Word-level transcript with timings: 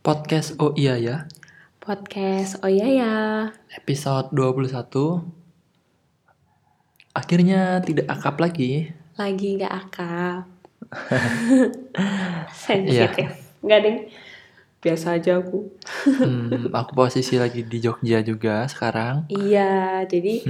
Podcast 0.00 0.56
Oh 0.56 0.72
Iya 0.72 0.96
Ya, 0.96 1.16
Podcast 1.76 2.56
Oh 2.64 2.72
iya 2.72 2.88
ya. 2.88 3.14
episode 3.76 4.32
21. 4.32 4.72
Akhirnya 7.12 7.84
tidak 7.84 8.08
akap 8.08 8.40
lagi. 8.40 8.96
Lagi 9.20 9.60
gak 9.60 9.74
akap. 9.76 10.48
Sensitif. 12.64 13.28
Enggak 13.60 13.80
ding. 13.84 13.98
Biasa 14.80 15.20
aja 15.20 15.36
aku. 15.36 15.68
Hmm, 16.08 16.72
aku 16.72 16.92
posisi 16.96 17.36
lagi 17.36 17.68
di 17.68 17.84
Jogja 17.84 18.24
juga 18.24 18.64
sekarang. 18.72 19.28
Iya, 19.28 20.08
jadi 20.08 20.48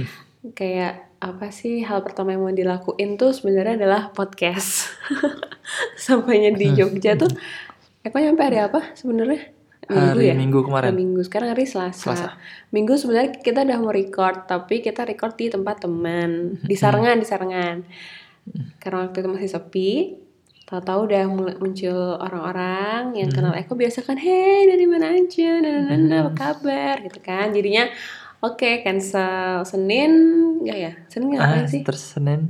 kayak 0.55 1.19
apa 1.19 1.51
sih 1.51 1.83
hal 1.83 2.07
pertama 2.07 2.31
yang 2.31 2.47
mau 2.47 2.55
dilakuin 2.55 3.19
tuh 3.19 3.35
sebenarnya 3.35 3.83
adalah 3.83 4.15
podcast. 4.15 4.87
Sampainya 5.99 6.55
di 6.55 6.71
Jogja 6.71 7.19
tuh 7.19 7.27
Eko 8.01 8.17
nyampe 8.17 8.41
hari 8.41 8.57
apa 8.57 8.97
sebenarnya? 8.97 9.53
Minggu 9.85 10.17
Hari 10.17 10.25
ya? 10.25 10.33
Minggu 10.33 10.57
Hari 10.61 10.67
kemarin. 10.69 10.91
Minggu. 10.97 11.21
Sekarang 11.21 11.49
hari 11.53 11.65
Selasa. 11.69 12.01
Selasa. 12.01 12.29
Minggu 12.73 12.97
sebenarnya 12.97 13.37
kita 13.37 13.61
udah 13.61 13.77
mau 13.77 13.93
record, 13.93 14.49
tapi 14.49 14.81
kita 14.81 15.05
record 15.05 15.37
di 15.37 15.53
tempat 15.53 15.85
teman, 15.85 16.57
di 16.65 16.75
Sarengan, 16.77 17.21
di 17.21 17.27
Sarengan. 17.27 17.85
Karena 18.81 19.05
waktu 19.05 19.21
itu 19.21 19.29
masih 19.29 19.49
sepi, 19.53 19.91
tahu-tahu 20.65 20.99
udah 21.11 21.23
mulai 21.29 21.55
muncul 21.61 22.17
orang-orang 22.17 23.13
yang 23.21 23.29
kenal 23.29 23.53
Eko 23.53 23.77
biasa 23.77 24.01
kan, 24.01 24.17
hey 24.17 24.65
dari 24.65 24.85
mana 24.89 25.13
aja, 25.13 25.61
nah, 25.61 25.93
nah, 25.93 26.19
apa 26.25 26.31
kabar, 26.33 26.95
gitu 27.05 27.19
kan. 27.21 27.53
Jadinya 27.53 27.85
oke 28.41 28.81
cancel 28.81 29.61
Senin, 29.67 30.11
enggak 30.63 30.77
ya? 30.77 30.91
Senin 31.05 31.37
Ah, 31.37 31.53
ngapain 31.53 31.67
sih? 31.69 31.81
terus 31.85 32.01
Senin 32.17 32.49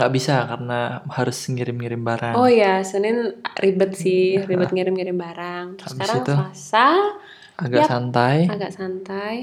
nggak 0.00 0.10
bisa 0.10 0.48
karena 0.48 0.80
harus 1.06 1.36
ngirim-ngirim 1.44 2.00
barang. 2.00 2.34
Oh 2.34 2.48
ya, 2.48 2.80
Senin 2.80 3.36
ribet 3.54 3.92
sih, 3.92 4.40
ribet 4.40 4.72
ngirim-ngirim 4.72 5.12
barang. 5.14 5.76
Terus 5.76 5.92
Habis 5.92 6.00
sekarang 6.00 6.16
itu? 6.18 6.32
Selasa, 6.32 6.88
Agak 7.60 7.80
yap. 7.84 7.88
santai. 7.92 8.36
agak 8.48 8.72
santai 8.72 9.36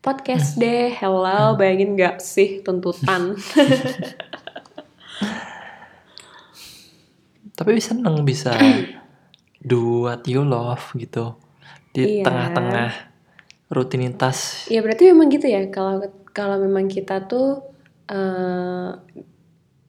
podcast 0.00 0.56
deh 0.56 0.90
hello 0.90 1.54
bayangin 1.54 1.92
nggak 1.92 2.18
sih 2.18 2.58
tuntutan 2.58 3.36
Tapi 7.52 7.78
seneng 7.78 8.24
bisa 8.24 8.56
do 9.62 10.02
what 10.02 10.24
you 10.26 10.42
love 10.42 10.82
gitu. 10.96 11.36
Di 11.92 12.18
Iya. 12.18 12.24
tengah-tengah 12.24 12.90
rutinitas. 13.68 14.68
ya 14.68 14.80
berarti 14.80 15.08
memang 15.08 15.28
gitu 15.28 15.46
ya 15.46 15.64
kalau 15.68 16.00
kalau 16.28 16.56
memang 16.58 16.88
kita 16.88 17.24
tuh 17.24 17.60
eh, 18.04 18.90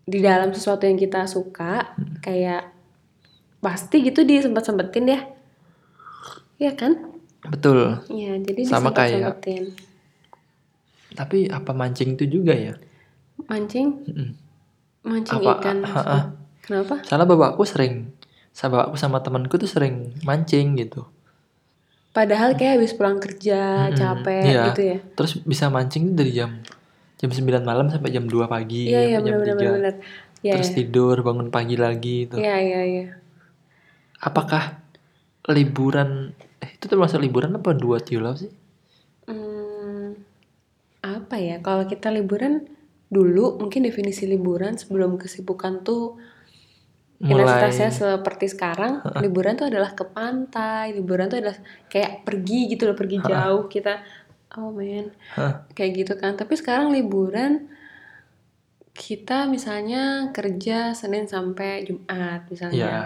di 0.03 0.19
dalam 0.19 0.51
sesuatu 0.51 0.83
yang 0.83 0.95
kita 0.95 1.23
suka 1.23 1.95
kayak 2.19 2.69
pasti 3.57 4.03
gitu 4.03 4.21
disempet 4.21 4.61
sempetin 4.61 5.07
ya 5.09 5.21
Iya 6.55 6.73
kan 6.73 6.93
Betul. 7.43 7.99
Iya 8.07 8.39
jadi 8.39 8.61
Sama 8.63 8.91
kayak- 8.91 9.43
Tapi 11.11 11.45
apa 11.47 11.71
mancing 11.71 12.15
itu 12.15 12.25
juga 12.29 12.53
ya? 12.53 12.73
mancing 13.43 13.87
Mm-mm. 14.01 14.29
mancing 15.03 15.41
Apa- 15.41 15.55
ikan 15.57 15.77
ha- 15.83 16.05
ha. 16.05 16.19
kenapa 16.59 17.03
Salah 17.03 17.25
bapakku 17.25 17.63
sering, 17.63 18.15
sama 18.49 18.79
bapakku 18.79 18.95
sama 18.95 19.19
temanku 19.19 19.55
tuh 19.57 19.67
sering 19.67 20.15
mancing 20.21 20.75
gitu. 20.75 21.03
padahal 22.09 22.53
kayak 22.53 22.77
habis 22.77 22.93
pulang 22.93 23.17
kerja 23.17 23.89
Mm-mm. 23.89 23.97
capek 23.97 24.43
Iya. 24.45 24.63
gitu 24.69 24.81
ya 24.85 24.97
Terus 25.13 25.31
bisa 25.41 25.67
mancing 25.67 26.03
tuh 26.07 26.15
dari 26.15 26.31
jam 26.31 26.61
jam 27.23 27.31
9 27.31 27.63
malam 27.63 27.87
sampai 27.87 28.11
jam 28.11 28.27
2 28.27 28.51
pagi, 28.51 28.91
iya 28.91 29.15
sampai 29.15 29.31
jam 29.31 29.39
benar 29.39 29.47
3. 29.47 29.55
benar 29.55 29.73
benar 29.79 29.95
Iya, 30.43 30.59
Terus 30.59 30.69
iya. 30.69 30.77
tidur, 30.83 31.15
bangun 31.23 31.47
pagi 31.47 31.79
lagi 31.79 32.27
gitu. 32.27 32.35
Iya 32.35 32.55
iya 32.59 32.81
iya. 32.83 33.05
Apakah 34.19 34.83
liburan 35.47 36.35
eh, 36.59 36.69
itu 36.75 36.85
termasuk 36.91 37.23
liburan 37.23 37.55
apa 37.55 37.71
dua 37.71 38.03
love 38.19 38.43
sih? 38.43 38.51
Hmm, 39.23 40.19
apa 40.99 41.35
ya? 41.39 41.63
Kalau 41.63 41.87
kita 41.87 42.11
liburan 42.11 42.67
dulu 43.07 43.55
mungkin 43.55 43.87
definisi 43.87 44.27
liburan 44.27 44.75
sebelum 44.75 45.15
kesibukan 45.15 45.79
tuh 45.87 46.19
intensitasnya 47.23 47.89
seperti 47.95 48.51
sekarang. 48.51 48.99
Liburan 49.23 49.55
tuh 49.55 49.71
adalah 49.71 49.95
ke 49.95 50.03
pantai. 50.11 50.91
Liburan 50.91 51.31
tuh 51.31 51.39
adalah 51.39 51.55
kayak 51.87 52.27
pergi 52.27 52.67
gitu 52.75 52.83
loh, 52.91 52.99
pergi 52.99 53.23
jauh 53.23 53.71
kita. 53.71 54.03
Oh 54.53 54.69
man, 54.69 55.09
Hah. 55.33 55.65
kayak 55.73 55.91
gitu 55.97 56.13
kan. 56.13 56.37
Tapi 56.37 56.53
sekarang 56.53 56.93
liburan 56.93 57.65
kita 58.93 59.49
misalnya 59.49 60.29
kerja 60.29 60.93
Senin 60.93 61.25
sampai 61.25 61.81
Jumat 61.83 62.45
misalnya. 62.47 62.77
Iya. 62.77 63.01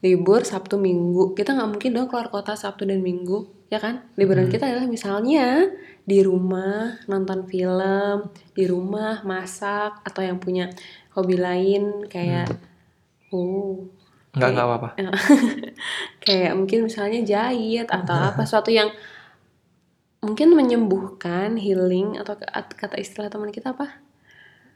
libur 0.00 0.48
Sabtu 0.48 0.80
Minggu 0.80 1.36
kita 1.36 1.52
nggak 1.52 1.76
mungkin 1.76 1.92
dong 1.92 2.08
keluar 2.08 2.32
kota 2.32 2.56
Sabtu 2.56 2.88
dan 2.88 3.04
Minggu 3.04 3.44
ya 3.68 3.76
kan 3.76 4.00
liburan 4.16 4.48
Hmm. 4.48 4.52
kita 4.52 4.64
adalah 4.64 4.88
misalnya 4.88 5.68
di 6.02 6.24
rumah 6.24 6.96
nonton 7.04 7.44
film 7.44 8.32
di 8.56 8.64
rumah 8.64 9.20
masak 9.28 10.00
atau 10.00 10.24
yang 10.24 10.40
punya 10.40 10.72
hobi 11.12 11.36
lain 11.36 12.08
kayak 12.08 12.48
oh 13.28 13.84
Enggak 14.32 14.48
enggak 14.56 14.66
apa-apa. 14.72 14.88
kayak 16.24 16.52
mungkin 16.56 16.88
misalnya 16.88 17.20
jahit 17.20 17.84
atau 17.84 18.16
apa 18.16 18.48
suatu 18.48 18.72
yang 18.72 18.88
mungkin 20.20 20.52
menyembuhkan 20.52 21.56
healing 21.56 22.16
atau 22.16 22.36
kata 22.70 22.96
istilah 22.96 23.28
teman 23.28 23.48
kita 23.48 23.72
apa 23.72 24.00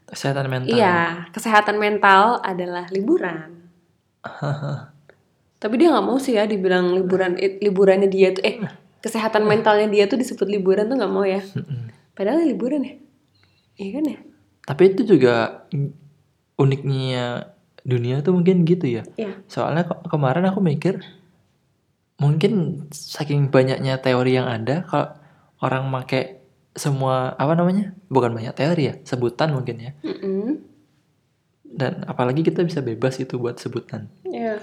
Kesehatan 0.05 0.45
mental. 0.47 0.69
iya 0.69 1.25
kesehatan 1.29 1.77
mental 1.77 2.37
adalah 2.39 2.85
liburan 2.89 3.65
tapi 5.61 5.73
dia 5.75 5.89
nggak 5.89 6.05
mau 6.05 6.17
sih 6.17 6.33
ya 6.33 6.45
dibilang 6.45 6.93
liburan 6.93 7.37
eh, 7.37 7.57
liburannya 7.57 8.05
dia 8.05 8.29
tuh 8.29 8.41
eh 8.41 8.61
kesehatan 8.99 9.45
mentalnya 9.45 9.85
dia 9.85 10.05
tuh 10.05 10.17
disebut 10.17 10.45
liburan 10.45 10.85
tuh 10.85 10.97
nggak 10.97 11.09
mau 11.09 11.25
ya 11.25 11.41
padahal 12.13 12.41
liburan 12.41 12.81
ya 12.81 12.93
iya 13.77 13.89
kan 13.91 14.05
ya 14.07 14.19
Tapi 14.65 14.81
itu 14.89 15.05
juga 15.05 15.61
uniknya 16.55 17.53
dunia 17.85 18.25
tuh 18.25 18.33
mungkin 18.33 18.65
gitu 18.65 18.89
ya. 18.89 19.05
Iya. 19.13 19.37
Soalnya 19.45 19.85
ke- 19.85 20.09
kemarin 20.09 20.49
aku 20.49 20.57
mikir 20.57 21.05
mungkin 22.17 22.81
saking 22.89 23.53
banyaknya 23.53 24.01
teori 24.01 24.33
yang 24.33 24.49
ada 24.49 24.81
kalau 24.89 25.13
orang 25.65 25.89
make 25.89 26.45
semua 26.77 27.33
apa 27.41 27.57
namanya? 27.57 27.97
Bukan 28.11 28.37
banyak 28.37 28.53
teori 28.53 28.83
ya, 28.85 28.95
sebutan 29.01 29.49
mungkin 29.57 29.75
ya. 29.81 29.91
Mm-mm. 30.05 30.61
Dan 31.65 32.05
apalagi 32.05 32.45
kita 32.45 32.61
bisa 32.61 32.85
bebas 32.85 33.17
itu 33.17 33.41
buat 33.41 33.57
sebutan. 33.57 34.07
Iya. 34.21 34.61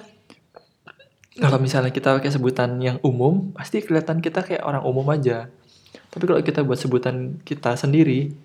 Kalau 1.33 1.59
misalnya 1.59 1.91
kita 1.91 2.13
pakai 2.21 2.29
sebutan 2.29 2.77
yang 2.79 3.01
umum, 3.01 3.57
pasti 3.57 3.81
kelihatan 3.81 4.21
kita 4.21 4.45
kayak 4.45 4.63
orang 4.63 4.85
umum 4.85 5.09
aja. 5.11 5.49
Tapi 6.13 6.25
kalau 6.29 6.45
kita 6.45 6.61
buat 6.61 6.77
sebutan 6.77 7.41
kita 7.41 7.73
sendiri, 7.75 8.37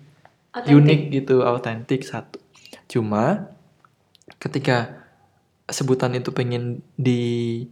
Otentik. 0.56 0.72
unik 0.72 1.00
gitu, 1.12 1.36
autentik 1.44 2.00
satu. 2.00 2.40
Cuma 2.88 3.52
ketika 4.40 5.04
sebutan 5.68 6.16
itu 6.16 6.32
pengen 6.32 6.80
di 6.96 7.64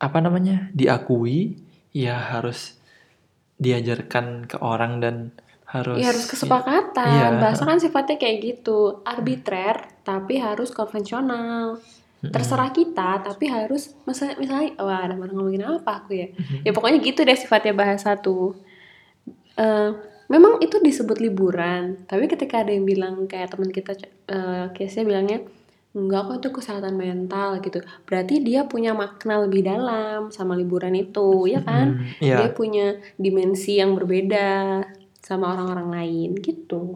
apa 0.00 0.24
namanya 0.24 0.72
diakui, 0.72 1.60
ya 1.92 2.16
harus 2.16 2.79
diajarkan 3.60 4.48
ke 4.48 4.56
orang 4.64 5.04
dan 5.04 5.16
harus 5.70 6.00
Ya 6.02 6.10
harus 6.10 6.26
kesepakatan. 6.26 7.06
Iya. 7.06 7.28
Bahasa 7.38 7.62
kan 7.62 7.78
sifatnya 7.78 8.16
kayak 8.18 8.38
gitu, 8.42 9.04
arbitrer 9.06 10.00
tapi 10.02 10.40
harus 10.40 10.74
konvensional. 10.74 11.78
Terserah 12.20 12.68
kita 12.68 13.24
tapi 13.24 13.48
harus 13.48 13.96
misalnya, 14.04 14.36
misalnya 14.36 14.68
wah 14.76 15.08
ada 15.08 15.16
mana 15.16 15.32
ngomongin 15.32 15.64
apa 15.64 16.04
aku 16.04 16.12
ya. 16.12 16.28
Mm-hmm. 16.28 16.68
Ya 16.68 16.70
pokoknya 16.76 16.98
gitu 17.00 17.20
deh 17.24 17.38
sifatnya 17.38 17.72
bahasa 17.72 18.18
tuh. 18.20 18.60
Eh, 19.56 19.90
memang 20.28 20.60
itu 20.60 20.76
disebut 20.84 21.16
liburan, 21.16 22.04
tapi 22.04 22.28
ketika 22.28 22.60
ada 22.60 22.76
yang 22.76 22.84
bilang 22.84 23.24
kayak 23.24 23.56
teman 23.56 23.72
kita 23.72 23.96
eh 24.28 24.68
case-nya 24.76 25.04
bilangnya 25.08 25.38
enggak 25.90 26.22
kok 26.22 26.36
itu 26.38 26.48
kesehatan 26.54 26.94
mental 26.94 27.58
gitu. 27.58 27.78
Berarti 28.06 28.38
dia 28.38 28.62
punya 28.64 28.94
makna 28.94 29.42
lebih 29.42 29.66
dalam 29.66 30.30
sama 30.30 30.54
liburan 30.54 30.94
itu, 30.94 31.50
ya 31.50 31.58
kan? 31.60 31.98
Hmm, 31.98 32.22
iya. 32.22 32.36
Dia 32.40 32.48
punya 32.50 32.86
dimensi 33.16 33.76
yang 33.76 33.98
berbeda 33.98 34.82
sama 35.18 35.50
orang-orang 35.50 35.88
lain 35.90 36.30
gitu. 36.38 36.94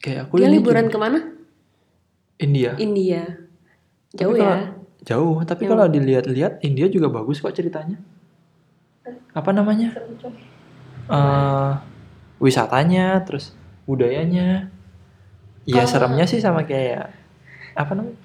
Kayak 0.00 0.26
aku 0.26 0.40
Dia 0.40 0.48
ini 0.48 0.56
liburan 0.58 0.84
juga- 0.86 0.92
ke 0.92 0.98
mana? 0.98 1.18
India. 2.40 2.72
India. 2.76 3.22
Tapi 4.10 4.18
Jauh 4.18 4.34
kalau- 4.34 4.50
ya? 4.50 4.60
Jauh, 5.00 5.36
tapi 5.44 5.62
Jauh. 5.64 5.70
kalau 5.70 5.86
dilihat-lihat 5.88 6.60
India 6.60 6.86
juga 6.86 7.08
bagus 7.08 7.38
kok 7.38 7.52
ceritanya. 7.52 7.96
Apa 9.30 9.50
namanya? 9.50 9.94
eh 11.06 11.72
wisatanya, 12.38 13.18
terus 13.22 13.50
budayanya. 13.82 14.70
Ya 15.68 15.84
Kalau- 15.84 15.90
seremnya 15.90 16.24
sih 16.24 16.40
sama 16.40 16.64
kayak 16.64 17.12
apa 17.76 17.92
namanya? 17.92 18.18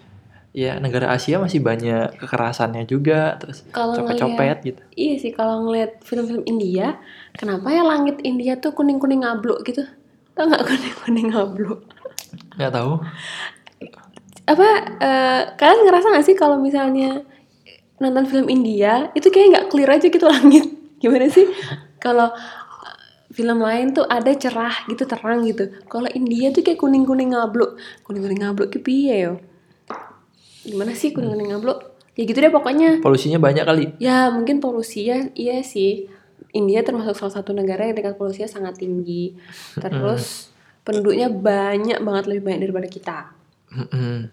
Ya 0.55 0.79
negara 0.79 1.11
Asia 1.11 1.35
masih 1.35 1.59
banyak 1.59 2.15
kekerasannya 2.15 2.87
juga, 2.87 3.35
terus 3.35 3.67
copet-copet 3.75 4.57
gitu. 4.63 4.81
Iya 4.95 5.15
sih 5.19 5.31
kalau 5.35 5.67
ngeliat 5.67 5.99
film-film 5.99 6.47
India, 6.47 6.95
kenapa 7.35 7.75
ya 7.75 7.83
langit 7.83 8.23
India 8.23 8.55
tuh 8.55 8.71
kuning-kuning 8.71 9.27
ngablu 9.27 9.59
gitu? 9.67 9.83
Tau 10.31 10.47
nggak 10.47 10.63
kuning-kuning 10.71 11.35
ngablu? 11.35 11.75
Nggak 12.55 12.71
tahu. 12.71 13.03
Apa 14.47 14.67
eh, 15.03 15.41
kalian 15.59 15.79
ngerasa 15.91 16.07
nggak 16.15 16.25
sih 16.25 16.35
kalau 16.39 16.55
misalnya 16.55 17.19
nonton 17.99 18.23
film 18.23 18.47
India 18.47 19.11
itu 19.11 19.27
kayak 19.27 19.47
nggak 19.51 19.67
clear 19.71 19.91
aja 19.91 20.07
gitu 20.07 20.25
langit 20.27 20.67
gimana 21.01 21.31
sih 21.31 21.47
kalau 21.95 22.27
uh, 22.27 22.64
film 23.35 23.59
lain 23.59 23.91
tuh 23.91 24.07
ada 24.07 24.31
cerah 24.31 24.87
gitu 24.87 25.03
terang 25.03 25.43
gitu. 25.43 25.67
Kalau 25.91 26.07
India 26.07 26.55
tuh 26.55 26.63
kayak 26.63 26.79
kuning 26.79 27.03
kuning 27.03 27.35
ngabluk. 27.35 27.75
Kuning 28.07 28.23
kuning 28.23 28.39
ngabluk 28.39 28.71
ke 28.71 28.79
piye 28.79 29.27
yo? 29.27 29.33
Gimana 30.63 30.95
sih 30.95 31.11
kuning 31.11 31.35
kuning 31.35 31.51
ngabluk? 31.51 31.99
Ya 32.15 32.23
gitu 32.23 32.39
deh 32.39 32.47
pokoknya. 32.47 33.03
Polusinya 33.03 33.43
banyak 33.43 33.67
kali. 33.67 33.85
ya 33.99 34.31
mungkin 34.31 34.63
polusinya 34.63 35.35
iya 35.35 35.59
sih. 35.59 36.07
India 36.55 36.79
termasuk 36.87 37.19
salah 37.19 37.43
satu 37.43 37.51
negara 37.51 37.83
yang 37.83 37.99
tingkat 37.99 38.15
polusinya 38.15 38.47
sangat 38.47 38.79
tinggi. 38.79 39.35
Terus 39.75 40.55
penduduknya 40.87 41.27
banyak 41.27 41.99
banget 41.99 42.23
lebih 42.31 42.41
banyak 42.47 42.59
daripada 42.63 42.87
kita. 42.87 43.17
Mm-mm. 43.75 44.31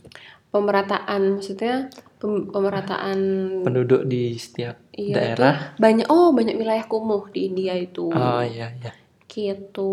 Pemerataan 0.52 1.40
maksudnya 1.40 1.88
pem- 2.20 2.52
pemerataan 2.52 3.18
Penduduk 3.64 4.04
di 4.04 4.36
setiap 4.36 4.76
iya 4.92 5.16
daerah. 5.34 5.54
banyak 5.80 6.06
oh 6.12 6.36
banyak 6.36 6.60
wilayah 6.60 6.84
kumuh 6.84 7.26
di 7.32 7.48
India 7.48 7.72
itu. 7.74 8.12
Oh 8.12 8.44
iya 8.44 8.70
iya. 8.78 8.92
gitu. 9.26 9.92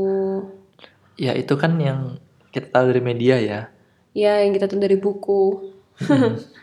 Ya 1.15 1.31
itu 1.31 1.55
kan 1.55 1.79
yang 1.79 2.19
kita 2.51 2.75
tahu 2.75 2.91
dari 2.91 3.01
media 3.01 3.39
ya. 3.39 3.61
ya 4.11 4.43
yang 4.43 4.51
kita 4.51 4.67
tahu 4.67 4.83
dari 4.83 4.99
buku. 4.99 5.43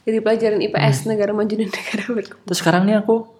Dari 0.00 0.16
pelajaran 0.24 0.64
IPS 0.64 1.06
negara 1.06 1.30
maju 1.30 1.54
dan 1.54 1.70
negara 1.70 2.04
berkembang. 2.08 2.46
Terus 2.48 2.58
sekarang 2.58 2.82
nih 2.88 3.04
aku 3.04 3.30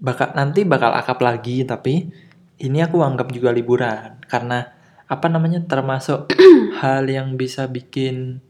bakal 0.00 0.32
nanti 0.34 0.66
bakal 0.66 0.90
akap 0.96 1.20
lagi 1.20 1.62
tapi 1.62 2.10
ini 2.58 2.78
aku 2.80 3.04
anggap 3.04 3.30
juga 3.30 3.52
liburan. 3.52 4.18
Karena 4.24 4.64
apa 5.04 5.26
namanya 5.28 5.60
termasuk 5.62 6.30
hal 6.80 7.04
yang 7.04 7.36
bisa 7.36 7.68
bikin 7.68 8.40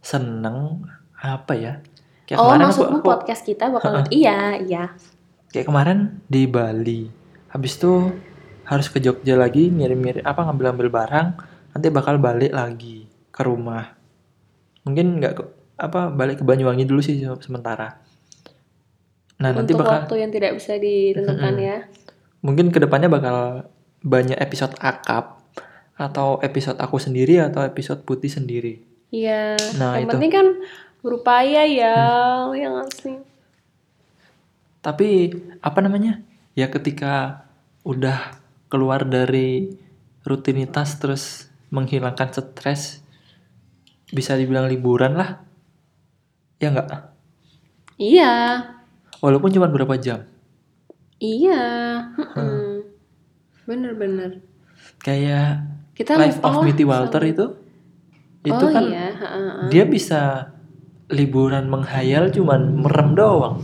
seneng 0.00 0.86
apa 1.16 1.52
ya? 1.54 1.72
Kayak 2.24 2.38
oh 2.38 2.48
aku, 2.48 2.62
maksudmu 2.62 2.98
aku- 3.02 3.08
podcast 3.10 3.42
kita 3.42 3.68
bakal 3.68 4.06
iya 4.08 4.54
iya 4.56 4.94
kayak 5.50 5.66
kemarin 5.66 6.22
di 6.30 6.46
Bali. 6.46 7.10
Habis 7.50 7.74
itu 7.76 8.14
harus 8.64 8.86
ke 8.86 9.02
Jogja 9.02 9.34
lagi 9.34 9.66
ngirim-ngirim 9.66 10.22
apa 10.22 10.46
ngambil-ngambil 10.46 10.88
barang, 10.94 11.28
nanti 11.74 11.86
bakal 11.90 12.22
balik 12.22 12.54
lagi 12.54 13.10
ke 13.34 13.42
rumah. 13.42 13.98
Mungkin 14.86 15.18
nggak 15.18 15.34
apa 15.74 16.14
balik 16.14 16.38
ke 16.38 16.44
Banyuwangi 16.46 16.86
dulu 16.86 17.02
sih 17.02 17.18
se- 17.18 17.42
sementara. 17.42 17.98
Nah, 19.40 19.56
nanti 19.56 19.72
untuk 19.72 19.82
bakal 19.82 20.04
waktu 20.04 20.14
yang 20.20 20.30
tidak 20.30 20.52
bisa 20.54 20.76
ditentukan 20.76 21.54
Mm-mm. 21.56 21.64
ya 21.64 21.78
mungkin 22.40 22.68
ke 22.68 22.76
depannya 22.76 23.08
bakal 23.08 23.64
banyak 24.00 24.36
episode 24.36 24.76
akap 24.80 25.39
atau 26.00 26.40
episode 26.40 26.80
aku 26.80 26.96
sendiri 26.96 27.36
atau 27.44 27.60
episode 27.60 28.00
putih 28.02 28.32
sendiri. 28.32 28.80
iya 29.12 29.60
Nah, 29.76 30.00
yang 30.00 30.08
itu. 30.08 30.12
penting 30.16 30.32
kan 30.32 30.46
berupaya 31.04 31.68
ya 31.68 31.96
yang 32.56 32.80
asli 32.80 33.20
Tapi 34.80 35.28
apa 35.60 35.78
namanya? 35.84 36.24
Ya 36.56 36.72
ketika 36.72 37.44
udah 37.84 38.32
keluar 38.72 39.04
dari 39.04 39.76
rutinitas 40.24 40.96
terus 40.96 41.52
menghilangkan 41.68 42.32
stres 42.32 43.04
bisa 44.08 44.34
dibilang 44.34 44.66
liburan 44.66 45.14
lah. 45.14 45.44
Ya 46.56 46.72
enggak? 46.72 47.12
iya 48.00 48.32
Walaupun 49.20 49.52
cuma 49.52 49.68
berapa 49.68 50.00
jam. 50.00 50.24
iya 51.20 51.60
bener-bener 53.68 54.40
Kayak 55.00 55.64
kita 55.94 56.16
Life 56.16 56.40
of 56.40 56.62
Mitty 56.64 56.84
sama- 56.84 57.04
Walter 57.04 57.22
itu 57.26 57.46
itu 58.40 58.64
oh 58.64 58.70
kan 58.72 58.84
iya 58.88 59.12
ha, 59.12 59.28
ha, 59.28 59.40
ha. 59.60 59.62
dia 59.68 59.84
bisa 59.84 60.48
liburan 61.10 61.66
menghayal 61.66 62.30
cuman 62.30 62.86
merem 62.86 63.18
doang. 63.18 63.58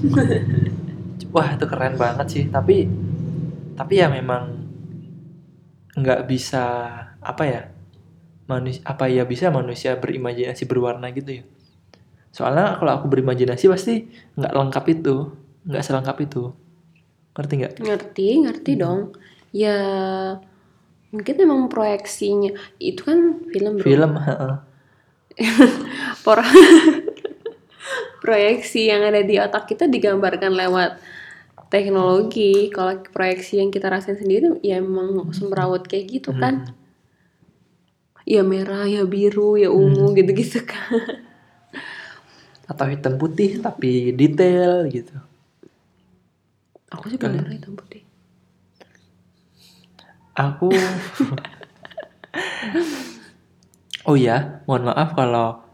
Wah, 1.35 1.55
itu 1.55 1.65
keren 1.65 1.95
banget 1.95 2.27
sih, 2.27 2.45
tapi 2.51 2.91
tapi 3.79 4.03
ya 4.03 4.11
memang 4.11 4.67
nggak 5.95 6.27
bisa 6.27 6.65
apa 7.23 7.45
ya? 7.47 7.63
Manusia 8.47 8.83
apa 8.87 9.11
ya 9.11 9.27
bisa 9.27 9.51
manusia 9.51 9.95
berimajinasi 9.99 10.67
berwarna 10.67 11.11
gitu 11.15 11.43
ya. 11.43 11.45
Soalnya 12.35 12.79
kalau 12.83 12.93
aku 13.01 13.07
berimajinasi 13.11 13.65
pasti 13.71 13.95
nggak 14.37 14.53
lengkap 14.55 14.85
itu, 14.93 15.17
nggak 15.67 15.83
selengkap 15.87 16.17
itu. 16.27 16.51
Ngerti 17.37 17.55
nggak? 17.63 17.73
ngerti 17.81 18.29
ngerti 18.43 18.73
dong 18.81 19.13
ya 19.53 19.79
mungkin 21.11 21.35
emang 21.39 21.61
proyeksinya 21.71 22.53
itu 22.83 23.01
kan 23.07 23.47
film 23.51 23.79
bro. 23.79 23.87
Film, 23.87 24.13
proyeksi 28.25 28.91
yang 28.91 29.07
ada 29.07 29.23
di 29.23 29.39
otak 29.39 29.71
kita 29.71 29.87
digambarkan 29.87 30.53
lewat 30.57 30.99
teknologi. 31.71 32.73
Kalau 32.73 32.99
proyeksi 33.11 33.63
yang 33.63 33.71
kita 33.71 33.87
rasain 33.91 34.19
sendiri 34.19 34.59
ya 34.65 34.83
emang 34.83 35.31
semrawut 35.31 35.87
kayak 35.87 36.21
gitu 36.21 36.31
kan. 36.35 36.75
Ya 38.27 38.43
merah 38.43 38.91
ya 38.91 39.07
biru 39.07 39.55
ya 39.55 39.71
ungu 39.71 40.11
gitu-gitu 40.19 40.67
kan. 40.67 41.23
Atau 42.71 42.91
hitam 42.91 43.15
putih 43.15 43.63
tapi 43.63 44.11
detail 44.11 44.91
gitu. 44.91 45.15
aku 46.87 47.11
sih 47.11 47.19
bener 47.19 47.45
hitam 47.51 47.75
putih 47.75 47.96
Aku 50.37 50.69
Oh 54.05 54.15
ya, 54.15 54.63
mohon 54.65 54.87
maaf 54.87 55.13
kalau 55.13 55.67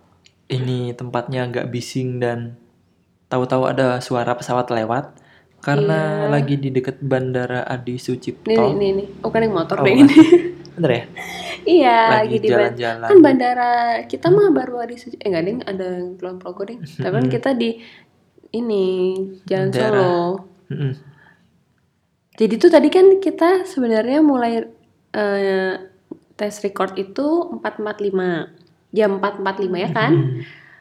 ini 0.49 0.95
tempatnya 0.95 1.45
agak 1.45 1.69
bising 1.69 2.17
dan 2.17 2.57
tahu-tahu 3.27 3.67
ada 3.67 4.01
suara 4.01 4.33
pesawat 4.33 4.69
lewat 4.69 5.13
karena 5.59 6.27
Iya. 6.27 6.31
lagi 6.31 6.57
di 6.57 6.69
dekat 6.71 6.99
Bandara 6.99 7.63
Adi 7.63 7.97
Sucipto. 7.97 8.49
nih 8.49 8.73
nih, 8.73 8.91
nih. 8.95 9.07
oh 9.21 9.29
kan 9.29 9.41
yang 9.41 9.53
motor 9.53 9.77
Oh, 9.79 9.87
ini 9.87 10.09
Bener 10.75 10.91
ya? 10.91 11.05
iya 11.63 11.99
Lagi 12.11 12.19
lagi 12.33 12.37
di 12.39 12.49
jalan-jalan. 12.49 13.07
kan 13.07 13.19
bandara 13.21 13.71
kita 14.05 14.27
mah 14.29 14.49
baru 14.51 14.75
ada 14.81 14.91
di 14.91 15.05
eh 15.13 15.29
enggak 15.29 15.45
ding 15.45 15.59
ada 15.63 15.85
yang 15.93 16.09
Kulon 16.17 16.37
Progo 16.37 16.63
ding 16.65 16.81
tapi 16.81 17.13
kan 17.13 17.27
kita 17.29 17.51
di 17.53 17.71
ini 18.51 18.87
Jalan. 19.45 19.71
Solo. 19.71 20.13
Jadi 22.33 22.55
tuh 22.57 22.69
tadi 22.69 22.89
kan 22.89 23.21
kita 23.21 23.65
sebenarnya 23.65 24.21
mulai 24.21 24.65
eh, 25.13 25.73
tes 26.33 26.55
record 26.61 26.97
itu 26.97 27.27
445 27.61 28.57
jam 28.91 29.11
445 29.21 29.77
ya 29.79 29.91
kan? 29.91 30.13
Mm-mm. 30.13 30.41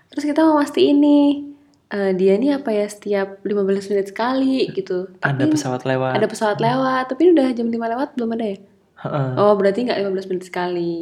Terus 0.09 0.23
kita 0.25 0.43
mau 0.43 0.59
pasti 0.59 0.89
ini 0.89 1.43
eh, 1.87 2.11
dia 2.13 2.35
nih 2.35 2.57
apa 2.57 2.71
ya 2.71 2.87
setiap 2.87 3.43
15 3.43 3.91
menit 3.91 4.07
sekali 4.07 4.71
gitu. 4.71 5.11
Ada 5.19 5.43
Tapi 5.43 5.51
pesawat 5.51 5.81
lewat. 5.83 6.11
ada 6.15 6.27
pesawat 6.27 6.57
lewat, 6.57 7.03
tapi 7.07 7.19
ini 7.25 7.31
udah 7.35 7.47
jam 7.51 7.67
5 7.67 7.75
lewat 7.75 8.09
belum 8.15 8.31
ada 8.35 8.45
ya? 8.47 8.57
Heeh. 9.01 9.27
Oh, 9.35 9.53
berarti 9.55 9.79
nggak 9.83 9.99
15 9.99 10.29
menit 10.29 10.43
sekali. 10.45 10.95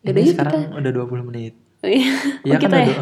Ya 0.00 0.10
udah 0.10 0.22
Ini 0.22 0.30
sekarang 0.30 0.52
kita. 0.62 0.78
udah 0.78 0.92
20 0.94 1.28
menit. 1.28 1.52
Iya 1.82 2.12
Iya 2.42 2.54
kan 2.56 2.62
kita 2.62 2.76
ya? 2.80 2.96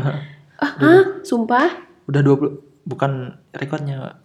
Ah? 0.58 1.02
Sumpah? 1.22 1.86
udah 2.04 2.20
20 2.20 2.60
bukan 2.84 3.12
rekornya 3.50 4.20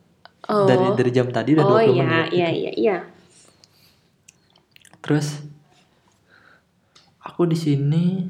Oh. 0.49 0.65
dari 0.65 0.97
dari 0.97 1.11
jam 1.13 1.29
tadi 1.29 1.53
udah 1.53 1.65
oh 1.65 1.77
20 1.77 1.93
iya, 1.93 2.03
menit. 2.03 2.29
iya, 2.33 2.49
iya, 2.49 2.71
iya. 2.73 2.97
Terus 4.99 5.45
aku 7.21 7.45
di 7.45 7.53
sini 7.53 8.25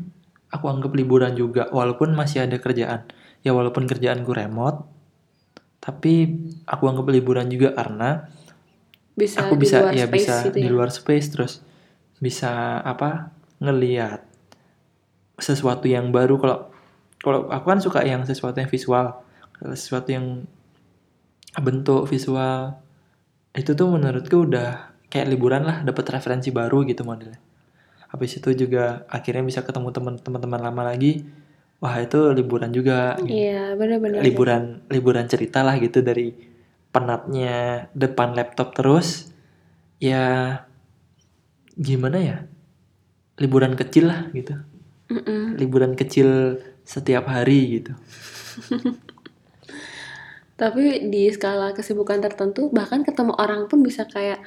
aku 0.52 0.66
anggap 0.68 0.92
liburan 0.92 1.32
juga 1.34 1.72
walaupun 1.72 2.12
masih 2.12 2.44
ada 2.44 2.60
kerjaan. 2.60 3.08
Ya 3.40 3.56
walaupun 3.56 3.88
kerjaanku 3.88 4.36
remote 4.36 4.84
tapi 5.80 6.28
aku 6.68 6.84
anggap 6.92 7.08
liburan 7.08 7.48
juga 7.48 7.72
karena 7.72 8.28
Bisa 9.16 9.48
aku 9.48 9.56
di 9.56 9.64
bisa 9.68 9.80
luar 9.80 9.96
ya 9.96 10.06
space 10.08 10.16
bisa 10.20 10.36
gitu 10.48 10.58
di 10.60 10.68
ya. 10.68 10.72
luar 10.72 10.90
space 10.92 11.28
terus 11.32 11.54
bisa 12.20 12.84
apa 12.84 13.32
ngeliat 13.64 14.28
sesuatu 15.40 15.88
yang 15.88 16.12
baru 16.12 16.36
kalau 16.36 16.58
kalau 17.20 17.40
aku 17.48 17.66
kan 17.68 17.80
suka 17.80 18.04
yang 18.04 18.28
sesuatu 18.28 18.60
yang 18.60 18.68
visual 18.68 19.24
sesuatu 19.76 20.12
yang 20.12 20.44
bentuk 21.58 22.06
visual. 22.06 22.78
Itu 23.56 23.74
tuh 23.74 23.90
menurutku 23.90 24.46
udah 24.46 24.94
kayak 25.10 25.28
liburan 25.34 25.66
lah 25.66 25.82
dapat 25.82 26.06
referensi 26.14 26.54
baru 26.54 26.86
gitu 26.86 27.02
modelnya. 27.02 27.42
Habis 28.10 28.42
itu 28.42 28.54
juga 28.54 29.06
akhirnya 29.10 29.42
bisa 29.42 29.66
ketemu 29.66 29.90
teman-teman 30.22 30.62
lama 30.62 30.94
lagi. 30.94 31.26
Wah 31.80 31.96
itu 31.98 32.36
liburan 32.36 32.70
juga 32.76 33.16
gitu. 33.24 33.32
Iya, 33.32 33.74
benar-benar. 33.80 34.20
liburan 34.20 34.84
liburan 34.92 35.26
cerita 35.32 35.64
lah 35.64 35.80
gitu 35.80 36.04
dari 36.04 36.36
penatnya 36.94 37.88
depan 37.96 38.36
laptop 38.36 38.76
terus. 38.76 39.34
Ya 39.98 40.66
gimana 41.74 42.18
ya? 42.20 42.38
Liburan 43.40 43.74
kecil 43.80 44.12
lah 44.12 44.28
gitu. 44.36 44.60
Mm-mm. 45.10 45.58
liburan 45.58 45.98
kecil 45.98 46.62
setiap 46.86 47.26
hari 47.26 47.82
gitu 47.82 47.98
Tapi 50.60 51.08
di 51.08 51.32
skala 51.32 51.72
kesibukan 51.72 52.20
tertentu 52.20 52.68
bahkan 52.70 53.08
ketemu 53.08 53.32
orang 53.40 53.72
pun 53.72 53.80
bisa 53.80 54.04
kayak 54.04 54.44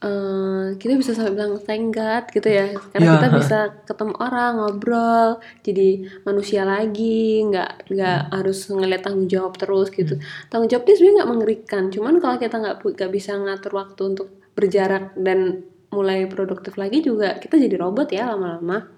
eh, 0.00 0.66
kita 0.80 0.96
bisa 0.96 1.12
sampai 1.12 1.36
bilang 1.36 1.60
thank 1.60 1.92
God 1.92 2.24
gitu 2.32 2.48
ya 2.48 2.72
karena 2.88 3.04
Iya. 3.04 3.14
kita 3.20 3.28
bisa 3.36 3.58
ketemu 3.84 4.14
orang 4.16 4.52
ngobrol 4.56 5.28
jadi 5.60 5.88
manusia 6.24 6.64
lagi 6.64 7.44
nggak 7.44 7.92
nggak 7.92 8.18
Hmm. 8.24 8.32
harus 8.32 8.58
ngeliat 8.72 9.04
tanggung 9.04 9.28
jawab 9.28 9.60
terus 9.60 9.92
gitu 9.92 10.16
tanggung 10.48 10.72
jawab 10.72 10.88
dia 10.88 10.94
sebenarnya 10.96 11.16
nggak 11.20 11.30
mengerikan 11.36 11.82
cuman 11.92 12.14
kalau 12.16 12.36
kita 12.40 12.56
nggak 12.56 12.76
nggak 12.80 13.12
bisa 13.12 13.32
ngatur 13.36 13.72
waktu 13.76 14.02
untuk 14.16 14.28
berjarak 14.56 15.12
dan 15.20 15.68
mulai 15.92 16.24
produktif 16.24 16.80
lagi 16.80 17.04
juga 17.04 17.36
kita 17.36 17.60
jadi 17.60 17.76
robot 17.76 18.08
ya 18.08 18.24
lama-lama 18.32 18.88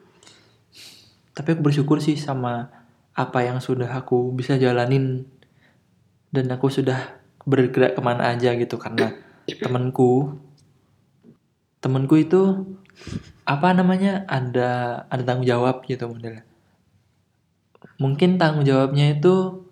tapi 1.34 1.48
aku 1.56 1.66
bersyukur 1.66 1.98
sih 1.98 2.14
sama 2.14 2.70
apa 3.12 3.42
yang 3.42 3.58
sudah 3.58 3.90
aku 3.90 4.30
bisa 4.30 4.54
jalanin 4.54 5.26
dan 6.32 6.48
aku 6.48 6.72
sudah 6.72 7.20
bergerak 7.44 7.94
ke 7.94 8.00
mana 8.00 8.32
aja 8.32 8.56
gitu 8.56 8.80
karena 8.80 9.12
temanku 9.60 10.40
temanku 11.82 12.14
itu 12.16 12.72
apa 13.42 13.74
namanya 13.74 14.22
ada 14.30 15.02
ada 15.10 15.22
tanggung 15.26 15.46
jawab 15.46 15.82
gitu 15.84 16.06
modelnya. 16.06 16.46
Mungkin 17.98 18.38
tanggung 18.38 18.62
jawabnya 18.62 19.18
itu 19.18 19.66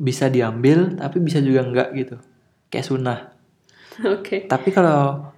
bisa 0.00 0.32
diambil 0.32 0.96
tapi 0.96 1.20
bisa 1.20 1.44
juga 1.44 1.68
enggak 1.68 1.88
gitu. 1.92 2.16
Kayak 2.72 2.88
sunnah. 2.88 3.18
Oke. 4.08 4.48
Tapi 4.48 4.68
kalau 4.72 5.28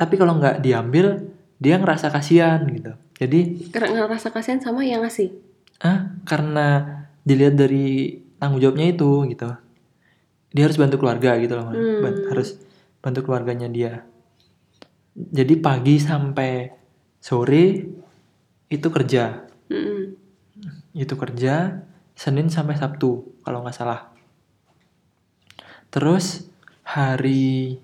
tapi 0.00 0.14
kalau 0.16 0.40
nggak 0.40 0.64
diambil 0.64 1.28
dia 1.60 1.76
ngerasa 1.76 2.08
kasihan 2.08 2.64
gitu. 2.72 2.96
Jadi 3.20 3.68
karena 3.68 4.08
ngerasa 4.08 4.32
kasihan 4.32 4.64
sama 4.64 4.80
yang 4.82 5.04
ngasih? 5.04 5.36
Ah 5.84 6.16
karena 6.24 7.04
dilihat 7.28 7.60
dari 7.60 8.23
tanggung 8.44 8.60
jawabnya 8.60 8.92
itu 8.92 9.24
gitu. 9.32 9.48
Dia 10.52 10.68
harus 10.68 10.76
bantu 10.76 11.00
keluarga 11.00 11.40
gitu 11.40 11.56
loh 11.56 11.72
Hmm. 11.72 12.28
Harus 12.28 12.60
bantu 13.00 13.24
keluarganya 13.24 13.72
dia. 13.72 14.04
Jadi 15.16 15.56
pagi 15.56 15.96
sampai 15.96 16.68
sore 17.24 17.88
itu 18.68 18.88
kerja. 18.92 19.48
Mm-mm. 19.64 20.20
itu 20.94 21.16
kerja 21.16 21.82
Senin 22.14 22.52
sampai 22.52 22.78
Sabtu 22.78 23.40
kalau 23.42 23.64
nggak 23.64 23.74
salah. 23.74 24.12
Terus 25.88 26.46
hari 26.84 27.80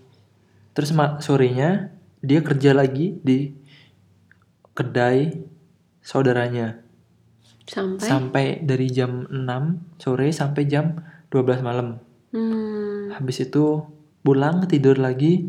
terus 0.77 0.95
sorenya 1.25 1.91
dia 2.21 2.45
kerja 2.45 2.77
lagi 2.77 3.19
di 3.25 3.51
kedai 4.77 5.41
saudaranya 6.05 6.79
sampai? 7.71 8.07
Sampai 8.11 8.45
dari 8.67 8.91
jam 8.91 9.31
6 9.31 10.03
sore 10.03 10.35
sampai 10.35 10.67
jam 10.67 10.99
12 11.31 11.63
malam. 11.63 12.03
Hmm, 12.35 13.15
habis 13.15 13.47
itu 13.47 13.87
pulang 14.27 14.67
tidur 14.67 14.99
lagi 14.99 15.47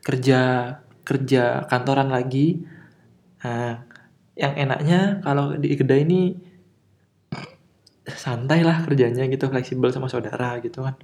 kerja 0.00 0.40
kerja 1.02 1.66
kantoran 1.66 2.14
lagi. 2.14 2.62
Nah 3.42 3.82
yang 4.38 4.54
enaknya 4.54 5.18
kalau 5.26 5.58
di 5.58 5.74
kedai 5.74 6.06
ini 6.06 6.38
santai 8.08 8.64
lah 8.64 8.86
kerjanya 8.86 9.26
gitu 9.28 9.50
fleksibel 9.50 9.90
sama 9.90 10.06
saudara 10.06 10.62
gitu 10.62 10.86
kan. 10.86 10.94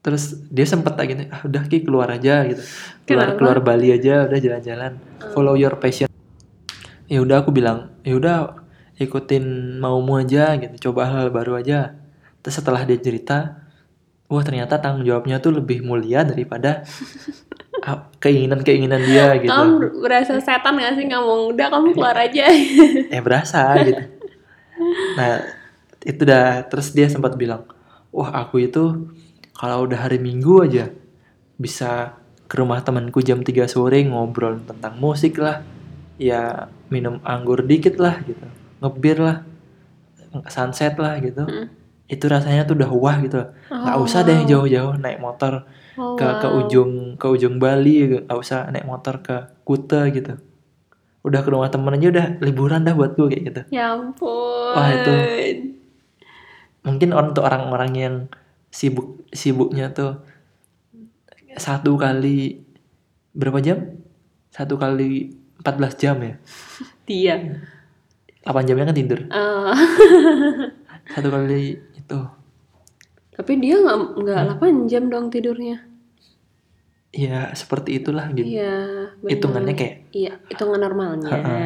Terus 0.00 0.46
dia 0.54 0.62
sempet 0.62 0.94
tak 0.94 1.10
gini 1.10 1.26
ah 1.34 1.42
udah 1.42 1.66
ki 1.66 1.82
keluar 1.82 2.06
aja 2.14 2.46
gitu. 2.46 2.62
Keluar 3.02 3.34
Kenapa? 3.34 3.38
keluar 3.42 3.58
Bali 3.66 3.90
aja 3.90 4.30
udah 4.30 4.38
jalan-jalan. 4.38 4.92
Follow 5.34 5.58
your 5.58 5.76
passion. 5.82 6.06
Ya 7.10 7.18
udah 7.18 7.42
aku 7.42 7.50
bilang 7.50 7.90
ya 8.06 8.14
udah 8.14 8.65
ikutin 8.96 9.76
maumu 9.76 10.16
aja 10.16 10.56
gitu 10.56 10.90
coba 10.90 11.08
hal 11.12 11.28
baru 11.28 11.60
aja. 11.60 11.96
Terus 12.40 12.56
setelah 12.62 12.82
dia 12.88 12.96
cerita 12.96 13.68
wah 14.26 14.42
ternyata 14.42 14.80
tanggung 14.80 15.06
jawabnya 15.06 15.38
tuh 15.38 15.54
lebih 15.60 15.84
mulia 15.84 16.26
daripada 16.26 16.82
keinginan-keinginan 18.22 19.02
dia 19.04 19.36
gitu. 19.38 19.52
Kamu 19.52 20.00
berasa 20.00 20.40
setan 20.40 20.80
gak 20.80 20.96
sih? 20.96 21.06
Ngomong 21.06 21.54
udah 21.54 21.66
kamu 21.68 21.88
keluar 21.92 22.16
aja. 22.16 22.48
Eh 23.14 23.20
berasa 23.20 23.76
gitu. 23.84 24.02
Nah 25.20 25.44
itu 26.02 26.22
dah. 26.24 26.64
Terus 26.66 26.96
dia 26.96 27.06
sempat 27.12 27.36
bilang 27.36 27.68
wah 28.10 28.32
aku 28.32 28.64
itu 28.64 29.12
kalau 29.52 29.84
udah 29.84 30.08
hari 30.08 30.16
minggu 30.16 30.64
aja 30.64 30.88
bisa 31.60 32.16
ke 32.46 32.54
rumah 32.62 32.80
temanku 32.80 33.20
jam 33.20 33.42
3 33.42 33.68
sore 33.68 34.00
ngobrol 34.08 34.56
tentang 34.64 34.96
musik 34.96 35.36
lah. 35.36 35.60
Ya 36.16 36.72
minum 36.88 37.20
anggur 37.28 37.60
dikit 37.60 38.00
lah 38.00 38.24
gitu 38.24 38.55
ngebir 38.78 39.18
lah 39.18 39.36
sunset 40.46 40.94
lah 40.96 41.16
gitu 41.18 41.42
Hmm. 41.42 41.66
itu 42.06 42.24
rasanya 42.24 42.62
tuh 42.62 42.76
udah 42.76 42.90
wah 42.92 43.16
gitu 43.18 43.40
nggak 43.66 43.96
Oh, 43.96 44.04
usah 44.04 44.22
deh 44.22 44.36
wow. 44.36 44.46
jauh-jauh 44.46 44.94
naik 44.96 45.18
motor 45.18 45.64
Oh, 45.96 46.12
ke 46.12 46.28
ke 46.38 46.44
wow. 46.44 46.60
ujung 46.60 46.92
ke 47.16 47.26
ujung 47.26 47.56
Bali 47.56 48.20
nggak 48.20 48.36
usah 48.36 48.68
naik 48.68 48.84
motor 48.84 49.20
ke 49.20 49.36
Kuta 49.62 50.06
gitu 50.08 50.36
udah 51.22 51.40
ke 51.40 51.48
rumah 51.48 51.66
temen 51.66 51.90
aja 51.90 52.06
udah 52.06 52.26
liburan 52.38 52.84
dah 52.84 52.92
buat 52.92 53.16
gue 53.16 53.26
kayak 53.26 53.44
gitu 53.44 53.62
ya 53.72 53.92
ampun 53.92 54.72
Wah, 54.72 54.88
itu. 54.92 55.14
mungkin 56.82 57.10
untuk 57.10 57.42
orang-orang 57.42 57.92
yang 57.92 58.14
sibuk 58.68 59.24
sibuknya 59.32 59.90
tuh 59.90 60.20
satu 61.56 61.96
kali 61.96 62.60
berapa 63.32 63.58
jam 63.58 63.98
satu 64.52 64.76
kali 64.76 65.32
14 65.58 65.96
jam 65.96 66.16
ya 66.20 66.34
dia 67.02 67.34
8 68.46 68.68
jamnya 68.68 68.86
kan 68.86 68.96
tidur. 68.96 69.20
Eh, 69.26 69.74
satu 71.12 71.28
kali 71.34 71.74
itu. 71.98 72.20
Tapi 73.34 73.52
dia 73.58 73.76
nggak 73.82 73.98
nggak 74.22 74.42
8 74.62 74.86
jam 74.90 75.10
dong 75.10 75.28
tidurnya. 75.28 75.82
Ya 77.10 77.50
seperti 77.56 77.96
itulah 77.96 78.28
gitu 78.36 78.44
iya 78.44 79.08
hitungannya 79.24 79.74
kayak 79.74 79.94
iya 80.12 80.36
hitungan 80.52 80.78
normalnya. 80.78 81.32
Ha-ha. 81.32 81.58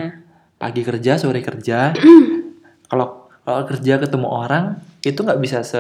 pagi 0.57 0.81
kerja 0.87 1.21
sore 1.21 1.45
kerja. 1.45 1.93
Kalau 2.91 3.31
kalau 3.47 3.63
kerja 3.71 4.03
ketemu 4.03 4.29
orang 4.29 4.83
itu 5.07 5.17
nggak 5.23 5.41
bisa 5.41 5.63
se 5.63 5.79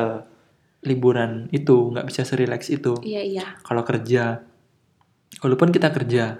liburan 0.86 1.50
itu 1.50 1.90
nggak 1.90 2.06
bisa 2.06 2.22
serileks 2.22 2.70
itu. 2.70 2.94
Iya 3.02 3.22
iya. 3.22 3.46
Kalau 3.66 3.82
kerja 3.82 4.42
walaupun 5.42 5.70
kita 5.70 5.94
kerja 5.94 6.38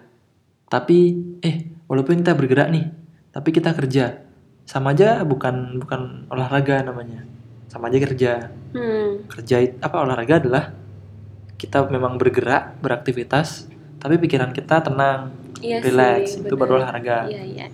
tapi 0.71 1.19
eh 1.43 1.71
walaupun 1.90 2.23
kita 2.23 2.38
bergerak 2.38 2.71
nih 2.71 2.87
tapi 3.35 3.50
kita 3.50 3.75
kerja 3.75 4.30
sama 4.71 4.95
aja 4.95 5.27
bukan 5.27 5.83
bukan 5.83 6.31
olahraga 6.31 6.87
namanya. 6.87 7.27
Sama 7.67 7.91
aja 7.91 7.99
kerja. 7.99 8.33
Hmm. 8.71 9.27
kerja 9.27 9.67
apa 9.83 9.97
olahraga 10.07 10.39
adalah 10.39 10.71
kita 11.59 11.91
memang 11.91 12.15
bergerak 12.23 12.79
beraktivitas 12.79 13.67
tapi 13.99 14.15
pikiran 14.15 14.55
kita 14.55 14.79
tenang 14.79 15.35
iya 15.59 15.83
relax 15.83 16.39
sih, 16.39 16.47
itu 16.47 16.55
baru 16.55 16.79
olahraga. 16.79 17.27
Iya 17.27 17.43
iya. 17.43 17.67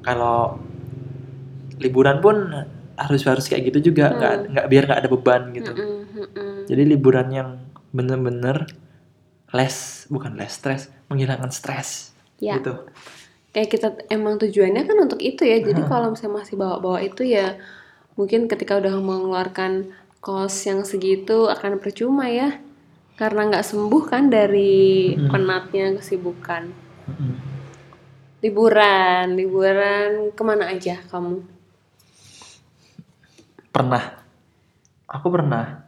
Kalau 0.00 0.56
liburan 1.76 2.24
pun 2.24 2.36
harus 2.96 3.20
harus 3.28 3.44
kayak 3.52 3.68
gitu 3.68 3.92
juga 3.92 4.08
Hmm. 4.08 4.16
nggak 4.16 4.34
nggak 4.56 4.66
biar 4.72 4.82
nggak 4.88 5.00
ada 5.04 5.10
beban 5.12 5.42
gitu. 5.52 5.72
Mm-mm, 5.76 6.00
mm-mm. 6.16 6.52
jadi 6.64 6.82
liburan 6.88 7.28
yang 7.28 7.48
bener-bener 7.92 8.64
less 9.52 10.08
bukan 10.08 10.34
less 10.40 10.56
stress 10.58 10.88
menghilangkan 11.06 11.52
stres 11.52 12.10
ya. 12.42 12.58
gitu 12.58 12.86
kayak 13.54 13.70
kita 13.70 13.88
emang 14.10 14.36
tujuannya 14.42 14.82
kan 14.82 14.98
untuk 14.98 15.22
itu 15.22 15.46
ya. 15.46 15.62
Jadi 15.62 15.86
kalau 15.86 16.12
misalnya 16.12 16.42
masih 16.42 16.58
bawa-bawa 16.58 16.98
itu 17.06 17.22
ya 17.22 17.54
mungkin 18.18 18.50
ketika 18.50 18.82
udah 18.82 18.98
mengeluarkan 18.98 19.94
kos 20.18 20.66
yang 20.66 20.82
segitu 20.82 21.46
akan 21.46 21.78
percuma 21.78 22.26
ya. 22.26 22.58
Karena 23.14 23.46
nggak 23.46 23.62
sembuh 23.62 24.02
kan 24.10 24.26
dari 24.26 25.14
penatnya 25.30 25.94
kesibukan. 25.94 26.66
Liburan 28.42 29.38
liburan 29.38 30.34
ke 30.34 30.42
mana 30.42 30.74
aja 30.74 30.98
kamu? 31.06 31.46
Pernah. 33.70 34.18
Aku 35.06 35.30
pernah. 35.30 35.86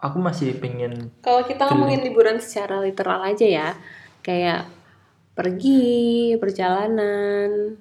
Aku 0.00 0.16
masih 0.16 0.56
pengen 0.56 1.12
kalau 1.20 1.44
kita 1.44 1.68
ngomongin 1.68 2.00
liburan 2.00 2.40
secara 2.40 2.80
literal 2.80 3.20
aja 3.20 3.44
ya. 3.44 3.68
Kayak 4.24 4.79
pergi 5.40 6.36
perjalanan. 6.36 7.72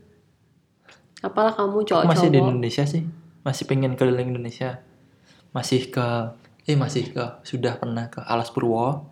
Apalah 1.20 1.52
kamu 1.52 1.84
aku 1.84 2.08
masih 2.08 2.32
di 2.32 2.40
Indonesia 2.40 2.88
sih. 2.88 3.04
Masih 3.44 3.68
pengen 3.68 4.00
keliling 4.00 4.32
Indonesia. 4.32 4.80
Masih 5.52 5.92
ke 5.92 6.08
eh 6.64 6.80
masih 6.80 7.12
ke 7.12 7.44
sudah 7.44 7.76
pernah 7.76 8.08
ke 8.08 8.24
Alas 8.24 8.56
Purwo. 8.56 9.04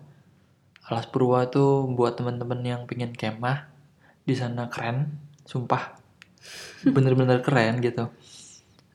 Alas 0.88 1.04
Purwo 1.12 1.36
itu 1.44 1.92
buat 1.92 2.16
teman-teman 2.16 2.64
yang 2.64 2.80
pengen 2.88 3.12
kemah. 3.12 3.68
Di 4.24 4.32
sana 4.32 4.72
keren 4.72 5.20
sumpah. 5.44 6.00
Bener-bener 6.88 7.44
keren 7.44 7.84
gitu. 7.84 8.08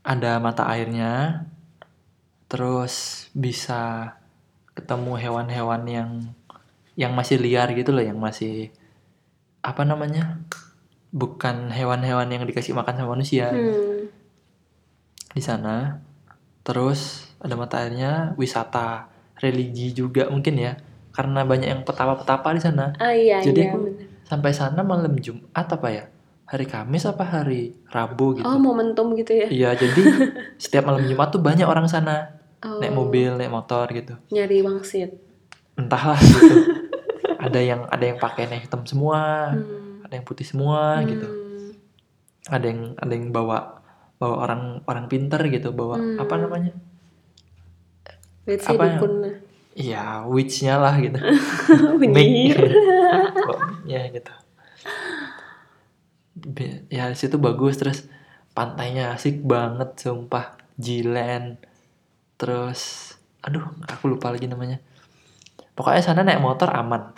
Ada 0.02 0.42
mata 0.42 0.66
airnya. 0.66 1.46
Terus 2.50 3.30
bisa 3.38 4.18
ketemu 4.74 5.14
hewan-hewan 5.22 5.86
yang 5.86 6.10
yang 6.98 7.14
masih 7.14 7.38
liar 7.38 7.70
gitu 7.78 7.94
loh 7.94 8.02
yang 8.02 8.18
masih 8.18 8.74
apa 9.64 9.82
namanya 9.82 10.44
bukan 11.10 11.70
hewan-hewan 11.70 12.28
yang 12.28 12.44
dikasih 12.44 12.74
makan 12.74 12.94
sama 12.96 13.16
manusia 13.16 13.48
Hmm. 13.48 14.12
di 15.30 15.40
sana 15.40 16.04
terus 16.62 17.00
ada 17.38 17.54
mata 17.54 17.80
airnya 17.80 18.36
wisata 18.36 19.08
religi 19.36 19.92
juga 19.92 20.28
mungkin 20.28 20.56
ya 20.58 20.74
karena 21.12 21.44
banyak 21.44 21.70
yang 21.70 21.82
petapa-petapa 21.84 22.50
di 22.52 22.62
sana. 22.62 22.90
Ah 22.98 23.14
iya 23.14 23.38
Jadi 23.38 23.60
iya. 23.60 23.70
aku 23.70 23.78
bener. 23.86 24.06
sampai 24.24 24.50
sana 24.50 24.82
malam 24.82 25.14
Jumat 25.16 25.54
apa 25.54 25.88
ya? 25.88 26.10
Hari 26.44 26.66
Kamis 26.66 27.06
apa 27.06 27.22
hari 27.22 27.78
Rabu 27.88 28.34
gitu. 28.34 28.46
Oh 28.46 28.58
momentum 28.58 29.14
gitu 29.14 29.30
ya. 29.32 29.46
Iya, 29.46 29.70
jadi 29.76 30.02
setiap 30.64 30.84
malam 30.84 31.06
Jumat 31.06 31.30
tuh 31.30 31.38
banyak 31.38 31.66
orang 31.66 31.86
sana. 31.86 32.34
Oh, 32.66 32.82
Naik 32.82 32.94
mobil, 32.94 33.30
naik 33.30 33.52
motor 33.52 33.86
gitu. 33.90 34.18
Nyari 34.30 34.66
wangsit. 34.66 35.14
Entahlah 35.76 36.18
gitu. 36.18 36.56
ada 37.44 37.60
yang 37.60 37.82
ada 37.92 38.06
yang 38.08 38.18
pakainya 38.18 38.56
hitam 38.56 38.88
semua, 38.88 39.52
Hmm. 39.52 40.00
ada 40.08 40.14
yang 40.16 40.24
putih 40.24 40.48
semua 40.48 41.04
gitu. 41.04 41.28
Hmm. 41.28 41.72
Ada 42.48 42.66
yang 42.72 42.82
ada 42.96 43.12
yang 43.12 43.28
bawa 43.36 43.84
bawa 44.16 44.36
orang 44.48 44.62
orang 44.88 45.06
pinter 45.12 45.44
gitu, 45.52 45.76
bawa 45.76 46.00
Hmm. 46.00 46.24
apa 46.24 46.34
namanya? 46.40 46.74
Let's 48.48 48.68
Apa 48.68 48.88
ya? 48.88 49.00
Iya, 49.74 50.04
witch-nya 50.30 50.78
lah 50.78 50.96
gitu. 51.02 51.18
Penyihir. 52.00 52.62
ya 53.90 54.02
gitu. 54.12 54.34
Ya 56.92 57.10
situ 57.16 57.40
bagus 57.42 57.80
terus 57.80 58.06
pantainya 58.54 59.16
asik 59.18 59.42
banget 59.42 59.98
sumpah. 59.98 60.60
Jilen. 60.78 61.58
Terus 62.38 63.14
aduh, 63.42 63.64
aku 63.88 64.12
lupa 64.12 64.30
lagi 64.30 64.46
namanya. 64.46 64.78
Pokoknya 65.74 66.02
sana 66.06 66.22
naik 66.22 66.44
motor 66.44 66.70
aman. 66.70 67.16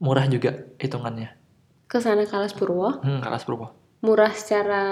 Murah 0.00 0.24
juga 0.26 0.50
hitungannya. 0.76 1.36
Ke 1.84 2.00
sana 2.00 2.24
Kalas 2.24 2.52
Purwo. 2.52 3.00
Hmm, 3.00 3.20
Kalas 3.20 3.44
Purwo. 3.44 3.68
Murah 4.00 4.32
secara 4.32 4.82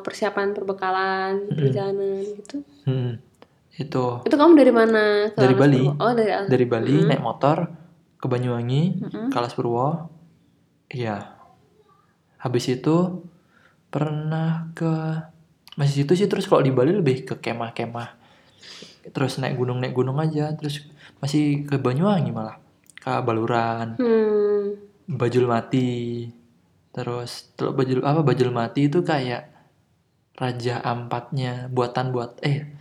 persiapan 0.00 0.56
perbekalan, 0.56 1.46
Hmm. 1.46 1.54
perjalanan 1.54 2.24
gitu. 2.24 2.56
Hmm. 2.84 3.20
Itu 3.74 4.22
Itu 4.22 4.34
kamu 4.34 4.54
dari 4.54 4.72
mana? 4.72 5.28
Ke 5.28 5.38
Dari 5.38 5.52
Kalas 5.52 5.60
Bali. 5.60 5.80
Purwo? 5.84 5.92
Oh 6.00 6.12
dari 6.12 6.30
dari 6.46 6.64
Bali 6.64 6.94
Mm-mm. 6.96 7.08
naik 7.10 7.22
motor 7.22 7.56
ke 8.16 8.26
Banyuwangi, 8.26 8.82
Mm-mm. 9.02 9.26
Kalas 9.28 9.52
Purwo. 9.52 10.08
Iya. 10.88 11.34
Habis 12.38 12.64
itu 12.70 12.96
pernah 13.90 14.70
ke 14.72 14.90
masih 15.74 16.06
situ 16.06 16.12
sih 16.14 16.26
terus 16.26 16.46
kalau 16.46 16.62
di 16.62 16.70
Bali 16.70 16.94
lebih 16.94 17.26
ke 17.26 17.34
kemah-kemah. 17.36 18.14
Terus 19.04 19.36
naik 19.36 19.58
gunung 19.58 19.76
naik 19.76 19.92
gunung 19.92 20.16
aja, 20.16 20.54
terus 20.54 20.86
masih 21.18 21.66
ke 21.66 21.76
Banyuwangi 21.76 22.30
malah. 22.30 22.56
Ke 22.96 23.20
Baluran, 23.20 23.98
Hmm. 24.00 24.43
Bajul 25.06 25.44
Mati. 25.44 26.24
Terus 26.90 27.52
Teluk 27.54 27.74
Bajul 27.76 28.00
apa 28.00 28.22
Bajul 28.22 28.50
Mati 28.50 28.86
itu 28.86 29.00
kayak 29.00 29.50
Raja 30.34 30.80
Ampatnya 30.80 31.66
buatan 31.68 32.10
buat 32.10 32.38
eh 32.40 32.74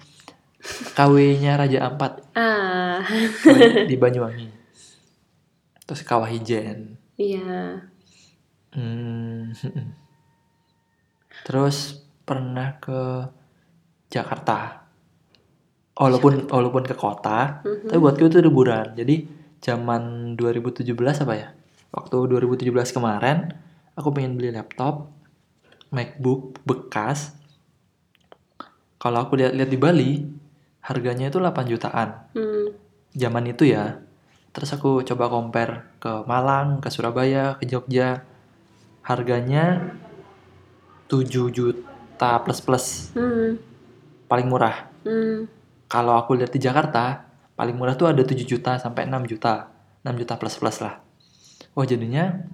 KW-nya 0.95 1.59
Raja 1.59 1.79
Ampat 1.85 2.23
Ah, 2.33 3.03
di 3.83 3.95
Banyuwangi. 4.01 4.47
Terus 5.83 6.01
Kawah 6.01 6.31
Ijen. 6.31 6.95
iya. 7.13 7.83
Hmm. 8.71 9.51
Terus 11.43 11.99
pernah 12.23 12.79
ke 12.79 13.27
Jakarta. 14.07 14.87
Walaupun 15.93 16.49
walaupun 16.49 16.81
ke 16.81 16.95
kota, 16.95 17.61
Mhm. 17.61 17.91
tapi 17.91 17.99
buatku 17.99 18.25
itu 18.25 18.39
liburan. 18.39 18.97
Jadi 18.97 19.29
zaman 19.61 20.33
2017 20.33 21.21
apa 21.21 21.33
ya? 21.35 21.49
Waktu 21.93 22.17
2017 22.25 22.73
kemarin, 22.89 23.53
aku 23.93 24.09
pengen 24.09 24.33
beli 24.33 24.49
laptop 24.49 25.13
MacBook 25.93 26.57
bekas. 26.65 27.37
Kalau 28.97 29.21
aku 29.21 29.37
lihat-lihat 29.37 29.69
di 29.69 29.77
Bali, 29.77 30.11
harganya 30.81 31.29
itu 31.29 31.37
8 31.37 31.69
jutaan. 31.69 32.09
Hmm. 32.33 32.73
Zaman 33.13 33.45
itu 33.45 33.69
ya. 33.69 34.01
Terus 34.49 34.73
aku 34.73 35.05
coba 35.05 35.29
compare 35.29 36.01
ke 36.01 36.25
Malang, 36.25 36.81
ke 36.81 36.89
Surabaya, 36.89 37.61
ke 37.61 37.69
Jogja. 37.69 38.25
Harganya 39.05 39.93
7 41.05 41.53
juta 41.53 42.41
plus-plus, 42.41 43.13
Hmm. 43.13 43.61
paling 44.25 44.49
murah. 44.49 44.89
Hmm. 45.05 45.45
Kalau 45.85 46.17
aku 46.17 46.33
lihat 46.33 46.49
di 46.49 46.57
Jakarta, 46.57 47.27
paling 47.53 47.77
murah 47.77 47.93
tuh 47.93 48.09
ada 48.09 48.25
7 48.25 48.49
juta 48.49 48.81
sampai 48.81 49.05
6 49.05 49.29
juta. 49.29 49.69
6 50.01 50.17
juta 50.17 50.33
plus-plus 50.41 50.81
lah. 50.81 51.02
Oh, 51.73 51.85
jadinya 51.85 52.45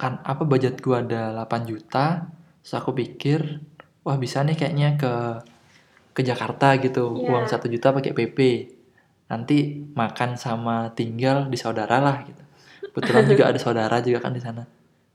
kan 0.00 0.18
apa 0.26 0.42
budget 0.42 0.82
gua 0.82 1.04
ada 1.04 1.30
8 1.46 1.68
juta, 1.68 2.26
terus 2.64 2.74
aku 2.74 2.90
pikir, 2.96 3.62
wah 4.02 4.18
bisa 4.18 4.42
nih 4.42 4.56
kayaknya 4.58 4.98
ke 4.98 5.12
ke 6.12 6.20
Jakarta 6.20 6.76
gitu. 6.80 7.16
Iya. 7.16 7.28
Uang 7.28 7.44
1 7.48 7.72
juta 7.72 7.92
pakai 7.92 8.12
PP. 8.12 8.38
Nanti 9.32 9.80
makan 9.96 10.36
sama 10.36 10.92
tinggal 10.92 11.48
di 11.48 11.56
saudara 11.56 11.96
lah 12.00 12.20
gitu. 12.24 12.42
Kebetulan 12.92 13.24
juga 13.24 13.44
ada 13.48 13.56
saudara 13.56 13.96
juga 14.04 14.20
kan 14.20 14.36
di 14.36 14.42
sana. 14.44 14.62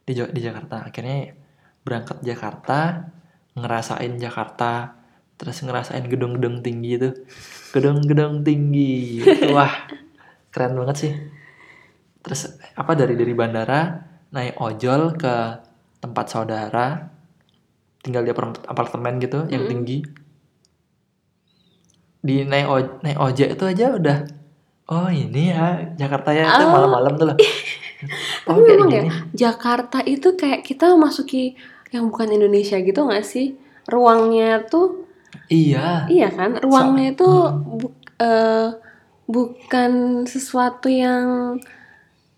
Di 0.02 0.14
di 0.18 0.42
Jakarta. 0.42 0.82
Akhirnya 0.90 1.38
berangkat 1.86 2.26
Jakarta, 2.26 3.06
ngerasain 3.54 4.18
Jakarta, 4.18 4.98
terus 5.38 5.62
ngerasain 5.62 6.02
gedung-gedung 6.10 6.66
tinggi 6.66 6.98
itu. 6.98 7.10
Gedung-gedung 7.78 8.42
tinggi. 8.42 9.22
Wah, 9.54 9.86
keren 10.50 10.74
banget 10.74 10.98
sih. 10.98 11.14
Terus 12.28 12.42
apa 12.76 12.92
dari 12.92 13.16
dari 13.16 13.32
bandara 13.32 14.04
naik 14.30 14.60
ojol 14.60 15.16
ke 15.16 15.36
tempat 15.98 16.26
saudara 16.28 16.88
tinggal 18.04 18.22
di 18.22 18.32
apart- 18.32 18.68
apartemen 18.68 19.18
gitu 19.18 19.48
yang 19.48 19.64
Mm-mm. 19.64 19.72
tinggi 19.72 19.98
di 22.20 22.44
naik 22.44 22.68
oj 22.68 22.84
naik 23.02 23.18
ojek 23.18 23.48
itu 23.56 23.64
aja 23.64 23.86
udah 23.96 24.18
oh 24.90 25.08
ini 25.08 25.54
ya 25.54 25.96
Jakarta 25.96 26.36
ya 26.36 26.44
itu 26.50 26.64
Oh. 26.64 26.72
malam-malam 26.76 27.14
tuh 27.16 27.28
lah 27.32 27.38
oh 28.48 28.56
Tapi 28.56 28.62
memang 28.68 28.90
ya, 28.92 29.04
Jakarta 29.34 30.04
itu 30.04 30.36
kayak 30.36 30.62
kita 30.62 30.94
masuki 30.96 31.56
yang 31.90 32.12
bukan 32.12 32.30
Indonesia 32.30 32.78
gitu 32.78 33.00
nggak 33.00 33.24
sih? 33.24 33.56
Ruangnya 33.88 34.68
tuh, 34.68 35.08
iya 35.48 36.04
iya 36.12 36.28
kan? 36.28 36.60
Ruangnya 36.60 37.16
itu 37.16 37.24
Hmm. 37.24 37.80
bu- 37.80 37.96
eh, 38.20 38.70
bukan 39.26 39.92
sesuatu 40.28 40.92
yang 40.92 41.56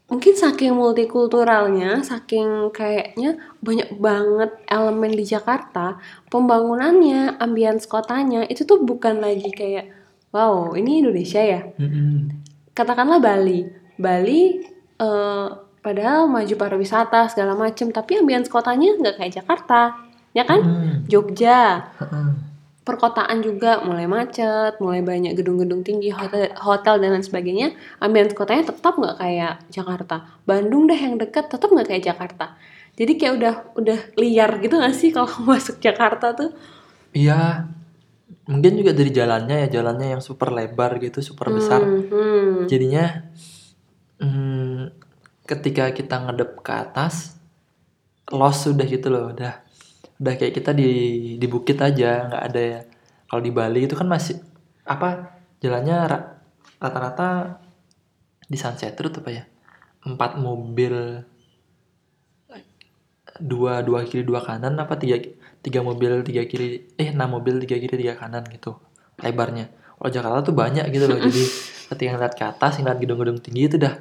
mungkin 0.10 0.34
saking 0.34 0.74
multikulturalnya, 0.74 2.02
saking 2.02 2.74
kayaknya 2.74 3.38
banyak 3.62 3.94
banget 4.02 4.52
elemen 4.66 5.14
di 5.14 5.24
Jakarta, 5.24 6.02
pembangunannya, 6.34 7.38
ambience 7.38 7.86
kotanya 7.86 8.44
itu 8.50 8.66
tuh 8.66 8.82
bukan 8.82 9.22
lagi 9.22 9.54
kayak 9.54 9.94
wow 10.34 10.74
ini 10.74 11.06
Indonesia 11.06 11.40
ya. 11.40 11.62
Katakanlah 12.74 13.22
Bali. 13.22 13.70
Bali 14.02 14.66
eh, 14.98 15.48
padahal 15.80 16.26
maju 16.26 16.54
pariwisata 16.58 17.30
segala 17.30 17.54
macem, 17.54 17.94
tapi 17.94 18.18
ambience 18.18 18.50
kotanya 18.50 18.98
nggak 18.98 19.16
kayak 19.22 19.34
Jakarta, 19.40 19.94
ya 20.34 20.44
kan? 20.44 20.60
Mm. 20.60 20.94
Jogja, 21.06 21.86
Heeh. 22.02 22.49
Perkotaan 22.90 23.46
juga 23.46 23.86
mulai 23.86 24.10
macet, 24.10 24.82
mulai 24.82 25.06
banyak 25.06 25.38
gedung-gedung 25.38 25.86
tinggi, 25.86 26.10
hotel, 26.10 26.50
hotel 26.58 26.98
dan 26.98 27.14
lain 27.14 27.22
sebagainya. 27.22 27.78
Ambience 28.02 28.34
kotanya 28.34 28.74
tetap 28.74 28.98
nggak 28.98 29.22
kayak 29.22 29.54
Jakarta. 29.70 30.26
Bandung 30.50 30.90
deh 30.90 30.98
yang 30.98 31.22
dekat 31.22 31.54
tetap 31.54 31.70
nggak 31.70 31.86
kayak 31.94 32.04
Jakarta. 32.10 32.58
Jadi 32.98 33.12
kayak 33.16 33.34
udah 33.38 33.54
udah 33.78 34.00
liar 34.18 34.58
gitu 34.60 34.76
nggak 34.82 34.98
sih 34.98 35.14
kalau 35.14 35.30
masuk 35.54 35.78
Jakarta 35.78 36.34
tuh? 36.34 36.52
iya 37.14 37.66
mungkin 38.50 38.82
juga 38.82 38.92
dari 38.94 39.12
jalannya 39.14 39.66
ya 39.66 39.82
jalannya 39.82 40.18
yang 40.18 40.22
super 40.22 40.50
lebar 40.54 40.98
gitu 41.02 41.22
super 41.22 41.54
besar 41.54 41.82
Hmm, 41.82 42.06
hmm. 42.10 42.54
jadinya 42.66 43.30
hmm, 44.22 44.94
ketika 45.46 45.94
kita 45.94 46.26
ngedep 46.26 46.62
ke 46.62 46.74
atas 46.74 47.38
lost 48.30 48.70
sudah 48.70 48.86
gitu 48.86 49.10
loh 49.10 49.34
udah 49.34 49.62
udah 50.20 50.34
kayak 50.36 50.54
kita 50.60 50.76
di 50.76 50.92
di 51.40 51.48
bukit 51.48 51.80
aja 51.80 52.28
nggak 52.28 52.44
ada 52.52 52.62
ya. 52.62 52.80
Kalau 53.32 53.42
di 53.42 53.52
Bali 53.56 53.88
itu 53.88 53.96
kan 53.96 54.06
masih 54.06 54.36
apa 54.84 55.40
jalannya 55.64 55.98
ra- 56.12 56.30
rata-rata 56.82 57.60
di 58.44 58.58
Sunset 58.60 59.00
Road 59.00 59.16
apa 59.24 59.30
ya? 59.32 59.44
Empat 60.04 60.36
mobil 60.36 61.24
dua 63.40 63.80
dua 63.80 64.04
kiri 64.04 64.28
dua 64.28 64.44
kanan 64.44 64.76
apa 64.76 65.00
tiga 65.00 65.16
tiga 65.64 65.80
mobil 65.80 66.20
tiga 66.28 66.44
kiri 66.44 66.92
eh 67.00 67.16
enam 67.16 67.40
mobil 67.40 67.64
tiga 67.64 67.80
kiri 67.80 67.96
tiga 67.96 68.20
kanan 68.20 68.44
gitu 68.52 68.76
lebarnya. 69.24 69.72
Kalau 70.00 70.12
Jakarta 70.12 70.40
tuh 70.52 70.56
banyak 70.56 70.84
gitu 70.92 71.08
loh 71.08 71.20
jadi 71.20 71.44
ketika 71.96 72.10
ngeliat 72.20 72.34
ke 72.36 72.44
atas 72.44 72.80
ngeliat 72.84 73.00
gedung-gedung 73.00 73.40
tinggi 73.40 73.72
itu 73.72 73.76
udah 73.80 73.96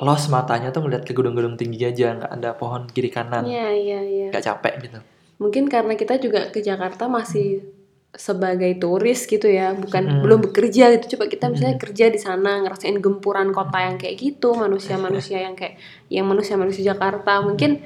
lost 0.00 0.32
matanya 0.32 0.72
tuh 0.72 0.80
ngeliat 0.80 1.04
ke 1.04 1.12
gedung-gedung 1.12 1.60
tinggi 1.60 1.84
aja 1.84 2.16
nggak 2.16 2.32
ada 2.40 2.50
pohon 2.56 2.88
kiri 2.88 3.12
kanan. 3.12 3.44
Iya 3.44 3.68
iya. 3.76 3.98
nggak 4.32 4.44
capek 4.48 4.74
gitu 4.88 5.00
Mungkin 5.42 5.66
karena 5.66 5.98
kita 5.98 6.22
juga 6.22 6.48
ke 6.54 6.62
Jakarta 6.62 7.10
masih 7.10 7.66
sebagai 8.12 8.68
turis 8.76 9.24
gitu 9.24 9.48
ya, 9.48 9.72
bukan 9.72 10.04
Mm. 10.04 10.20
belum 10.20 10.38
bekerja 10.46 10.92
gitu. 10.94 11.16
Coba 11.16 11.32
kita 11.32 11.48
misalnya 11.48 11.80
Mm. 11.80 11.82
kerja 11.82 12.04
di 12.12 12.20
sana, 12.20 12.60
ngerasain 12.60 13.00
gempuran 13.00 13.50
kota 13.50 13.78
yang 13.82 13.96
kayak 13.96 14.20
gitu, 14.20 14.52
manusia-manusia 14.52 15.40
yang 15.40 15.56
kayak 15.56 15.80
yang 16.12 16.28
manusia-manusia 16.28 16.92
Jakarta. 16.92 17.40
Mungkin 17.40 17.80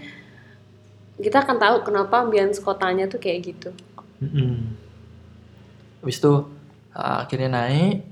kita 1.16 1.46
akan 1.46 1.56
tahu 1.56 1.76
kenapa 1.86 2.26
ambience 2.26 2.60
kotanya 2.60 3.08
tuh 3.08 3.16
kayak 3.16 3.54
gitu. 3.54 3.70
Mm-mm. 4.16 4.76
habis 6.00 6.22
itu 6.22 6.32
uh, 6.94 7.16
akhirnya 7.26 7.50
naik 7.50 8.06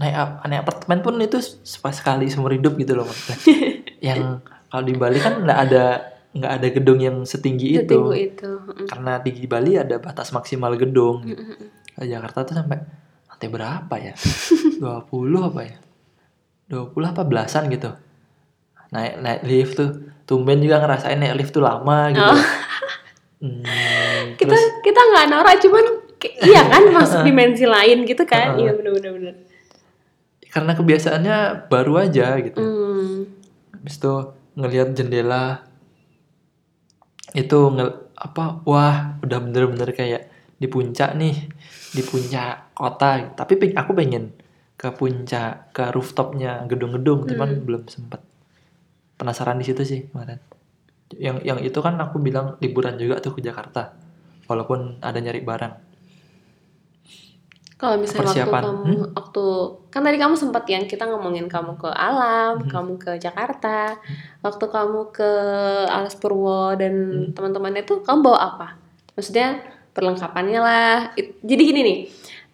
naik 0.00 0.14
naik 0.48 0.60
apartemen 0.64 0.98
pun 1.04 1.14
itu 1.20 1.38
pas 1.78 1.92
sekali 1.92 2.24
seumur 2.26 2.56
hidup 2.56 2.72
gitu 2.74 2.96
loh 2.96 3.04
maksudnya. 3.04 3.36
yang 4.08 4.40
kalau 4.72 4.82
di 4.82 4.94
Bali 4.96 5.20
kan 5.20 5.44
nggak 5.44 5.60
ada 5.68 5.84
nggak 6.30 6.52
ada 6.60 6.68
gedung 6.70 6.98
yang 7.02 7.16
setinggi 7.26 7.82
itu. 7.82 7.90
Setinggi 7.90 8.20
itu. 8.34 8.50
Mm. 8.50 8.86
Karena 8.86 9.12
di 9.18 9.32
Bali 9.50 9.72
ada 9.74 9.96
batas 9.98 10.30
maksimal 10.30 10.74
gedung. 10.78 11.26
gitu. 11.26 11.42
Jakarta 12.00 12.46
tuh 12.48 12.54
sampai 12.56 12.80
lantai 13.28 13.48
berapa 13.50 13.94
ya? 13.98 14.14
20 14.80 15.48
apa 15.50 15.60
ya? 15.66 15.76
20 16.70 16.94
apa 17.12 17.22
belasan 17.26 17.66
gitu. 17.68 17.90
Naik 18.94 19.14
naik 19.20 19.40
lift 19.46 19.74
tuh. 19.76 19.90
Tumben 20.24 20.62
juga 20.62 20.78
ngerasain 20.78 21.18
naik 21.18 21.34
lift 21.42 21.52
tuh 21.52 21.62
lama 21.62 22.10
gitu. 22.14 22.24
Oh. 22.24 22.40
Hmm, 23.40 24.36
Kita 24.38 24.52
terus 24.52 24.64
kita 24.84 25.00
nggak 25.00 25.26
norak 25.32 25.56
cuman 25.64 25.84
iya 26.44 26.60
kan 26.68 26.92
masuk 26.92 27.24
dimensi 27.24 27.64
lain 27.64 28.04
gitu 28.04 28.28
kan. 28.28 28.52
Iya 28.60 28.76
benar 28.76 28.92
benar. 29.00 29.34
karena 30.50 30.74
kebiasaannya 30.74 31.36
baru 31.72 32.04
aja 32.04 32.36
gitu. 32.42 32.58
Hmm. 32.60 33.32
Habis 33.72 33.96
itu 33.96 34.14
ngelihat 34.58 34.92
jendela 34.98 35.62
itu 37.36 37.58
nge- 37.74 38.14
apa 38.20 38.60
wah 38.68 39.16
udah 39.24 39.38
bener-bener 39.40 39.90
kayak 39.96 40.28
di 40.60 40.68
puncak 40.68 41.16
nih 41.16 41.36
di 41.96 42.02
puncak 42.04 42.76
kota. 42.76 43.32
Tapi 43.34 43.72
aku 43.72 43.92
pengen 43.96 44.34
ke 44.76 44.88
puncak 44.96 45.72
ke 45.76 45.92
rooftopnya 45.92 46.64
gedung-gedung 46.64 47.28
cuman 47.28 47.50
belum 47.64 47.82
sempet. 47.88 48.20
Penasaran 49.16 49.60
di 49.60 49.66
situ 49.68 49.82
sih 49.84 50.00
kemarin. 50.08 50.40
Yang 51.16 51.36
yang 51.42 51.58
itu 51.60 51.78
kan 51.82 51.98
aku 51.98 52.22
bilang 52.22 52.56
liburan 52.62 52.96
juga 52.96 53.18
tuh 53.18 53.34
ke 53.36 53.40
Jakarta 53.42 53.92
walaupun 54.46 55.02
ada 55.02 55.18
nyari 55.18 55.42
barang 55.42 55.89
Kalau 57.80 57.96
misalnya 57.96 58.28
waktu 58.28 58.44
Persiapan. 58.44 58.62
kamu 58.62 58.84
Hmm? 58.84 59.08
waktu 59.16 59.44
kan 59.88 60.00
tadi 60.04 60.18
kamu 60.20 60.34
sempat 60.36 60.64
yang 60.68 60.84
kita 60.84 61.04
ngomongin 61.08 61.48
kamu 61.48 61.80
ke 61.80 61.88
alam, 61.88 62.60
Hmm. 62.60 62.68
kamu 62.68 62.92
ke 63.00 63.12
Jakarta, 63.16 63.96
waktu 64.38 64.64
kamu 64.68 65.00
ke 65.08 65.30
Alas 65.88 66.12
Purwo 66.14 66.76
dan 66.76 66.92
Hmm. 66.92 67.32
teman-temannya 67.32 67.82
tuh 67.82 68.04
kamu 68.04 68.20
bawa 68.20 68.38
apa? 68.52 68.66
Maksudnya 69.16 69.64
perlengkapannya 69.90 70.60
lah. 70.60 70.96
Jadi 71.40 71.62
gini 71.64 71.80
nih, 71.80 71.98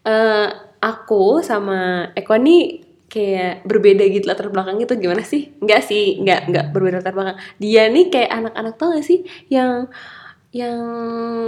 eh, 0.05 0.47
aku 0.79 1.43
sama 1.43 2.07
Eko 2.15 2.39
nih 2.39 2.87
kayak 3.07 3.65
berbeda 3.65 4.03
gitu 4.05 4.27
latar 4.27 4.47
belakang 4.47 4.79
itu 4.79 4.95
gimana 4.95 5.23
sih? 5.23 5.51
Enggak 5.59 5.83
sih, 5.83 6.19
enggak 6.19 6.47
enggak 6.47 6.65
berbeda 6.71 7.03
latar 7.03 7.15
belakang. 7.15 7.39
Dia 7.57 7.87
nih 7.87 8.11
kayak 8.11 8.31
anak-anak 8.31 8.75
tau 8.77 8.95
gak 8.95 9.03
sih 9.03 9.23
yang 9.47 9.91
yang 10.57 10.81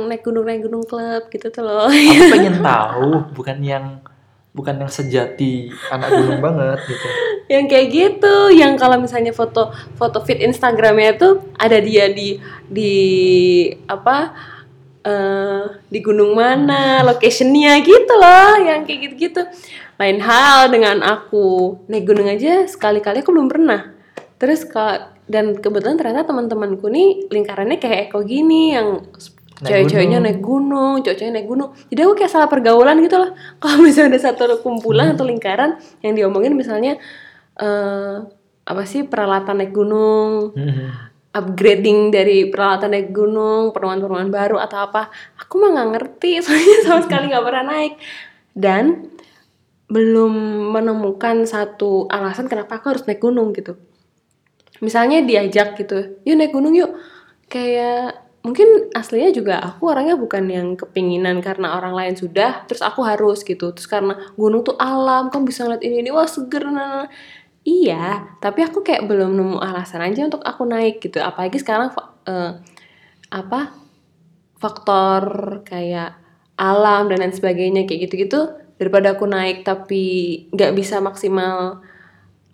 naik 0.04 0.20
gunung 0.20 0.44
naik 0.44 0.68
gunung 0.68 0.84
klub 0.84 1.32
gitu 1.32 1.48
tuh 1.48 1.64
loh. 1.64 1.88
aku 1.88 2.24
pengen 2.36 2.60
tahu 2.60 3.32
bukan 3.32 3.58
yang 3.64 4.04
bukan 4.52 4.84
yang 4.84 4.90
sejati 4.92 5.72
anak 5.88 6.12
gunung 6.12 6.40
banget 6.44 6.78
gitu. 6.84 7.06
Yang 7.48 7.64
kayak 7.72 7.86
gitu 7.88 8.34
yang 8.52 8.76
kalau 8.76 9.00
misalnya 9.00 9.32
foto 9.32 9.72
foto 9.96 10.20
feed 10.20 10.44
Instagramnya 10.44 11.16
tuh 11.16 11.40
ada 11.56 11.80
dia 11.80 12.12
di 12.12 12.36
di 12.68 12.94
apa 13.88 14.36
eh 15.06 15.64
di 15.88 15.98
gunung 16.04 16.36
mana 16.36 17.00
locationnya 17.06 17.80
gitu 17.80 18.14
loh 18.18 18.60
yang 18.60 18.84
kayak 18.84 19.00
gitu 19.08 19.14
gitu 19.30 19.42
lain 19.96 20.20
hal 20.20 20.68
dengan 20.68 21.00
aku 21.00 21.78
naik 21.88 22.04
gunung 22.04 22.28
aja 22.28 22.68
sekali-kali 22.68 23.24
aku 23.24 23.32
belum 23.32 23.48
pernah. 23.48 23.94
Terus 24.38 24.62
kalau 24.62 25.17
dan 25.28 25.60
kebetulan 25.60 26.00
ternyata 26.00 26.24
teman-temanku 26.24 26.88
nih 26.88 27.28
lingkarannya 27.28 27.76
kayak 27.76 28.08
Eko 28.08 28.24
gini 28.24 28.72
yang 28.72 29.04
cewek-ceweknya 29.58 30.22
naik 30.22 30.38
gunung, 30.38 31.02
cowok-cowoknya 31.02 31.34
naik 31.34 31.48
gunung. 31.50 31.70
Jadi 31.90 32.00
aku 32.06 32.14
kayak 32.14 32.30
salah 32.30 32.48
pergaulan 32.48 32.96
gitu 33.02 33.18
loh. 33.18 33.30
Kalau 33.62 33.78
misalnya 33.82 34.16
ada 34.16 34.20
satu 34.30 34.62
kumpulan 34.62 35.14
atau 35.18 35.26
lingkaran 35.26 35.76
yang 36.00 36.14
diomongin 36.14 36.54
misalnya 36.54 36.96
eh 37.58 38.14
apa 38.68 38.82
sih 38.84 39.08
peralatan 39.08 39.64
naik 39.64 39.72
gunung, 39.72 40.52
Hmm. 40.52 41.08
upgrading 41.32 42.12
dari 42.12 42.52
peralatan 42.52 42.92
naik 42.92 43.10
gunung, 43.16 43.72
penemuan-penemuan 43.72 44.28
baru 44.28 44.56
atau 44.60 44.78
apa. 44.84 45.08
Aku 45.40 45.56
mah 45.58 45.72
nggak 45.74 45.90
ngerti, 45.96 46.38
soalnya 46.44 46.76
sama 46.84 47.00
sekali 47.04 47.32
nggak 47.32 47.44
pernah 47.44 47.64
naik. 47.64 47.94
Dan 48.52 49.08
belum 49.88 50.32
menemukan 50.76 51.48
satu 51.48 52.06
alasan 52.12 52.44
kenapa 52.46 52.76
aku 52.78 52.92
harus 52.92 53.04
naik 53.08 53.24
gunung 53.24 53.56
gitu. 53.56 53.74
Misalnya 54.84 55.24
diajak 55.24 55.78
gitu, 55.78 56.22
yuk 56.22 56.36
naik 56.38 56.52
gunung 56.54 56.74
yuk. 56.74 56.94
Kayak 57.48 58.28
mungkin 58.44 58.92
aslinya 58.94 59.34
juga 59.34 59.58
aku 59.60 59.90
orangnya 59.90 60.14
bukan 60.14 60.44
yang 60.48 60.68
kepinginan 60.78 61.42
karena 61.42 61.74
orang 61.76 61.92
lain 61.96 62.14
sudah, 62.14 62.64
terus 62.68 62.80
aku 62.84 63.02
harus 63.02 63.42
gitu. 63.42 63.74
Terus 63.74 63.88
karena 63.90 64.14
gunung 64.38 64.62
tuh 64.62 64.78
alam, 64.78 65.28
kamu 65.32 65.48
bisa 65.48 65.66
ngeliat 65.66 65.82
ini 65.82 65.96
ini, 66.06 66.10
wah 66.14 66.28
seger. 66.28 66.68
nah, 66.68 66.72
nah, 66.72 66.88
nah. 67.04 67.08
Iya, 67.68 68.38
tapi 68.40 68.64
aku 68.64 68.80
kayak 68.80 69.04
belum 69.04 69.36
nemu 69.36 69.58
alasan 69.60 70.00
aja 70.00 70.24
untuk 70.24 70.40
aku 70.40 70.64
naik 70.64 71.04
gitu. 71.04 71.20
Apalagi 71.20 71.60
sekarang 71.60 71.92
eh, 72.24 72.52
apa 73.28 73.76
faktor 74.56 75.22
kayak 75.68 76.16
alam 76.58 77.06
dan 77.06 77.22
lain 77.22 77.34
sebagainya 77.34 77.86
kayak 77.86 78.10
gitu-gitu 78.10 78.50
daripada 78.80 79.14
aku 79.14 79.26
naik 79.26 79.62
tapi 79.62 80.02
nggak 80.50 80.72
bisa 80.74 80.98
maksimal 80.98 81.82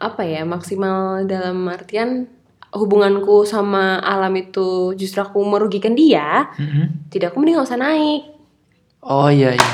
apa 0.04 0.22
ya 0.22 0.44
maksimal 0.44 0.98
dalam 1.24 1.64
artian 1.66 2.28
hubunganku 2.70 3.42
sama 3.44 3.96
alam 3.98 4.34
itu 4.34 4.66
justru 4.92 5.18
aku 5.18 5.40
merugikan 5.40 5.94
dia 5.94 6.50
Mhm. 6.54 7.08
tidak 7.08 7.30
aku 7.30 7.38
mending 7.38 7.56
nggak 7.56 7.68
usah 7.68 7.80
naik 7.80 8.22
oh 9.00 9.28
iya 9.28 9.54
iya 9.54 9.70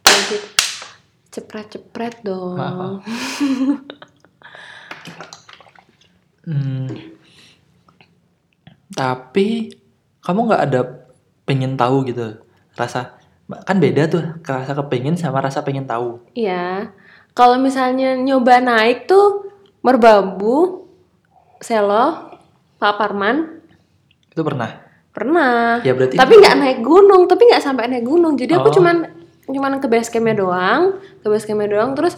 Kayak 0.00 0.22
gitu. 0.28 0.46
cepret-cepret 1.30 2.14
dong 2.22 2.54
Maaf. 2.54 3.02
Hmm. 6.44 6.88
Tapi 8.88 9.68
kamu 10.20 10.48
nggak 10.48 10.64
ada 10.64 10.80
pengen 11.44 11.76
tahu 11.76 12.04
gitu 12.04 12.40
rasa 12.72 13.20
kan 13.64 13.76
beda 13.76 14.08
tuh 14.08 14.24
rasa 14.40 14.72
kepengen 14.72 15.16
sama 15.16 15.40
rasa 15.40 15.60
pengen 15.60 15.84
tahu. 15.84 16.20
Iya, 16.32 16.92
kalau 17.32 17.56
misalnya 17.56 18.16
nyoba 18.16 18.60
naik 18.60 19.04
tuh 19.04 19.47
Merbabu, 19.88 20.84
Selo, 21.58 22.36
Pak 22.76 22.92
Parman 22.94 23.56
Itu 24.28 24.44
pernah. 24.44 24.84
pernah. 25.08 25.80
Ya 25.80 25.96
berarti 25.96 26.14
Tapi 26.14 26.32
nggak 26.36 26.56
naik 26.60 26.78
gunung, 26.78 27.24
tapi 27.24 27.48
nggak 27.48 27.64
sampai 27.64 27.88
naik 27.88 28.04
gunung. 28.04 28.36
Jadi 28.36 28.52
aku 28.52 28.68
Oh. 28.68 28.74
cuman 28.76 29.08
cuman 29.48 29.80
ke 29.80 29.88
base 29.88 30.12
campnya 30.12 30.36
doang, 30.36 30.94
ke 31.18 31.26
base 31.26 31.42
campnya 31.42 31.72
doang. 31.72 31.96
Terus 31.96 32.14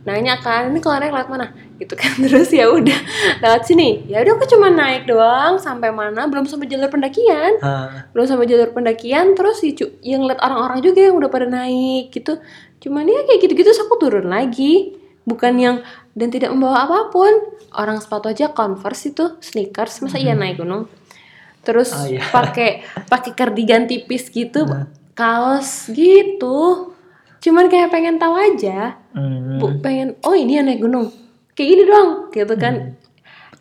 nanya 0.00 0.38
kan, 0.38 0.70
ini 0.70 0.78
kalau 0.78 0.96
naik 0.96 1.12
lewat 1.12 1.28
mana? 1.28 1.50
Gitu 1.76 1.92
kan. 1.92 2.14
Terus 2.24 2.48
ya 2.48 2.70
udah 2.70 2.96
lewat 3.42 3.66
sini. 3.66 4.06
Ya 4.06 4.22
udah 4.22 4.38
aku 4.38 4.46
cuma 4.48 4.70
naik 4.70 5.04
doang 5.04 5.58
sampai 5.58 5.90
mana? 5.90 6.30
Belum 6.30 6.46
sampai 6.46 6.64
jalur 6.64 6.88
pendakian. 6.88 7.58
Ah, 7.60 8.06
belum 8.14 8.24
sampai 8.24 8.46
jalur 8.46 8.70
pendakian 8.70 9.34
terus 9.34 9.60
cu- 9.60 9.98
yang 10.00 10.22
lihat 10.24 10.40
orang-orang 10.40 10.80
juga 10.80 11.04
yang 11.04 11.18
udah 11.18 11.28
pada 11.28 11.44
naik 11.44 12.08
gitu 12.08 12.38
cuman 12.80 13.04
ya 13.04 13.28
kayak 13.28 13.44
gitu-gitu 13.44 13.76
aku 13.76 14.00
turun 14.00 14.32
lagi 14.32 14.96
bukan 15.20 15.52
yang 15.52 15.76
dan 16.12 16.28
tidak 16.28 16.50
membawa 16.50 16.84
apa 16.84 16.98
pun. 17.08 17.32
Orang 17.70 18.02
sepatu 18.02 18.26
aja 18.26 18.50
converse 18.50 19.10
itu 19.10 19.38
sneakers. 19.38 20.02
Masa 20.02 20.18
iya 20.18 20.34
naik 20.34 20.58
gunung? 20.58 20.90
Terus 21.60 21.92
Ah, 21.92 22.08
iya. 22.08 22.24
pakai 22.24 22.80
pakai 23.06 23.30
cardigan 23.30 23.84
tipis 23.84 24.26
gitu 24.26 24.64
Nah. 24.64 24.90
kaos 25.12 25.86
gitu. 25.88 26.90
Cuman 27.38 27.68
kayak 27.68 27.88
pengen 27.88 28.16
tahu 28.16 28.34
aja. 28.34 28.98
Hmm. 29.12 29.58
bu 29.58 29.78
pengen 29.78 30.16
oh 30.22 30.32
ini 30.32 30.56
yang 30.56 30.66
naik 30.66 30.80
gunung. 30.80 31.12
Kayak 31.52 31.68
gini 31.68 31.82
dong 31.84 32.08
gitu 32.30 32.54
kan. 32.56 32.74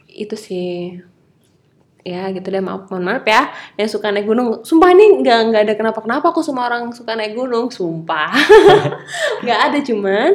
Itu 0.08 0.34
sih. 0.34 1.00
Ya 2.02 2.32
gitu 2.32 2.48
deh. 2.48 2.60
Maaf 2.60 2.88
mohon 2.88 3.04
maaf 3.04 3.22
ya 3.24 3.52
yang 3.76 3.86
suka 3.86 4.10
naik 4.10 4.26
gunung. 4.26 4.64
Sumpah 4.64 4.90
ini 4.90 5.22
nggak 5.22 5.40
nggak 5.52 5.62
ada 5.68 5.74
kenapa 5.76 6.00
kenapa 6.00 6.32
aku 6.32 6.42
semua 6.42 6.66
orang 6.66 6.90
suka 6.92 7.14
naik 7.14 7.36
gunung. 7.36 7.70
Sumpah. 7.70 8.32
Nggak 9.44 9.60
ada 9.60 9.78
cuman 9.84 10.32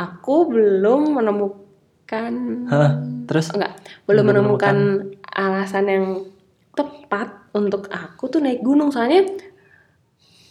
aku 0.00 0.48
belum 0.48 1.20
menemukan 1.20 2.32
Hah, 2.66 2.96
terus? 3.28 3.52
Enggak 3.52 3.76
belum 4.08 4.24
Belum 4.24 4.24
menemukan 4.26 4.76
alasan 5.28 5.86
yang 5.86 6.06
tepat 6.72 7.52
untuk 7.52 7.90
aku 7.92 8.30
tuh 8.32 8.40
naik 8.40 8.64
gunung. 8.64 8.88
Soalnya 8.90 9.28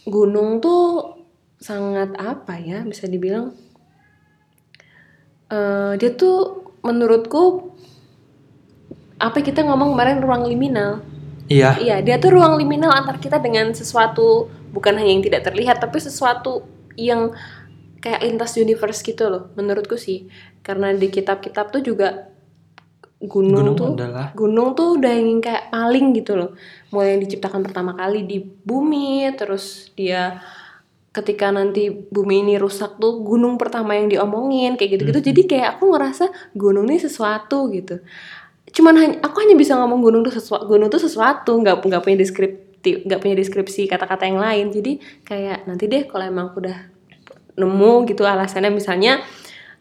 gunung 0.06 0.62
tuh 0.62 1.16
sangat 1.60 2.16
apa 2.16 2.56
ya 2.56 2.80
bisa 2.88 3.04
dibilang 3.04 3.52
eh 5.52 5.92
dia 6.00 6.16
tuh 6.16 6.64
menurutku 6.80 7.76
apa 9.20 9.44
kita 9.44 9.60
ngomong 9.68 9.92
kemarin 9.92 10.24
ruang 10.24 10.48
liminal. 10.48 11.04
Iya. 11.50 11.76
Iya 11.76 11.96
dia 12.00 12.16
tuh 12.16 12.32
ruang 12.38 12.56
liminal 12.56 12.94
antar 12.94 13.20
kita 13.20 13.36
dengan 13.42 13.74
sesuatu 13.76 14.48
bukan 14.72 14.96
hanya 14.96 15.12
yang 15.18 15.24
tidak 15.26 15.42
terlihat 15.50 15.76
tapi 15.82 15.98
sesuatu 16.00 16.64
yang 16.94 17.34
kayak 18.00 18.24
lintas 18.24 18.56
universe 18.56 19.04
gitu 19.04 19.28
loh 19.28 19.52
menurutku 19.54 20.00
sih. 20.00 20.26
Karena 20.64 20.92
di 20.92 21.08
kitab-kitab 21.12 21.72
tuh 21.72 21.84
juga 21.84 22.28
gunung, 23.20 23.76
gunung 23.76 23.76
tuh 23.76 23.88
adalah 23.92 24.26
gunung 24.32 24.68
tuh 24.72 24.96
udah 24.96 25.12
yang 25.12 25.44
kayak 25.44 25.68
paling 25.68 26.16
gitu 26.16 26.32
loh. 26.34 26.50
Mulai 26.90 27.16
yang 27.16 27.20
diciptakan 27.28 27.60
pertama 27.60 27.92
kali 27.92 28.24
di 28.24 28.40
bumi 28.40 29.28
terus 29.36 29.92
dia 29.92 30.40
ketika 31.10 31.50
nanti 31.50 31.90
bumi 31.90 32.46
ini 32.46 32.54
rusak 32.54 32.96
tuh 33.02 33.20
gunung 33.26 33.58
pertama 33.58 33.98
yang 33.98 34.06
diomongin 34.08 34.78
kayak 34.78 34.98
gitu-gitu. 34.98 35.20
Hmm. 35.20 35.28
jadi 35.34 35.42
kayak 35.46 35.68
aku 35.76 35.84
ngerasa 35.90 36.24
gunung 36.56 36.86
ini 36.88 37.02
sesuatu 37.02 37.68
gitu. 37.74 38.00
Cuman 38.70 38.94
hanya 38.96 39.16
aku 39.20 39.36
hanya 39.42 39.58
bisa 39.58 39.74
ngomong 39.74 40.00
gunung 40.00 40.22
tuh 40.22 40.34
sesuatu 40.38 40.64
gunung 40.70 40.88
tuh 40.88 41.02
sesuatu 41.02 41.52
nggak 41.58 41.82
nggak 41.82 42.02
punya 42.06 42.16
deskripsi 42.22 43.04
nggak 43.04 43.20
punya 43.20 43.34
deskripsi 43.36 43.82
kata-kata 43.90 44.24
yang 44.30 44.38
lain. 44.38 44.66
Jadi 44.70 44.92
kayak 45.26 45.66
nanti 45.66 45.90
deh 45.90 46.06
kalau 46.06 46.24
emang 46.24 46.54
aku 46.54 46.62
udah 46.62 46.99
nemu 47.60 48.08
gitu 48.08 48.24
alasannya. 48.24 48.72
Misalnya 48.72 49.20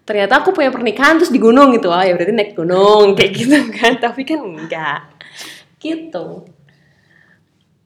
ternyata 0.03 0.43
aku 0.43 0.51
punya 0.51 0.67
pernikahan 0.69 1.15
terus 1.15 1.31
di 1.31 1.39
gunung 1.39 1.71
gitu. 1.71 1.87
Oh 1.87 2.03
ya 2.03 2.11
berarti 2.13 2.33
naik 2.35 2.53
gunung 2.59 3.11
kayak 3.17 3.31
gitu 3.31 3.57
kan. 3.71 3.95
Tapi 3.97 4.21
kan 4.27 4.39
enggak. 4.43 4.99
Gitu. 5.79 6.43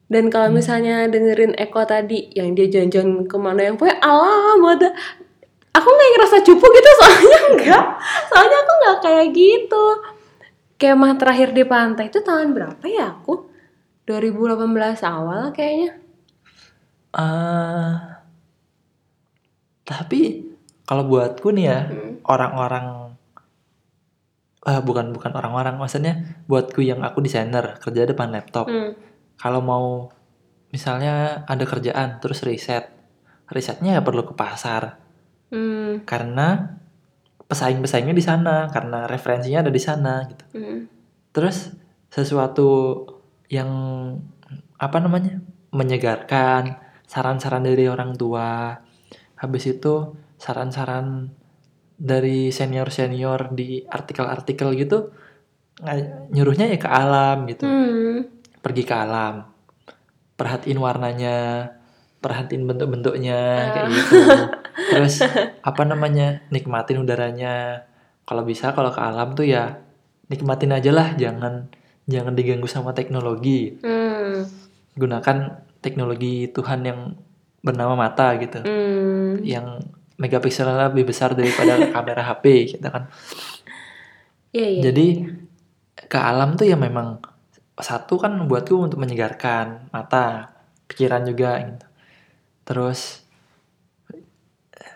Dan 0.10 0.30
kalau 0.30 0.54
misalnya 0.54 1.10
dengerin 1.10 1.58
Eko 1.58 1.86
tadi 1.90 2.30
yang 2.38 2.54
dia 2.54 2.70
jalan-jalan 2.70 3.26
ke 3.26 3.38
mana 3.38 3.66
yang 3.66 3.76
pokoknya 3.78 3.98
alam 4.02 4.62
ada. 4.66 4.90
Aku 5.74 5.90
nggak 5.90 6.10
ngerasa 6.14 6.38
cupu 6.46 6.66
gitu 6.70 6.90
soalnya 7.02 7.40
enggak. 7.50 7.86
Soalnya 8.30 8.58
aku 8.62 8.74
nggak 8.78 8.98
kayak 9.02 9.28
gitu. 9.34 9.86
Kemah 10.78 11.18
terakhir 11.18 11.50
di 11.56 11.64
pantai 11.66 12.14
itu 12.14 12.22
tahun 12.22 12.54
berapa 12.54 12.86
ya 12.86 13.10
aku? 13.10 13.50
2018 14.06 14.60
awal 15.02 15.50
kayaknya. 15.56 15.98
Ah, 17.16 18.13
tapi 19.84 20.48
kalau 20.84 21.08
buatku 21.08 21.52
nih 21.52 21.66
ya 21.68 21.80
Hmm. 21.88 22.14
orang-orang 22.24 22.88
ah, 24.64 24.80
bukan 24.80 25.12
bukan 25.12 25.32
orang-orang 25.36 25.76
maksudnya 25.76 26.44
buatku 26.48 26.80
yang 26.80 27.04
aku 27.04 27.20
desainer 27.20 27.76
kerja 27.80 28.08
depan 28.08 28.32
laptop 28.32 28.68
Hmm. 28.68 28.96
kalau 29.36 29.60
mau 29.60 30.08
misalnya 30.72 31.44
ada 31.46 31.64
kerjaan 31.68 32.18
terus 32.18 32.42
riset 32.42 32.88
risetnya 33.52 34.00
nggak 34.00 34.08
perlu 34.08 34.24
ke 34.24 34.34
pasar 34.34 34.98
Hmm. 35.52 36.02
karena 36.08 36.80
pesaing-pesaingnya 37.46 38.16
di 38.16 38.24
sana 38.24 38.72
karena 38.72 39.06
referensinya 39.06 39.68
ada 39.68 39.72
di 39.72 39.82
sana 39.84 40.24
gitu 40.32 40.46
Hmm. 40.56 40.88
terus 41.36 41.76
sesuatu 42.08 43.04
yang 43.52 43.70
apa 44.80 44.98
namanya 44.98 45.44
menyegarkan 45.76 46.80
saran-saran 47.06 47.62
dari 47.62 47.86
orang 47.86 48.16
tua 48.16 48.80
habis 49.44 49.68
itu 49.68 50.16
saran-saran 50.40 51.36
dari 52.00 52.50
senior-senior 52.50 53.52
di 53.52 53.84
artikel-artikel 53.84 54.72
gitu 54.80 55.12
nyuruhnya 56.32 56.72
ya 56.72 56.80
ke 56.80 56.90
alam 56.90 57.44
gitu. 57.50 57.68
Hmm. 57.68 58.20
pergi 58.64 58.88
ke 58.88 58.96
alam 58.96 59.44
perhatiin 60.40 60.80
warnanya 60.80 61.68
perhatiin 62.24 62.64
bentuk-bentuknya 62.64 63.40
kayak 63.76 63.90
gitu. 63.92 64.16
Terus 64.96 65.20
apa 65.60 65.84
namanya 65.84 66.48
nikmatin 66.50 67.04
udaranya. 67.04 67.84
Kalau 68.24 68.48
bisa 68.48 68.72
kalau 68.72 68.96
ke 68.96 69.04
alam 69.04 69.36
tuh 69.36 69.44
ya 69.44 69.84
nikmatin 70.32 70.72
aja 70.72 70.96
lah 70.96 71.12
jangan 71.20 71.68
jangan 72.08 72.34
diganggu 72.34 72.68
sama 72.72 72.96
teknologi. 72.96 73.76
Hmm. 73.84 74.48
gunakan 74.94 75.66
teknologi 75.82 76.54
Tuhan 76.54 76.86
yang 76.86 77.18
bernama 77.64 77.96
mata 77.98 78.36
gitu 78.38 78.60
Hmm. 78.62 79.40
yang 79.42 79.80
megapikselnya 80.20 80.92
lebih 80.92 81.10
besar 81.10 81.34
daripada 81.34 81.80
kamera 81.96 82.22
HP 82.22 82.46
gitu 82.76 82.86
kan 82.86 83.08
Iya, 84.54 84.68
iya. 84.70 84.82
jadi 84.86 85.08
ke 85.96 86.20
alam 86.20 86.54
tuh 86.54 86.70
ya 86.70 86.78
memang 86.78 87.18
satu 87.74 88.22
kan 88.22 88.38
buatku 88.46 88.78
untuk 88.78 89.02
menyegarkan 89.02 89.90
mata, 89.90 90.54
pikiran 90.86 91.26
juga 91.26 91.58
gitu. 91.58 91.86
Terus 92.62 93.26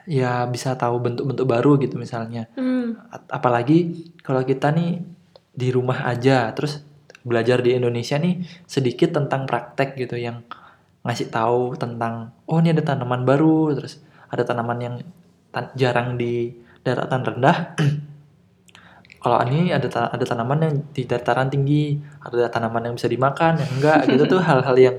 ya 0.05 0.45
bisa 0.45 0.77
tahu 0.77 1.01
bentuk-bentuk 1.01 1.47
baru 1.47 1.75
gitu 1.81 1.97
misalnya. 1.97 2.45
Hmm. 2.53 3.01
A- 3.09 3.33
Apalagi 3.33 4.05
kalau 4.21 4.45
kita 4.45 4.69
nih 4.71 5.01
di 5.51 5.73
rumah 5.73 6.05
aja 6.05 6.53
terus 6.53 6.85
belajar 7.25 7.59
di 7.59 7.73
Indonesia 7.73 8.15
nih 8.15 8.45
sedikit 8.69 9.09
tentang 9.11 9.49
praktek 9.49 9.97
gitu 9.97 10.15
yang 10.15 10.45
ngasih 11.07 11.27
tahu 11.27 11.73
tentang 11.73 12.35
oh 12.43 12.59
ini 12.59 12.69
ada 12.69 12.83
tanaman 12.83 13.23
baru 13.23 13.71
terus 13.71 13.97
ada 14.27 14.43
tanaman 14.43 14.77
yang 14.77 14.95
tan- 15.49 15.71
jarang 15.73 16.15
di 16.15 16.51
daratan 16.83 17.23
rendah 17.23 17.57
kalau 19.23 19.37
ini 19.43 19.71
ada 19.71 19.87
ta- 19.87 20.11
ada 20.11 20.23
tanaman 20.23 20.59
yang 20.61 20.73
di 20.91 21.03
dataran 21.03 21.47
tinggi 21.47 21.95
ada 22.21 22.47
tanaman 22.47 22.83
yang 22.83 22.93
bisa 22.93 23.07
dimakan 23.07 23.57
yang 23.57 23.71
enggak 23.73 23.99
gitu 24.05 24.23
tuh 24.27 24.39
hal-hal 24.39 24.75
yang 24.77 24.97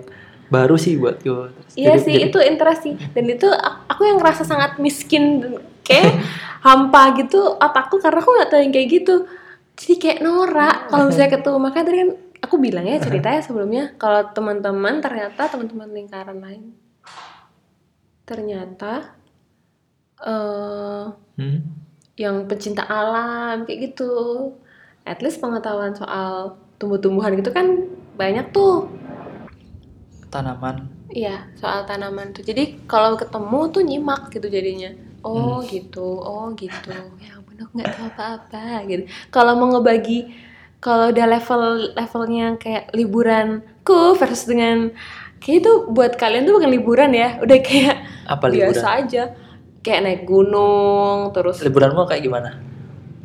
baru 0.49 0.75
sih 0.75 0.97
buatku 0.97 1.53
Terus 1.53 1.73
Iya 1.77 1.93
jadi- 1.95 2.03
sih, 2.03 2.13
jadi- 2.15 2.27
itu 2.27 2.39
interest 2.43 2.81
sih. 2.83 2.95
Dan 3.13 3.29
itu 3.29 3.49
aku 3.85 4.03
yang 4.03 4.17
ngerasa 4.17 4.43
sangat 4.43 4.81
miskin 4.81 5.45
kayak 5.85 6.17
hampa 6.67 7.13
gitu 7.15 7.37
otakku 7.55 8.01
karena 8.01 8.19
aku 8.19 8.33
nggak 8.33 8.49
tahu 8.49 8.61
yang 8.65 8.73
kayak 8.73 8.89
gitu. 8.91 9.29
Jadi 9.77 9.95
kayak 9.95 10.19
norak 10.25 10.89
kalau 10.89 11.07
misalnya 11.07 11.37
ketemu 11.37 11.59
makanya 11.61 11.85
tadi 11.85 11.99
kan 12.01 12.11
aku 12.45 12.57
bilang 12.65 12.85
ya 12.87 12.97
ceritanya 13.07 13.41
sebelumnya 13.45 13.85
kalau 14.03 14.21
teman-teman 14.37 14.95
ternyata 15.05 15.43
teman-teman 15.53 15.91
lingkaran 15.97 16.39
lain 16.45 16.63
ternyata 18.29 19.17
eh 20.27 21.05
Hmm. 21.39 21.59
yang 22.19 22.37
pecinta 22.51 22.83
alam 22.83 23.63
kayak 23.67 23.79
gitu. 23.95 24.13
At 25.07 25.23
least 25.25 25.41
pengetahuan 25.41 25.95
soal 25.97 26.59
tumbuh-tumbuhan 26.79 27.39
gitu 27.39 27.51
kan 27.55 27.67
banyak 28.19 28.51
tuh. 28.53 28.91
tanaman 30.29 30.77
Iya, 31.09 31.49
soal 31.57 31.89
tanaman 31.89 32.37
tuh. 32.37 32.45
Jadi 32.45 32.85
kalau 32.85 33.17
ketemu 33.17 33.59
tuh 33.73 33.83
nyimak 33.89 34.29
gitu 34.35 34.47
jadinya. 34.53 34.93
Oh 35.25 35.65
gitu, 35.65 36.05
oh 36.21 36.53
gitu. 36.53 36.93
Ya 37.19 37.31
ampun 37.37 37.57
aku 37.63 37.73
nggak 37.81 37.93
tahu 37.97 38.07
apa-apa 38.13 38.85
gitu. 38.91 39.03
Kalau 39.35 39.53
mau 39.57 39.69
ngebagi, 39.73 40.29
kalau 40.79 41.11
udah 41.11 41.27
level 41.27 41.63
levelnya 41.93 42.55
kayak 42.57 42.91
liburanku 42.93 44.15
versus 44.15 44.47
dengan 44.47 44.95
kayak 45.39 45.63
itu 45.63 45.73
buat 45.89 46.15
kalian 46.15 46.47
tuh 46.47 46.59
bukan 46.59 46.71
liburan 46.71 47.11
ya, 47.13 47.37
udah 47.45 47.59
kayak 47.59 47.97
apa 48.27 48.45
biasa 48.47 48.55
liburan 48.75 48.99
aja. 49.07 49.23
Kayak 49.79 50.01
naik 50.05 50.23
gunung, 50.25 51.31
terus 51.31 51.63
liburanmu 51.63 52.03
kayak 52.05 52.23
gimana 52.23 52.51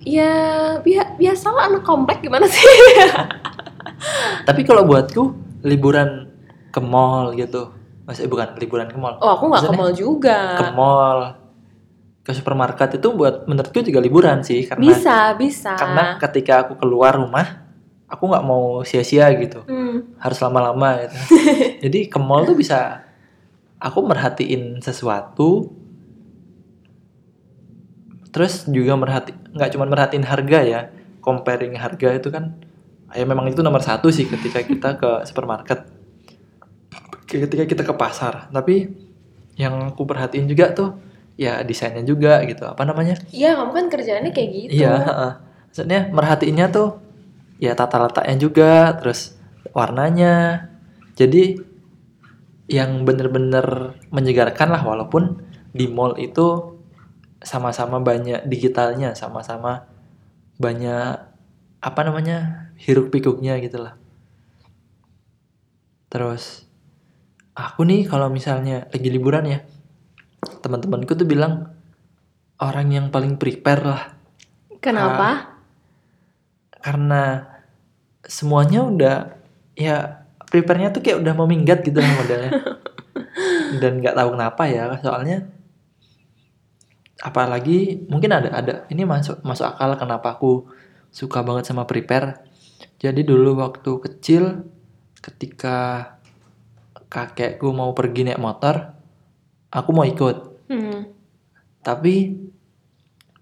ya 0.04 0.36
bi- 0.84 1.16
biasa 1.16 1.48
lah 1.50 1.72
anak 1.72 1.84
komplek 1.84 2.20
gimana 2.20 2.44
sih? 2.44 2.60
tapi 4.48 4.68
kalau 4.68 4.84
buatku 4.84 5.32
liburan 5.64 6.28
ke 6.70 6.80
mall 6.84 7.32
gitu 7.34 7.72
masih 8.04 8.28
bukan 8.28 8.52
liburan 8.60 8.92
ke 8.92 8.98
mall 9.00 9.16
Oh 9.24 9.40
aku 9.40 9.48
nggak 9.48 9.64
ke 9.64 9.72
mall 9.74 9.92
juga. 9.96 10.60
ke 10.60 10.66
mall 10.76 11.20
ke 12.24 12.32
supermarket 12.32 12.98
itu 12.98 13.12
buat 13.12 13.44
menurutku 13.46 13.84
juga 13.84 14.00
liburan 14.00 14.40
sih 14.42 14.64
karena 14.64 14.84
Bisa, 14.84 15.18
bisa. 15.36 15.76
karena 15.76 16.16
ketika 16.18 16.64
aku 16.64 16.80
keluar 16.80 17.20
rumah 17.20 17.68
aku 18.08 18.32
nggak 18.32 18.46
mau 18.46 18.80
sia-sia 18.82 19.28
gitu 19.36 19.60
Hmm. 19.68 20.16
harus 20.18 20.40
lama-lama 20.40 21.04
gitu 21.04 21.18
jadi 21.84 22.00
ke 22.08 22.18
mall 22.18 22.48
tuh 22.48 22.56
bisa 22.56 23.04
aku 23.76 24.00
merhatiin 24.02 24.80
sesuatu 24.80 25.76
terus 28.32 28.66
juga 28.66 28.96
merhati 28.96 29.36
nggak 29.54 29.70
cuma 29.76 29.86
merhatiin 29.86 30.26
harga 30.26 30.60
ya 30.64 30.82
comparing 31.20 31.76
harga 31.78 32.18
itu 32.18 32.32
kan 32.32 32.58
ya 33.14 33.28
memang 33.28 33.46
itu 33.46 33.62
nomor 33.62 33.84
satu 33.84 34.10
sih 34.10 34.26
ketika 34.26 34.64
kita 34.64 34.90
ke 34.98 35.10
supermarket 35.28 35.86
ketika 37.28 37.66
kita 37.66 37.84
ke 37.86 37.94
pasar 37.94 38.50
tapi 38.50 38.90
yang 39.54 39.94
aku 39.94 40.02
perhatiin 40.02 40.50
juga 40.50 40.74
tuh 40.74 40.98
ya 41.34 41.66
desainnya 41.66 42.06
juga 42.06 42.46
gitu 42.46 42.62
apa 42.70 42.86
namanya 42.86 43.18
Iya, 43.34 43.58
kamu 43.58 43.72
kan 43.74 43.86
kerjaannya 43.90 44.32
kayak 44.32 44.50
gitu. 44.54 44.72
Iya, 44.86 44.96
maksudnya 45.70 46.00
merhatiinnya 46.14 46.70
tuh 46.70 47.02
ya 47.58 47.74
tata 47.74 47.98
letaknya 47.98 48.38
juga, 48.38 48.94
terus 49.02 49.38
warnanya. 49.74 50.68
Jadi 51.18 51.58
yang 52.70 53.04
bener-bener 53.04 53.98
menyegarkan 54.10 54.72
lah 54.72 54.82
walaupun 54.82 55.42
di 55.74 55.90
mall 55.90 56.16
itu 56.22 56.78
sama-sama 57.44 58.00
banyak 58.00 58.46
digitalnya, 58.48 59.18
sama-sama 59.18 59.90
banyak 60.62 61.18
apa 61.84 62.02
namanya 62.08 62.70
hiruk 62.80 63.12
pikuknya 63.12 63.60
gitu 63.60 63.84
lah. 63.84 64.00
Terus 66.08 66.64
aku 67.58 67.84
nih 67.84 68.06
kalau 68.08 68.30
misalnya 68.30 68.88
lagi 68.94 69.10
liburan 69.10 69.50
ya, 69.50 69.60
teman-temanku 70.62 71.16
tuh 71.16 71.28
bilang 71.28 71.74
orang 72.60 72.88
yang 72.92 73.08
paling 73.10 73.36
prepare 73.40 73.84
lah. 73.84 74.04
Kenapa? 74.84 75.54
karena 76.84 77.48
semuanya 78.28 78.84
udah 78.84 79.16
ya 79.80 80.28
prepare-nya 80.52 80.92
tuh 80.92 81.00
kayak 81.00 81.24
udah 81.24 81.34
mau 81.34 81.48
minggat 81.48 81.80
gitu 81.88 82.04
lah 82.04 82.12
modelnya. 82.20 82.52
Dan 83.82 84.04
nggak 84.04 84.14
tahu 84.20 84.30
kenapa 84.36 84.64
ya 84.68 84.92
soalnya 85.00 85.48
apalagi 87.24 88.04
mungkin 88.12 88.36
ada 88.36 88.52
ada 88.52 88.74
ini 88.92 89.08
masuk 89.08 89.40
masuk 89.48 89.64
akal 89.64 89.96
kenapa 89.96 90.36
aku 90.36 90.68
suka 91.10 91.40
banget 91.40 91.72
sama 91.72 91.88
prepare. 91.88 92.44
Jadi 93.00 93.24
dulu 93.24 93.64
waktu 93.64 93.92
kecil 94.04 94.68
ketika 95.24 96.20
kakekku 97.08 97.72
mau 97.72 97.96
pergi 97.96 98.28
naik 98.28 98.44
motor 98.44 98.92
aku 99.74 99.90
mau 99.90 100.06
ikut. 100.06 100.54
Hmm. 100.64 101.12
tapi 101.84 102.40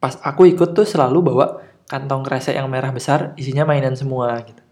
pas 0.02 0.18
aku 0.26 0.50
ikut 0.50 0.74
tuh 0.74 0.90
selalu 0.90 1.22
bawa 1.22 1.62
kantong 1.86 2.26
kresek 2.26 2.58
yang 2.58 2.66
merah 2.66 2.90
besar 2.90 3.38
isinya 3.38 3.62
mainan 3.62 3.94
semua 3.94 4.42
gitu. 4.42 4.64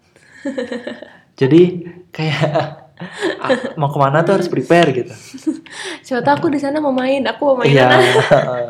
Jadi 1.39 1.85
kayak 2.09 2.89
ah, 3.45 3.49
mau 3.77 3.93
ke 3.93 3.97
mana 4.01 4.25
tuh 4.25 4.41
harus 4.41 4.49
prepare 4.49 4.89
gitu. 4.91 5.13
Siapa 6.01 6.25
tahu 6.25 6.35
aku 6.41 6.47
di 6.49 6.59
sana 6.59 6.81
mau 6.81 6.89
main, 6.89 7.21
aku 7.29 7.53
mau 7.53 7.55
main. 7.61 7.69
Iya. 7.69 7.89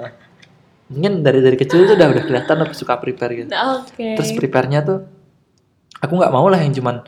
Mungkin 0.91 1.23
dari 1.23 1.39
dari 1.39 1.55
kecil 1.55 1.87
tuh 1.87 1.95
udah 1.95 2.07
udah 2.11 2.23
kelihatan 2.27 2.57
aku 2.65 2.73
suka 2.75 2.99
prepare 2.99 3.45
gitu. 3.45 3.51
Oke. 3.53 4.19
terus 4.19 4.35
prepare-nya 4.35 4.83
tuh 4.83 4.99
aku 6.01 6.13
nggak 6.17 6.33
mau 6.33 6.49
lah 6.49 6.59
yang 6.59 6.73
cuman 6.73 7.05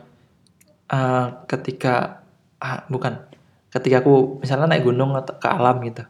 uh, 0.88 1.26
ketika 1.50 2.22
ah, 2.62 2.86
bukan 2.86 3.31
ketika 3.72 4.04
aku 4.04 4.38
misalnya 4.44 4.68
naik 4.68 4.84
gunung 4.84 5.16
atau 5.16 5.34
ke 5.40 5.48
alam 5.48 5.80
gitu 5.82 6.04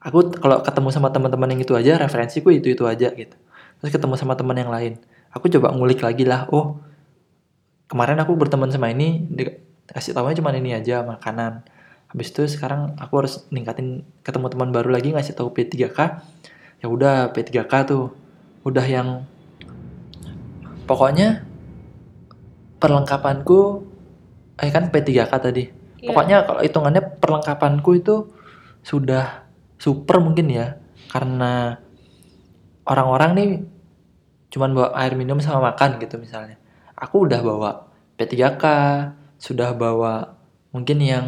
aku 0.00 0.32
kalau 0.40 0.64
ketemu 0.64 0.88
sama 0.88 1.12
teman-teman 1.12 1.52
yang 1.52 1.60
itu 1.62 1.74
aja 1.76 2.00
referensiku 2.00 2.48
itu 2.54 2.70
itu 2.70 2.86
aja 2.86 3.10
gitu. 3.12 3.34
Terus 3.78 3.90
ketemu 3.94 4.14
sama 4.18 4.34
teman 4.34 4.58
yang 4.58 4.72
lain 4.72 4.98
aku 5.30 5.52
coba 5.52 5.70
ngulik 5.74 6.00
lagi 6.00 6.24
lah 6.24 6.48
oh 6.50 6.80
kemarin 7.88 8.18
aku 8.20 8.36
berteman 8.36 8.68
sama 8.72 8.92
ini 8.92 9.24
dikasih 9.28 10.16
tahunya 10.16 10.36
cuma 10.40 10.52
ini 10.56 10.76
aja 10.76 11.04
makanan. 11.04 11.64
Habis 12.08 12.32
itu 12.32 12.42
sekarang 12.56 12.96
aku 12.96 13.14
harus 13.20 13.44
ningkatin 13.52 14.00
ketemu 14.24 14.48
teman 14.48 14.72
baru 14.72 14.88
lagi 14.88 15.12
ngasih 15.12 15.36
tahu 15.36 15.52
P3K 15.52 15.98
ya 16.80 16.86
udah 16.88 17.34
P3K 17.36 17.72
tuh 17.84 18.14
udah 18.64 18.86
yang 18.88 19.28
pokoknya 20.88 21.44
perlengkapanku 22.80 23.84
eh 24.56 24.70
kan 24.72 24.88
P3K 24.88 25.32
tadi 25.36 25.77
Iya. 25.98 26.14
pokoknya 26.14 26.36
kalau 26.46 26.60
hitungannya 26.62 27.02
perlengkapanku 27.18 27.90
itu 27.98 28.30
sudah 28.86 29.46
super 29.78 30.22
mungkin 30.22 30.46
ya. 30.50 30.78
Karena 31.10 31.74
orang-orang 32.86 33.30
nih 33.34 33.50
cuman 34.48 34.70
bawa 34.72 34.88
air 35.02 35.18
minum 35.18 35.42
sama 35.42 35.72
makan 35.72 35.98
gitu 35.98 36.16
misalnya. 36.16 36.56
Aku 36.94 37.26
udah 37.26 37.40
bawa 37.42 37.70
P3K 38.18 38.64
sudah 39.38 39.74
bawa 39.74 40.34
mungkin 40.74 40.98
yang 41.02 41.26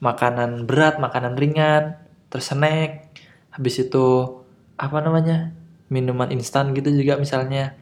makanan 0.00 0.64
berat 0.64 0.96
makanan 0.96 1.36
ringan 1.36 2.00
terus 2.32 2.48
snack. 2.48 3.12
Habis 3.52 3.90
itu 3.90 4.40
apa 4.80 4.96
namanya 5.04 5.52
minuman 5.92 6.32
instan 6.32 6.72
gitu 6.72 6.88
juga 6.88 7.20
misalnya. 7.20 7.76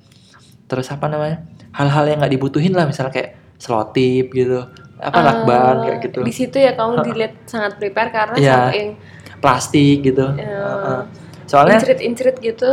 Terus 0.66 0.90
apa 0.90 1.06
namanya 1.06 1.46
hal-hal 1.72 2.04
yang 2.10 2.18
nggak 2.24 2.34
dibutuhin 2.34 2.74
lah 2.74 2.90
misalnya 2.90 3.14
kayak 3.14 3.38
selotip 3.58 4.34
gitu 4.34 4.66
apa 4.98 5.18
lakban 5.22 5.54
Eh, 5.54 5.82
kayak 5.86 5.98
gitu. 6.10 6.18
Di 6.26 6.34
situ 6.34 6.56
ya 6.58 6.74
kamu 6.74 7.06
dilihat 7.06 7.34
sangat 7.46 7.78
prepare 7.78 8.10
karena 8.10 8.36
sampai 8.36 8.78
yang 8.78 8.90
plastik 9.38 9.98
gitu. 10.02 10.26
Eh, 10.34 10.44
Heeh. 10.44 11.00
soalnya 11.46 11.78
incrit-incrit 11.78 12.36
gitu. 12.42 12.70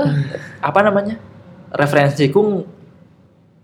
apa 0.59 0.79
namanya? 0.81 1.21
Referensiku 1.69 2.65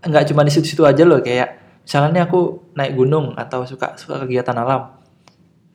nggak 0.02 0.34
cuma 0.34 0.42
di 0.42 0.50
situ-situ 0.50 0.82
aja 0.82 1.06
loh 1.06 1.22
kayak 1.22 1.78
misalnya 1.86 2.10
nih 2.10 2.22
aku 2.26 2.40
naik 2.74 2.94
gunung 2.98 3.38
atau 3.38 3.66
suka 3.66 3.98
suka 3.98 4.22
kegiatan 4.26 4.54
alam. 4.54 4.98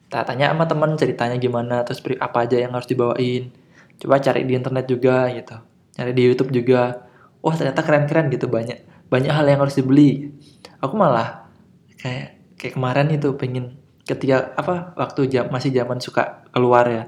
Tak 0.08 0.24
tanya 0.24 0.56
sama 0.56 0.64
teman 0.64 0.96
ceritanya 0.96 1.36
gimana 1.36 1.84
terus 1.84 2.00
apa 2.24 2.48
aja 2.48 2.56
yang 2.56 2.72
harus 2.72 2.88
dibawain. 2.88 3.52
Coba 4.00 4.24
cari 4.24 4.48
di 4.48 4.54
internet 4.56 4.86
juga 4.88 5.28
gitu. 5.36 5.58
Cari 5.92 6.12
di 6.16 6.24
YouTube 6.24 6.52
juga. 6.56 7.04
Wah 7.44 7.56
ternyata 7.56 7.84
keren-keren 7.84 8.32
gitu 8.32 8.48
banyak 8.48 8.88
banyak 9.12 9.32
hal 9.32 9.44
yang 9.48 9.60
harus 9.60 9.76
dibeli. 9.76 10.32
Aku 10.80 10.96
malah 10.96 11.48
kayak 12.00 12.37
kayak 12.58 12.74
kemarin 12.76 13.14
itu 13.14 13.34
pengen 13.38 13.78
ketika 14.04 14.54
apa 14.58 14.98
waktu 14.98 15.30
jam 15.30 15.50
masih 15.54 15.70
zaman 15.70 16.02
suka 16.02 16.48
keluar 16.52 16.88
ya 16.90 17.06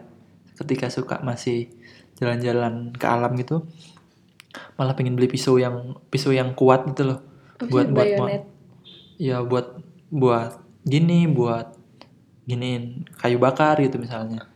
ketika 0.59 0.91
suka 0.91 1.23
masih 1.23 1.71
jalan-jalan 2.19 2.91
ke 2.93 3.05
alam 3.07 3.31
gitu 3.39 3.63
malah 4.75 4.95
pengen 4.95 5.15
beli 5.15 5.29
pisau 5.29 5.59
yang 5.59 5.95
pisau 6.09 6.33
yang 6.33 6.55
kuat 6.57 6.87
gitu 6.91 7.15
loh. 7.15 7.19
Buat 7.59 7.69
buat 7.69 7.87
buat 7.91 8.07
bayonet. 8.07 8.43
ya 9.19 9.43
buat 9.43 9.75
buat 10.09 10.63
gini 10.87 11.27
buat 11.27 11.75
giniin 12.47 13.05
kayu 13.19 13.37
bakar 13.37 13.77
gitu 13.83 13.99
misalnya. 13.99 14.47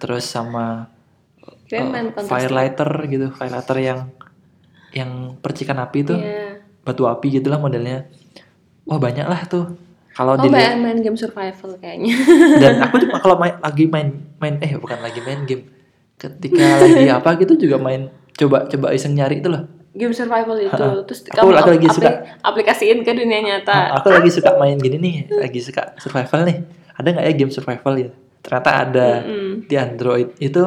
Terus 0.00 0.26
sama 0.26 0.88
eh, 1.70 1.84
main 1.84 2.10
Counter 2.10 2.26
firelighter 2.26 2.90
gitu 3.06 3.26
firelighter 3.36 3.78
yang 3.78 4.00
yang 4.94 5.36
percikan 5.38 5.78
api 5.82 5.98
itu 6.06 6.14
Iya. 6.16 6.64
batu 6.82 7.06
api 7.06 7.38
gitulah 7.38 7.60
modelnya. 7.60 8.08
Wah 8.88 8.98
banyak 8.98 9.26
lah 9.28 9.44
tuh 9.46 9.76
kalau 10.14 10.32
Oh, 10.32 10.40
dilihat 10.40 10.78
main, 10.78 10.94
main 10.94 10.98
game 11.00 11.14
survival 11.14 11.74
kayaknya. 11.76 12.14
dan 12.62 12.78
aku 12.80 12.96
juga 12.98 13.18
kalau 13.22 13.36
main 13.36 13.58
lagi 13.58 13.84
main 13.86 14.08
main 14.36 14.54
eh 14.58 14.74
bukan 14.74 14.98
lagi 14.98 15.18
main 15.20 15.42
game 15.42 15.66
ketika 16.16 16.62
lagi 16.80 17.06
apa 17.16 17.34
gitu 17.36 17.58
juga 17.58 17.76
main 17.76 18.06
coba 18.32 18.64
coba 18.64 18.90
iseng 18.90 19.12
nyari 19.12 19.38
itu 19.38 19.48
loh 19.48 19.66
game 19.92 20.10
survival 20.10 20.54
itu. 20.56 20.74
Terus 21.04 21.20
Aku 21.28 21.38
kamu 21.40 21.50
lagi- 21.52 21.70
lagi 21.72 21.86
apli- 21.86 21.96
suka. 21.96 22.10
aplikasiin 22.40 22.98
ke 23.00 23.12
dunia 23.12 23.38
nyata. 23.40 23.94
aku 23.94 24.08
lagi 24.08 24.26
suka 24.28 24.54
main 24.54 24.74
gini 24.76 24.96
nih 24.96 25.14
lagi 25.32 25.58
suka 25.58 25.94
survival 25.96 26.42
nih 26.44 26.58
ada 26.92 27.08
nggak 27.08 27.24
ya 27.24 27.32
game 27.32 27.50
survival 27.50 27.94
ya 27.96 28.10
ternyata 28.40 28.70
ada 28.80 29.08
Mm-mm. 29.20 29.50
di 29.64 29.74
Android 29.74 30.28
itu 30.36 30.62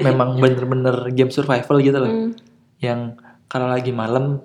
memang 0.00 0.34
bener-bener 0.36 0.94
game 1.10 1.28
survival 1.28 1.78
gitu 1.78 1.96
loh 1.96 2.10
Mm. 2.10 2.30
yang 2.78 3.00
kalau 3.44 3.66
lagi 3.66 3.90
malam 3.90 4.40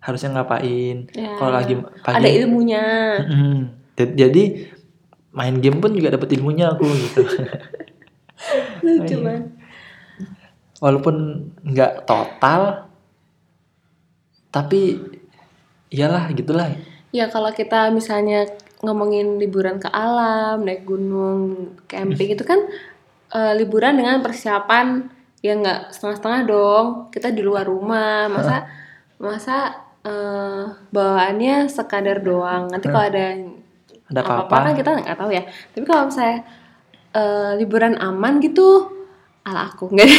harusnya 0.00 0.32
ngapain 0.32 1.08
Ya. 1.12 1.36
kalau 1.36 1.52
lagi 1.52 1.76
pagi 2.00 2.16
Ada 2.16 2.28
ilmunya. 2.34 2.84
Mm-mm. 3.20 3.56
Ja- 3.94 4.16
jadi 4.18 4.72
main 5.30 5.56
game 5.56 5.78
pun 5.78 5.92
juga 5.92 6.10
dapat 6.10 6.32
ilmunya 6.32 6.72
aku 6.72 6.84
gitu 6.88 7.22
Lucu 8.82 9.12
Iya. 9.12 9.20
banget. 9.20 9.44
walaupun 10.76 11.16
nggak 11.62 12.02
total 12.02 12.88
tapi 14.48 14.98
iyalah 15.88 16.32
gitulah 16.32 16.72
Ya 17.10 17.26
kalau 17.26 17.50
kita 17.50 17.90
misalnya 17.90 18.46
ngomongin 18.80 19.34
liburan 19.36 19.76
ke 19.76 19.86
alam, 19.86 20.62
naik 20.62 20.86
gunung, 20.86 21.74
camping 21.84 22.32
itu 22.34 22.40
kan 22.40 22.70
eh, 23.28 23.52
liburan 23.52 23.94
dengan 23.94 24.18
persiapan 24.20 25.10
yang 25.40 25.58
nggak 25.58 25.90
setengah-setengah 25.90 26.40
dong. 26.44 26.86
Kita 27.08 27.28
di 27.28 27.42
luar 27.42 27.66
rumah, 27.66 28.30
masa 28.30 28.70
masa 29.18 29.56
eh, 30.02 30.62
bawaannya 30.88 31.66
sekadar 31.66 32.20
doang. 32.20 32.68
Nanti 32.68 32.86
kalau 32.86 33.06
ada 33.06 33.24
ada 34.10 34.20
apa-apa 34.20 34.54
kan 34.66 34.74
kita 34.74 34.90
nggak 34.96 35.18
tahu 35.18 35.30
ya. 35.30 35.42
Tapi 35.46 35.84
kalau 35.84 36.02
misalnya 36.08 36.38
eh, 37.12 37.50
liburan 37.56 37.94
aman 37.96 38.38
gitu, 38.38 38.90
ala 39.42 39.68
aku 39.68 39.88
nggak. 39.92 40.10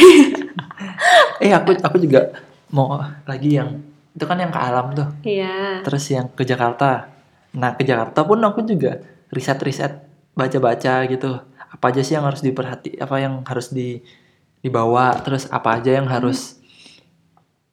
eh 1.38 1.50
aku 1.50 1.74
aku 1.78 1.96
juga 1.98 2.30
mau 2.70 2.98
lagi 3.24 3.58
yang 3.58 3.80
itu 4.12 4.24
kan 4.24 4.36
yang 4.36 4.52
ke 4.52 4.60
alam 4.60 4.92
tuh 4.92 5.08
Iya. 5.24 5.80
terus 5.80 6.04
yang 6.08 6.28
ke 6.28 6.44
Jakarta 6.44 7.08
nah 7.52 7.72
ke 7.72 7.84
Jakarta 7.84 8.24
pun 8.24 8.36
aku 8.40 8.60
juga 8.62 9.00
riset-riset 9.32 10.04
baca-baca 10.32 11.04
gitu 11.08 11.30
apa 11.56 11.84
aja 11.88 12.00
sih 12.04 12.12
yang 12.16 12.28
harus 12.28 12.44
diperhati 12.44 13.00
apa 13.00 13.16
yang 13.20 13.40
harus 13.44 13.72
di 13.72 14.04
dibawa 14.60 15.16
terus 15.20 15.48
apa 15.48 15.80
aja 15.80 15.96
yang 15.96 16.08
harus 16.08 16.60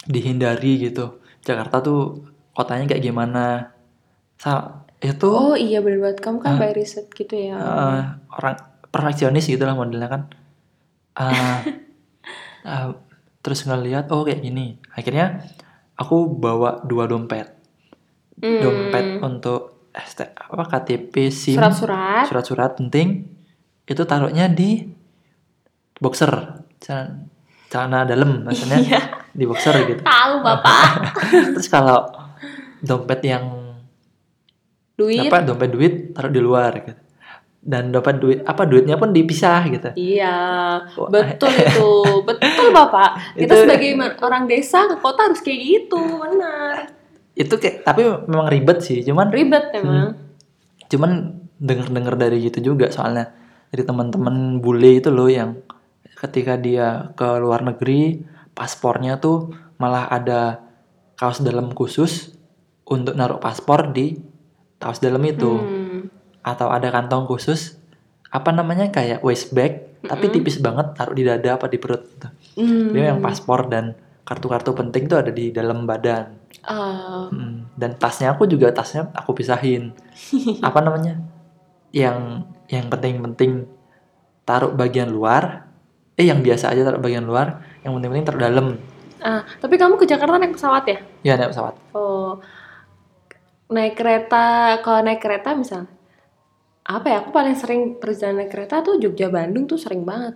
dihindari 0.08 0.89
gitu 0.89 1.18
Jakarta 1.49 1.81
tuh 1.81 2.21
kotanya 2.51 2.85
kayak 2.85 3.01
gimana 3.01 3.73
Sa 4.35 4.51
itu 4.99 5.27
Oh 5.27 5.53
iya 5.53 5.79
bener 5.79 5.99
banget. 5.99 6.19
Kamu 6.19 6.38
kan 6.39 6.53
Hah? 6.53 6.59
by 6.59 6.71
riset 6.71 7.07
gitu 7.09 7.33
ya. 7.33 7.55
eh, 7.55 8.01
orang 8.29 8.55
perfeksionis 8.85 9.45
gitu 9.45 9.62
lah 9.62 9.73
modelnya 9.73 10.07
kan 10.07 10.21
Eh, 11.15 11.57
eh, 12.63 12.88
terus 13.41 13.63
ngeliat 13.63 14.07
oh 14.09 14.21
kayak 14.21 14.39
gini 14.39 14.65
akhirnya 14.91 15.41
aku 15.95 16.27
bawa 16.29 16.83
dua 16.83 17.05
dompet 17.05 17.57
Hmm. 18.38 18.55
dompet 18.57 19.19
untuk 19.19 19.62
ST, 19.91 20.31
apa 20.31 20.63
KTP 20.65 21.27
SIM 21.27 21.59
Surat-surat. 21.59 22.23
surat-surat 22.23 22.71
penting 22.73 23.27
itu 23.83 23.99
taruhnya 24.05 24.47
di 24.47 24.88
boxer 25.93 26.31
celana, 26.79 27.27
celana 27.67 27.99
dalam 28.03 28.43
maksudnya 28.43 28.79
Iya. 28.85 29.01
Di 29.32 29.44
boxer 29.44 29.76
gitu 29.86 30.02
Tahu 30.02 30.34
bapak. 30.39 30.86
terus 31.54 31.68
kalau 31.68 32.06
dompet 32.80 33.22
yang 33.24 33.46
Duit. 34.94 35.25
apa 35.25 35.40
dompet 35.42 35.69
duit 35.69 35.94
taruh 36.12 36.27
di 36.27 36.40
luar 36.40 36.71
gitu 36.75 36.92
dan 37.60 37.88
dompet 37.88 38.15
duit 38.17 38.40
apa 38.42 38.63
duitnya 38.63 38.96
pun 38.96 39.10
dipisah 39.10 39.63
gitu 39.65 39.90
Iya, 39.94 40.36
betul 41.06 41.52
itu, 41.62 41.92
betul 42.21 42.67
bapak. 42.69 43.36
Kita 43.36 43.52
Itu- 43.54 43.63
sebagai 43.65 43.90
orang 44.17 44.44
desa 44.46 44.88
ke 44.88 44.96
kota 44.96 45.25
harus 45.25 45.40
kayak 45.40 45.60
gitu, 45.60 46.00
benar. 46.00 46.96
itu 47.32 47.52
kayak 47.54 47.84
tapi 47.86 48.04
memang 48.25 48.48
ribet 48.48 48.80
sih 48.80 49.00
cuman 49.02 49.27
Ribet 49.30 49.71
emang. 49.73 50.12
cuman 50.86 51.12
denger-denger 51.56 52.15
dari 52.17 52.38
gitu 52.42 52.60
juga 52.65 52.88
soalnya 52.90 53.32
dari 53.69 53.80
teman-teman 53.82 54.36
bule 54.58 55.00
itu 55.00 55.08
loh 55.08 55.27
yang 55.27 55.56
ketika 56.17 56.56
dia 56.56 56.88
ke 57.13 57.27
luar 57.36 57.63
negeri 57.63 58.19
paspornya 58.60 59.15
tuh 59.15 59.55
malah 59.79 60.12
ada 60.12 60.60
kaos 61.15 61.39
dalam 61.39 61.71
khusus 61.71 62.35
untuk 62.83 63.15
naruh 63.15 63.39
paspor 63.39 63.95
di 63.95 64.19
kaos 64.75 64.99
dalam 64.99 65.23
itu 65.23 65.55
Hmm. 65.55 66.12
atau 66.43 66.67
ada 66.67 66.91
kantong 66.91 67.23
khusus 67.23 67.79
apa 68.29 68.51
namanya 68.51 68.91
kayak 68.91 69.23
waist 69.23 69.55
bag 69.55 69.87
tapi 69.99 70.31
tipis 70.31 70.60
banget 70.60 70.95
taruh 70.95 71.12
di 71.12 71.23
dada 71.23 71.55
apa 71.55 71.67
di 71.67 71.75
perut 71.75 72.03
gitu. 72.07 72.27
Hmm. 72.55 72.91
Dia 72.91 73.12
yang 73.12 73.19
paspor 73.19 73.67
dan 73.67 73.95
kartu-kartu 74.23 74.71
penting 74.71 75.07
tuh 75.07 75.19
ada 75.19 75.31
di 75.31 75.51
dalam 75.51 75.83
badan. 75.83 76.35
Ah, 76.63 77.27
Mm, 77.31 77.71
Dan 77.75 77.95
tasnya 77.95 78.31
aku 78.31 78.43
juga 78.45 78.71
tasnya 78.71 79.07
aku 79.12 79.31
pisahin. 79.33 79.91
Apa 80.67 80.79
namanya? 80.79 81.19
Yang 81.91 82.47
yang 82.67 82.85
penting-penting 82.87 83.65
taruh 84.43 84.71
bagian 84.71 85.10
luar. 85.10 85.67
Eh 86.15 86.27
yang 86.27 86.43
biasa 86.43 86.71
aja 86.71 86.83
taruh 86.83 86.99
bagian 86.99 87.23
luar, 87.23 87.63
yang 87.86 87.96
penting-penting 87.98 88.25
taruh 88.27 88.42
dalam. 88.42 88.67
ah, 89.19 89.44
tapi 89.60 89.75
kamu 89.75 90.00
ke 90.00 90.06
Jakarta 90.08 90.40
naik 90.40 90.56
pesawat 90.56 90.84
ya? 90.88 90.98
Ya 91.23 91.34
naik 91.36 91.52
pesawat. 91.52 91.75
Oh, 91.92 92.40
naik 93.71 93.96
kereta. 94.00 94.80
Kalau 94.84 95.00
naik 95.04 95.21
kereta 95.21 95.54
misal, 95.56 95.86
apa 96.84 97.06
ya? 97.08 97.15
Aku 97.23 97.30
paling 97.36 97.56
sering 97.60 98.00
perjalanan 98.02 98.46
naik 98.46 98.52
kereta 98.52 98.82
tuh 98.82 98.98
Jogja 98.98 99.27
Bandung 99.30 99.67
tuh 99.69 99.77
sering 99.77 100.04
banget. 100.08 100.36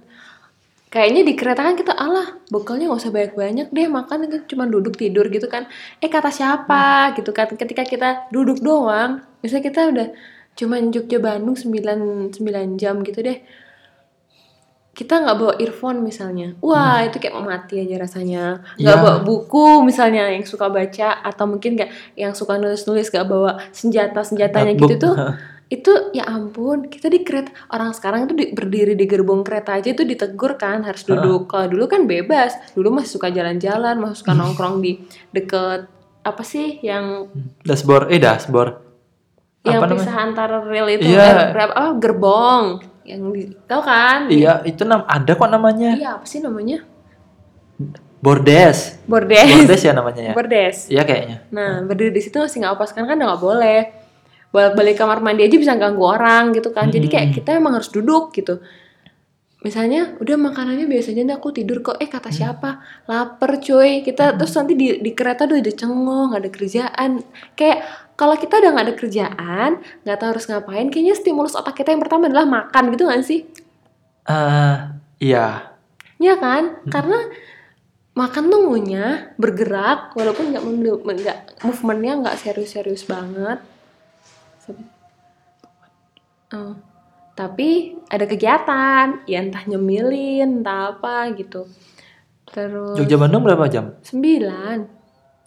Kayaknya 0.93 1.21
di 1.25 1.33
kereta 1.33 1.65
kan 1.65 1.73
kita 1.73 1.93
alah 1.97 2.37
bekalnya 2.53 2.85
nggak 2.85 3.01
usah 3.01 3.09
banyak-banyak 3.09 3.67
deh 3.73 3.87
makan 3.89 4.29
kan 4.29 4.41
cuma 4.45 4.69
duduk 4.69 4.93
tidur 4.93 5.25
gitu 5.33 5.49
kan. 5.49 5.65
Eh 5.97 6.05
kata 6.05 6.29
siapa 6.29 7.17
gitu 7.17 7.33
kan? 7.33 7.49
Ketika 7.49 7.81
kita 7.81 8.29
duduk 8.29 8.61
doang, 8.61 9.25
misalnya 9.41 9.63
kita 9.65 9.81
udah 9.89 10.07
cuman 10.53 10.93
Jogja 10.93 11.17
Bandung 11.17 11.57
9 11.57 12.29
9 12.37 12.77
jam 12.77 13.01
gitu 13.01 13.19
deh. 13.25 13.41
Kita 14.93 15.17
nggak 15.17 15.35
bawa 15.35 15.53
earphone 15.57 15.99
misalnya, 15.99 16.53
wah 16.59 17.01
itu 17.01 17.17
kayak 17.17 17.33
mau 17.33 17.41
mati 17.43 17.81
aja 17.81 17.97
rasanya. 17.97 18.61
Nggak 18.75 18.93
Ya. 18.93 19.01
bawa 19.01 19.17
buku 19.19 19.81
misalnya 19.81 20.29
yang 20.29 20.43
suka 20.43 20.69
baca 20.69 21.17
atau 21.19 21.45
mungkin 21.45 21.73
nggak 21.73 21.89
yang 22.15 22.31
suka 22.31 22.55
nulis-nulis 22.55 23.09
nggak 23.09 23.25
bawa 23.25 23.57
senjata 23.71 24.21
senjatanya 24.21 24.71
gitu 24.71 24.85
Notebook. 24.85 25.01
tuh 25.01 25.15
itu 25.73 25.89
ya 26.11 26.29
ampun 26.29 26.85
kita 26.85 27.09
di 27.09 27.19
kereta 27.19 27.49
orang 27.67 27.89
sekarang 27.91 28.29
itu 28.29 28.33
di- 28.35 28.51
berdiri 28.51 28.93
di 28.93 29.03
gerbong 29.03 29.41
kereta 29.41 29.73
aja 29.73 29.89
itu 29.89 30.05
ditegur 30.05 30.53
kan 30.53 30.85
harus 30.85 31.01
duduk 31.01 31.49
kalau 31.49 31.65
dulu 31.67 31.89
kan 31.89 32.05
bebas 32.05 32.53
dulu 32.71 32.93
masih 32.93 33.09
suka 33.11 33.33
jalan-jalan 33.33 33.97
masih 33.97 34.21
suka 34.21 34.33
nongkrong 34.37 34.77
di 34.77 35.01
deket 35.27 35.89
apa 36.21 36.43
sih 36.43 36.77
yang 36.79 37.25
Dashboard, 37.59 38.07
eh 38.07 38.21
dashboard. 38.21 38.77
yang 39.63 39.81
Apa 39.81 39.89
namanya? 39.89 39.97
pisah 39.97 40.15
antara 40.21 40.57
rel 40.61 40.87
itu 40.91 41.09
Iya. 41.09 41.25
eh, 41.25 41.49
berapa 41.49 41.73
apa 41.73 41.89
gerbong 41.97 42.63
yang 43.03 43.21
di, 43.29 43.51
tahu 43.63 43.81
kan 43.81 44.27
Iya, 44.27 44.63
itu 44.63 44.83
nam 44.83 45.03
ada 45.05 45.31
kok 45.31 45.47
namanya. 45.47 45.91
iya 45.93 46.15
apa 46.15 46.23
sih 46.23 46.39
namanya 46.39 46.81
Bordes. 48.23 49.03
bordes 49.03 49.43
Bordes 49.51 49.81
ya 49.83 49.91
namanya 49.91 50.21
ya. 50.21 50.33
bordes 50.33 50.87
Iya 50.87 51.03
kayaknya. 51.03 51.37
Nah, 51.51 51.83
berdiri 51.83 52.09
di 52.09 52.21
situ 52.21 52.39
masih 52.39 52.63
nggak 52.63 52.73
apa 52.73 52.83
sekarang 52.87 53.07
kan 53.09 53.17
udah 53.19 53.27
nggak 53.27 53.43
boleh. 53.43 53.79
Balik-balik 54.49 54.95
kamar 54.95 55.19
mandi 55.19 55.43
aja 55.43 55.57
bisa 55.57 55.73
ganggu 55.75 56.05
orang 56.05 56.55
gitu 56.55 56.71
kan. 56.71 56.87
Jadi 56.87 57.07
kayak 57.09 57.27
Hmm. 57.27 57.35
kita 57.35 57.49
emang 57.53 57.73
harus 57.75 57.89
duduk 57.89 58.31
gitu. 58.31 58.63
Misalnya, 59.59 60.19
udah 60.19 60.35
makanannya 60.37 60.85
biasanya 60.85 61.23
nih 61.23 61.35
aku 61.35 61.51
tidur 61.51 61.79
kok. 61.79 61.95
Eh 61.97 62.07
kata 62.07 62.29
siapa? 62.29 62.79
Laper 63.07 63.59
cuy. 63.59 64.03
Kita 64.03 64.35
terus 64.35 64.51
nanti 64.53 64.75
di, 64.75 64.99
di 64.99 65.11
kereta 65.11 65.43
udah 65.43 65.55
ada 65.57 65.71
cengong, 65.73 66.29
ada 66.35 66.47
kerjaan. 66.47 67.23
Kayak 67.55 67.79
kalau 68.13 68.35
kita 68.37 68.61
udah 68.61 68.69
nggak 68.73 68.87
ada 68.87 68.95
kerjaan, 68.95 69.71
nggak 70.05 70.17
tahu 70.21 70.29
harus 70.37 70.45
ngapain. 70.45 70.87
Kayaknya 70.93 71.15
stimulus 71.17 71.57
otak 71.57 71.73
kita 71.77 71.93
yang 71.93 72.01
pertama 72.01 72.29
adalah 72.29 72.45
makan 72.45 72.93
gitu 72.93 73.09
nggak 73.09 73.25
sih? 73.25 73.41
Eh, 74.29 74.75
iya. 75.19 75.73
Iya 76.21 76.33
kan? 76.37 76.63
Karena 76.87 77.19
makan 78.13 78.43
tuh 78.53 78.59
ngunyah, 78.69 79.33
bergerak, 79.41 80.13
walaupun 80.13 80.53
nggak 80.53 80.63
nggak 80.63 81.37
movementnya 81.65 82.13
nggak 82.21 82.37
serius-serius 82.39 83.03
banget. 83.09 83.59
Oh. 86.53 86.77
Tapi 87.33 87.97
ada 88.13 88.29
kegiatan, 88.29 89.25
ya 89.25 89.41
entah 89.41 89.65
nyemilin, 89.65 90.61
entah 90.61 90.93
apa 90.93 91.33
gitu. 91.33 91.65
Terus 92.45 92.93
Jogja 92.93 93.17
Bandung 93.17 93.41
berapa 93.41 93.65
jam? 93.65 93.97
sembilan. 94.05 94.85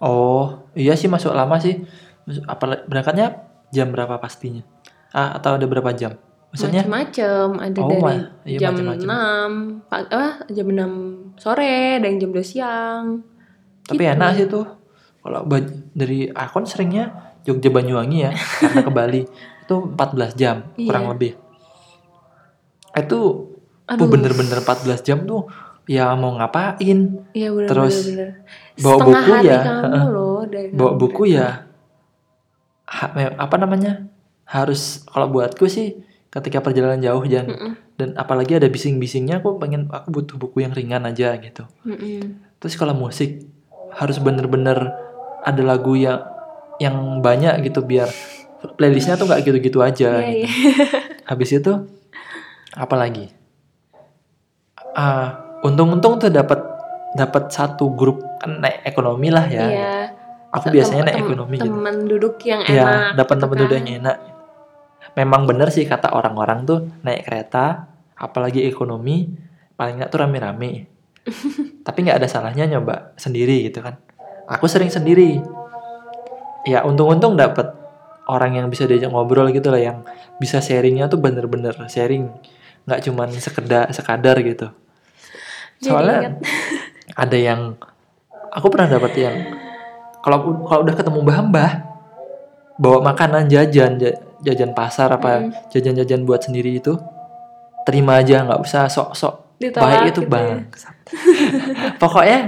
Oh, 0.03 0.67
iya 0.75 0.99
sih 0.99 1.07
masuk 1.07 1.31
lama 1.31 1.63
sih. 1.63 1.79
Apa 2.45 2.85
berangkatnya 2.85 3.27
jam 3.69 3.89
berapa 3.89 4.17
pastinya? 4.17 4.63
Ah, 5.11 5.35
atau 5.35 5.55
ada 5.55 5.65
berapa 5.65 5.91
jam? 5.93 6.19
Maksudnya? 6.49 6.83
Macem-macem, 6.83 7.49
ada 7.57 7.79
Oh, 7.79 7.89
dari 7.89 8.03
ma- 8.03 8.31
iya, 8.43 8.59
jam 8.59 8.73
macem-macem. 8.75 9.07
6, 9.07 9.51
pa- 9.85 10.09
apa, 10.09 10.29
jam 10.49 10.67
6 10.67 10.93
sore, 11.37 11.75
ada 11.97 12.07
yang 12.07 12.19
jam 12.19 12.31
2 12.31 12.43
siang. 12.43 13.05
Tapi 13.83 14.01
Gitu. 14.01 14.13
enak 14.13 14.31
sih 14.35 14.47
tuh. 14.47 14.67
Kalau 15.21 15.43
dari 15.93 16.27
akun 16.29 16.65
seringnya 16.65 17.05
Jogja 17.43 17.69
Banyuwangi 17.69 18.19
ya, 18.21 18.31
karena 18.63 18.81
ke 18.81 18.91
Bali 18.91 19.23
itu 19.61 19.75
14 19.77 20.35
jam 20.35 20.57
kurang 20.75 21.05
Iya. 21.05 21.13
lebih. 21.13 21.33
Itu 22.97 23.21
Aduh. 23.85 23.99
tuh 23.99 24.07
bener-bener 24.09 24.59
14 24.59 25.03
jam 25.03 25.23
tuh 25.23 25.47
ya 25.85 26.11
mau 26.15 26.35
ngapain? 26.35 26.99
Iya 27.31 27.49
bener 27.53 27.69
Terus 27.69 27.95
bener, 28.01 28.09
bener. 28.09 28.31
bawa 28.77 28.95
Setengah 28.97 29.07
buku 29.07 29.31
hari 29.33 29.47
ya, 29.47 29.61
kamu 29.63 30.07
loh 30.09 30.39
dari 30.45 30.69
Bawa 30.73 30.93
buku 30.97 31.23
ya 31.29 31.49
ha- 32.97 33.37
apa 33.37 33.57
namanya? 33.61 34.09
Harus 34.47 35.05
kalau 35.05 35.29
buatku 35.29 35.69
sih 35.69 36.01
ketika 36.33 36.61
perjalanan 36.61 37.01
jauh 37.01 37.25
jangan 37.25 37.49
Mm-mm, 37.53 37.73
dan 37.97 38.09
apalagi 38.21 38.61
ada 38.61 38.69
bising-bisingnya 38.69 39.41
aku 39.41 39.57
pengen 39.57 39.89
aku 39.89 40.09
butuh 40.13 40.37
buku 40.37 40.65
yang 40.65 40.73
ringan 40.77 41.05
aja 41.09 41.33
gitu. 41.41 41.65
mm-mm. 41.85 42.41
Terus 42.61 42.75
kalau 42.77 42.93
musik 42.97 43.45
harus 43.97 44.21
bener-bener 44.21 44.93
ada 45.45 45.63
lagu 45.65 45.97
yang 45.97 46.21
yang 46.77 47.25
banyak 47.25 47.65
gitu 47.65 47.81
biar 47.81 48.09
playlistnya 48.77 49.17
tuh 49.17 49.29
nggak 49.29 49.49
gitu-gitu 49.49 49.81
aja. 49.81 50.21
Iya, 50.21 50.29
gitu. 50.29 50.45
iya. 50.45 50.49
Habis 51.31 51.51
itu 51.57 51.73
apa 52.77 52.95
lagi? 52.97 53.33
Ah, 54.97 55.41
untung-untung 55.65 56.21
tuh 56.21 56.29
dapat 56.29 56.61
dapat 57.17 57.49
satu 57.49 57.89
grup 57.97 58.21
kan 58.41 58.61
naik 58.61 58.85
ekonomi 58.85 59.33
lah 59.33 59.49
ya. 59.49 59.67
Iya. 59.73 59.97
Aku 60.57 60.73
Tem- 60.73 60.81
biasanya 60.81 61.03
naik 61.13 61.17
tem- 61.21 61.27
ekonomi 61.29 61.55
gitu. 61.61 61.69
Teman 61.69 61.97
duduk 62.09 62.35
yang 62.49 62.61
enak. 62.65 62.73
Ya, 62.73 62.89
dapat 63.13 63.35
gitu 63.37 63.43
tempat 63.45 63.57
kan. 63.57 63.63
duduk 63.63 63.77
yang 63.77 63.91
enak. 64.01 64.17
Memang 65.17 65.43
bener 65.45 65.69
sih 65.69 65.85
kata 65.85 66.13
orang-orang 66.13 66.59
tuh 66.65 66.79
naik 67.05 67.29
kereta, 67.29 67.89
apalagi 68.17 68.65
ekonomi, 68.65 69.29
paling 69.77 70.01
nggak 70.01 70.09
tuh 70.09 70.21
rame-rame. 70.25 70.89
Tapi 71.87 71.99
nggak 72.05 72.19
ada 72.25 72.29
salahnya 72.29 72.65
nyoba 72.65 73.13
sendiri 73.21 73.69
gitu 73.69 73.85
kan. 73.85 74.01
Aku 74.49 74.65
sering 74.65 74.89
sendiri. 74.89 75.41
Ya 76.67 76.83
untung-untung 76.83 77.37
dapat 77.39 77.77
orang 78.27 78.59
yang 78.59 78.67
bisa 78.73 78.89
diajak 78.89 79.13
ngobrol 79.13 79.49
gitu 79.55 79.71
lah, 79.71 79.79
yang 79.79 79.99
bisa 80.43 80.59
sharingnya 80.59 81.07
tuh 81.07 81.23
bener-bener 81.23 81.75
sharing, 81.87 82.27
nggak 82.89 83.01
cuman 83.07 83.31
sekedar 83.37 83.87
sekadar 83.95 84.37
gitu. 84.43 84.73
Soalnya 85.79 86.41
ada 87.15 87.39
yang 87.39 87.79
aku 88.51 88.67
pernah 88.73 88.89
dapat 88.91 89.13
yang 89.15 89.37
kalau 90.27 90.39
kalau 90.67 90.81
udah 90.83 90.95
ketemu 90.99 91.19
mbah-mbah 91.23 91.71
bawa 92.77 92.99
makanan 93.07 93.47
jajan 93.47 93.95
ja- 93.97 94.19
jajan 94.43 94.75
pasar 94.75 95.07
apa 95.09 95.47
Mm. 95.47 95.51
jajan-jajan 95.71 96.27
buat 96.27 96.43
sendiri 96.43 96.77
itu 96.77 96.99
terima 97.87 98.19
aja 98.19 98.43
nggak 98.43 98.59
usah 98.59 98.91
sok-sok 98.91 99.63
baik 99.63 100.11
itu 100.11 100.21
gitu 100.21 100.21
ya. 100.21 100.29
bang 100.29 100.59
pokoknya 102.03 102.39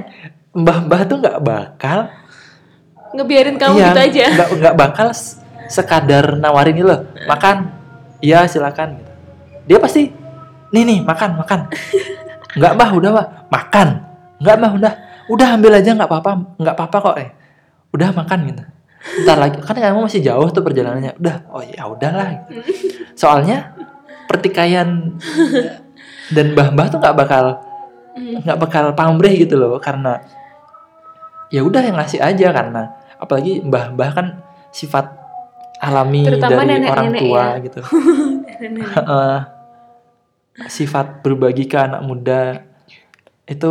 mbah-mbah 0.53 1.01
tuh 1.07 1.17
nggak 1.23 1.39
bakal 1.39 2.11
Ngebiarin 3.09 3.57
kamu 3.57 3.79
iya, 3.79 3.87
gitu 3.89 4.01
aja. 4.05 4.25
nggak 4.35 4.49
nggak 4.59 4.75
bakal 4.77 5.09
sekadar 5.71 6.37
nawarin 6.37 6.77
ini 6.77 6.83
loh 6.83 7.01
makan 7.25 7.71
iya 8.19 8.45
silakan 8.45 8.99
gitu. 8.99 9.13
dia 9.65 9.79
pasti 9.79 10.11
nih 10.75 10.83
nih 10.83 10.99
makan 11.07 11.39
makan 11.39 11.61
nggak 12.59 12.73
bah 12.75 12.91
udah 12.91 13.11
bah 13.15 13.27
makan 13.49 13.89
nggak 14.43 14.57
bah 14.59 14.73
udah 14.75 14.93
udah 15.31 15.49
ambil 15.55 15.73
aja 15.79 15.95
nggak 15.95 16.11
apa-apa 16.11 16.31
nggak 16.59 16.75
apa-apa 16.75 16.97
kok 17.01 17.17
eh 17.17 17.29
udah 17.91 18.11
makan 18.13 18.41
gitu 18.47 18.63
ntar 19.23 19.39
lagi 19.39 19.57
kan 19.59 19.73
kamu 19.73 20.05
masih 20.05 20.21
jauh 20.21 20.49
tuh 20.49 20.61
perjalanannya 20.61 21.17
udah 21.17 21.37
oh 21.49 21.63
ya 21.63 21.87
udahlah 21.87 22.29
gitu. 22.45 22.61
soalnya 23.15 23.73
pertikaian 24.27 25.17
dan 26.29 26.47
mbah-mbah 26.53 26.87
tuh 26.89 26.99
nggak 26.99 27.17
bakal 27.17 27.47
Mm. 28.11 28.43
nggak 28.43 28.59
bakal 28.59 28.85
pamrih 28.93 29.31
gitu 29.39 29.55
loh 29.55 29.79
karena 29.79 30.19
ya 31.49 31.63
udah 31.63 31.79
yang 31.81 31.95
ngasih 31.95 32.19
aja 32.19 32.51
karena 32.51 32.91
apalagi 33.15 33.63
mbah-mbah 33.63 34.11
kan 34.11 34.27
sifat 34.69 35.07
alami 35.79 36.27
Terutama 36.27 36.51
dari 36.59 36.83
nenek-nenek 36.83 36.91
orang 36.91 37.09
tua 37.15 37.39
ya. 37.39 37.63
gitu 37.63 37.81
Heeh. 38.99 39.37
sifat 40.67 41.23
berbagi 41.23 41.65
ke 41.65 41.79
anak 41.79 42.03
muda 42.03 42.67
itu 43.47 43.71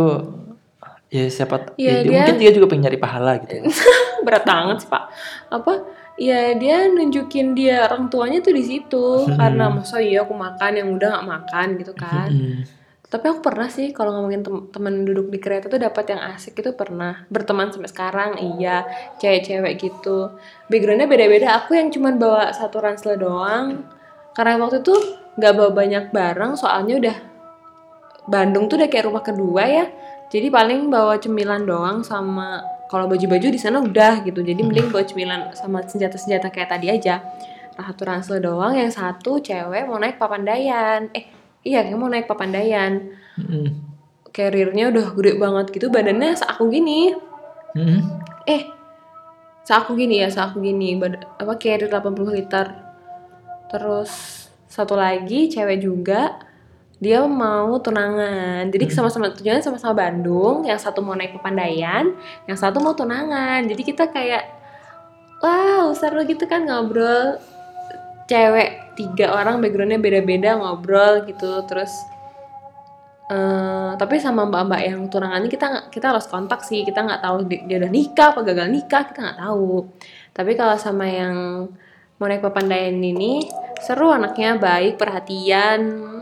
ya 1.06 1.28
siapa 1.28 1.76
ya, 1.76 2.00
dia 2.00 2.00
dia- 2.00 2.12
mungkin 2.16 2.36
dia 2.40 2.50
juga 2.50 2.66
pengen 2.66 2.88
nyari 2.88 2.96
pahala 2.96 3.36
gitu 3.38 3.52
Berat 4.24 4.44
banget 4.46 4.76
sih, 4.84 4.88
Pak. 4.90 5.04
Apa? 5.50 5.72
Ya 6.18 6.50
dia 6.58 6.90
nunjukin 6.90 7.54
dia 7.54 7.86
orang 7.86 8.10
tuanya 8.10 8.42
tuh 8.42 8.50
di 8.50 8.64
situ 8.66 9.30
Hmm. 9.30 9.38
karena 9.38 9.70
masa 9.70 10.02
iya 10.02 10.26
aku 10.26 10.34
makan 10.34 10.72
yang 10.74 10.88
udah 10.98 11.08
nggak 11.14 11.26
makan 11.30 11.66
gitu 11.78 11.92
kan. 11.94 12.26
Mm-mm. 12.26 12.66
Tapi 13.08 13.24
aku 13.30 13.40
pernah 13.40 13.70
sih 13.70 13.94
kalau 13.94 14.18
ngomongin 14.18 14.42
tem- 14.44 14.66
temen 14.68 15.06
duduk 15.06 15.32
di 15.32 15.38
kereta 15.40 15.70
tuh 15.70 15.80
dapat 15.80 16.12
yang 16.12 16.20
asik 16.34 16.58
itu 16.58 16.74
pernah. 16.74 17.24
Berteman 17.30 17.70
sampai 17.72 17.88
sekarang 17.88 18.30
iya, 18.36 18.84
cewek-cewek 19.16 19.80
gitu. 19.80 20.34
Backgroundnya 20.68 21.08
beda-beda. 21.08 21.62
Aku 21.64 21.72
yang 21.78 21.88
cuman 21.88 22.18
bawa 22.20 22.50
satu 22.52 22.82
ransel 22.82 23.16
doang. 23.16 23.86
Karena 24.36 24.60
waktu 24.60 24.84
itu 24.84 24.92
nggak 25.38 25.54
bawa 25.54 25.70
banyak 25.70 26.04
barang 26.10 26.58
soalnya 26.58 26.94
udah 26.98 27.16
Bandung 28.28 28.66
tuh 28.68 28.76
udah 28.76 28.90
kayak 28.90 29.06
rumah 29.06 29.22
kedua 29.22 29.62
ya 29.64 29.86
jadi 30.28 30.52
paling 30.52 30.92
bawa 30.92 31.16
cemilan 31.16 31.64
doang 31.64 32.04
sama 32.04 32.60
kalau 32.88 33.04
baju-baju 33.04 33.46
di 33.52 33.60
sana 33.60 33.84
udah 33.84 34.24
gitu. 34.24 34.40
Jadi 34.40 34.64
mending 34.64 34.88
bawa 34.88 35.04
cemilan 35.04 35.40
sama 35.52 35.84
senjata-senjata 35.84 36.48
kayak 36.48 36.72
tadi 36.72 36.88
aja. 36.88 37.20
Satu 37.76 38.02
ransel 38.02 38.42
doang 38.42 38.74
yang 38.74 38.90
satu 38.90 39.38
cewek 39.38 39.86
mau 39.86 40.00
naik 40.02 40.18
papandayan 40.18 41.12
eh 41.14 41.30
iya 41.62 41.86
kayak 41.86 41.94
mau 41.94 42.10
naik 42.10 42.26
papandayan 42.26 43.14
Mm-mm. 43.38 43.70
carrier-nya 44.34 44.90
udah 44.90 45.14
gede 45.14 45.38
banget 45.38 45.66
gitu 45.70 45.86
badannya 45.86 46.34
seaku 46.34 46.74
gini. 46.74 47.14
Mm-mm. 47.78 48.00
eh 48.50 48.66
seaku 49.62 49.94
gini 49.94 50.24
ya 50.24 50.32
seaku 50.32 50.58
gini. 50.64 50.98
Bad- 50.98 51.22
apa 51.38 51.54
carrier 51.54 51.86
80 51.86 52.34
liter. 52.34 52.66
Terus 53.70 54.10
satu 54.66 54.96
lagi 54.96 55.46
cewek 55.46 55.78
juga 55.78 56.40
dia 56.98 57.22
mau 57.24 57.78
tunangan. 57.78 58.66
Jadi 58.74 58.90
sama-sama 58.90 59.30
tujuannya 59.30 59.62
sama-sama 59.62 59.94
Bandung 59.94 60.66
yang 60.66 60.78
satu 60.78 60.98
mau 60.98 61.14
naik 61.14 61.38
pepandayan 61.38 62.14
yang 62.50 62.58
satu 62.58 62.82
mau 62.82 62.94
tunangan. 62.94 63.62
Jadi 63.70 63.82
kita 63.86 64.10
kayak 64.10 64.44
wow 65.38 65.94
seru 65.94 66.26
gitu 66.26 66.50
kan 66.50 66.66
ngobrol. 66.66 67.38
Cewek 68.28 68.98
tiga 68.98 69.32
orang 69.32 69.62
backgroundnya 69.62 70.02
beda-beda 70.02 70.58
ngobrol 70.58 71.22
gitu. 71.24 71.62
Terus 71.70 71.90
eh 73.28 73.92
tapi 74.00 74.16
sama 74.18 74.48
mbak-mbak 74.48 74.80
yang 74.88 75.00
tunangan 75.12 75.44
ini 75.44 75.50
kita 75.52 75.66
kita 75.94 76.10
harus 76.10 76.26
kontak 76.26 76.66
sih. 76.66 76.82
Kita 76.82 77.06
nggak 77.06 77.22
tahu 77.22 77.36
di- 77.46 77.62
dia 77.70 77.78
udah 77.78 77.90
nikah 77.94 78.34
apa 78.34 78.40
gagal 78.42 78.66
nikah 78.74 79.02
kita 79.06 79.18
nggak 79.22 79.38
tahu. 79.38 79.86
Tapi 80.34 80.52
kalau 80.58 80.74
sama 80.74 81.06
yang 81.06 81.66
mau 82.18 82.26
naik 82.26 82.42
pepandayan 82.42 82.98
ini 82.98 83.46
seru 83.78 84.10
anaknya 84.10 84.58
baik 84.58 84.98
perhatian. 84.98 85.80
Hmm, 85.86 86.17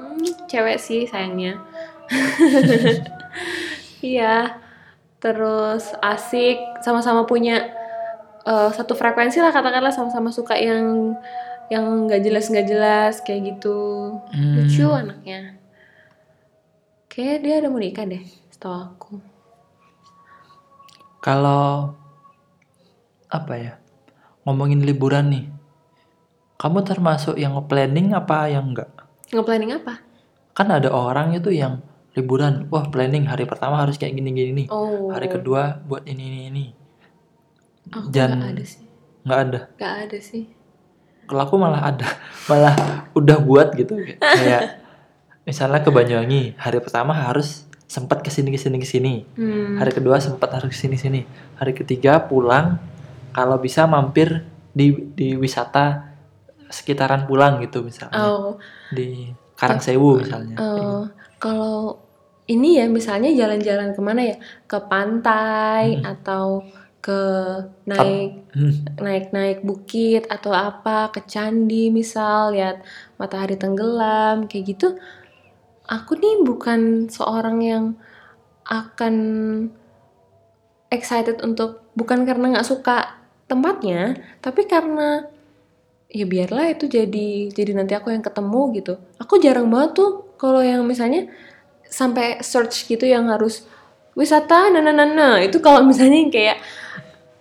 cewek 0.46 0.78
sih 0.78 1.04
sayangnya 1.04 1.58
iya 4.04 4.56
terus 5.18 5.90
asik 5.98 6.60
sama-sama 6.80 7.24
punya 7.24 7.66
eh, 8.44 8.70
satu 8.70 8.94
frekuensi 8.94 9.40
lah 9.40 9.50
katakanlah 9.50 9.90
sama-sama 9.90 10.30
suka 10.30 10.54
yang 10.54 11.16
yang 11.66 12.06
nggak 12.06 12.22
jelas 12.22 12.46
nggak 12.46 12.68
jelas 12.68 13.14
kayak 13.26 13.56
gitu 13.56 13.78
Hmm. 14.30 14.54
lucu 14.62 14.86
anaknya 14.86 15.58
kayak 17.10 17.42
dia 17.42 17.54
ada 17.58 17.66
mau 17.66 17.82
nikah 17.82 18.06
deh 18.06 18.22
setahu 18.52 18.76
aku 18.86 19.14
Kalau 21.18 21.90
apa 23.26 23.54
ya? 23.58 23.72
Ngomongin 24.46 24.86
liburan 24.86 25.26
nih. 25.26 25.50
Kamu 26.54 26.86
termasuk 26.86 27.34
yang 27.34 27.58
planning 27.66 28.14
apa 28.14 28.46
yang 28.46 28.70
enggak? 28.70 28.94
nge-planning 29.34 29.74
apa 29.74 30.05
Kan 30.56 30.72
ada 30.72 30.88
orang 30.88 31.36
itu 31.36 31.52
yang 31.52 31.84
liburan, 32.16 32.64
wah 32.72 32.88
planning 32.88 33.28
hari 33.28 33.44
pertama 33.44 33.76
harus 33.76 34.00
kayak 34.00 34.16
gini-gini 34.16 34.64
nih. 34.64 34.66
oh 34.72 35.12
Hari 35.12 35.28
kedua 35.28 35.84
buat 35.84 36.02
ini 36.02 36.22
ini 36.24 36.40
ini. 36.48 36.64
aku 37.86 38.08
Jan- 38.08 38.34
nggak 38.34 38.50
ada 38.50 38.64
sih 38.64 38.82
Nggak 39.22 39.38
ada. 39.40 39.60
nggak 39.76 39.94
ada 40.02 40.18
sih 40.18 40.44
Kalau 41.22 41.42
aku 41.42 41.54
malah 41.54 41.82
ada, 41.84 42.08
malah 42.50 42.74
udah 43.12 43.38
buat 43.38 43.74
gitu 43.74 43.98
kayak 44.16 44.80
misalnya 45.42 45.78
ke 45.78 45.90
Banyuwangi, 45.90 46.54
hari 46.56 46.78
pertama 46.78 47.12
harus 47.12 47.62
sempat 47.86 48.18
ke 48.18 48.30
sini 48.30 48.48
ke 48.48 48.58
sini 48.58 48.78
ke 48.78 48.86
sini. 48.86 49.22
hmm. 49.28 49.76
Hari 49.76 49.92
kedua 49.92 50.18
sempat 50.18 50.50
harus 50.50 50.70
ke 50.70 50.78
sini 50.78 50.96
sini. 50.96 51.22
Hari 51.54 51.70
ketiga 51.72 52.18
pulang 52.20 52.78
kalau 53.30 53.54
bisa 53.56 53.84
mampir 53.84 54.42
di 54.70 54.90
di 55.12 55.34
wisata 55.34 56.10
sekitaran 56.66 57.22
pulang 57.24 57.60
gitu 57.60 57.82
misalnya. 57.82 58.18
oh 58.24 58.58
Di 58.90 59.30
Karangsewu 59.56 60.20
misalnya. 60.20 60.56
Eh, 60.56 61.02
kalau 61.40 62.00
ini 62.46 62.78
ya 62.78 62.86
misalnya 62.86 63.34
jalan-jalan 63.34 63.90
ke 63.90 64.00
mana 64.00 64.22
ya 64.22 64.36
ke 64.70 64.78
pantai 64.86 65.98
Hmm. 65.98 66.12
atau 66.14 66.46
ke 67.02 67.20
naik 67.86 68.50
Hmm. 68.50 68.72
naik-naik 68.98 69.62
bukit 69.62 70.26
atau 70.26 70.50
apa 70.50 71.10
ke 71.14 71.22
candi 71.26 71.90
misal 71.90 72.50
lihat 72.50 72.82
matahari 73.14 73.54
tenggelam 73.54 74.50
kayak 74.50 74.74
gitu 74.74 74.98
aku 75.86 76.18
nih 76.18 76.42
bukan 76.42 77.06
seorang 77.06 77.62
yang 77.62 77.84
akan 78.66 79.14
excited 80.90 81.38
untuk 81.46 81.86
bukan 81.94 82.26
karena 82.26 82.58
nggak 82.58 82.66
suka 82.66 83.22
tempatnya 83.46 84.18
tapi 84.42 84.66
karena 84.66 85.30
ya 86.16 86.24
biarlah 86.24 86.72
itu 86.72 86.88
jadi 86.88 87.52
jadi 87.52 87.76
nanti 87.76 87.92
aku 87.92 88.08
yang 88.08 88.24
ketemu 88.24 88.60
gitu. 88.80 88.94
Aku 89.20 89.36
jarang 89.36 89.68
banget 89.68 90.00
tuh 90.00 90.10
kalau 90.40 90.64
yang 90.64 90.80
misalnya 90.88 91.28
sampai 91.84 92.40
search 92.40 92.88
gitu 92.88 93.04
yang 93.04 93.28
harus 93.28 93.68
wisata 94.16 94.72
nah, 94.72 94.80
nah. 94.80 95.36
itu 95.44 95.60
kalau 95.60 95.84
misalnya 95.90 96.32
kayak 96.32 96.58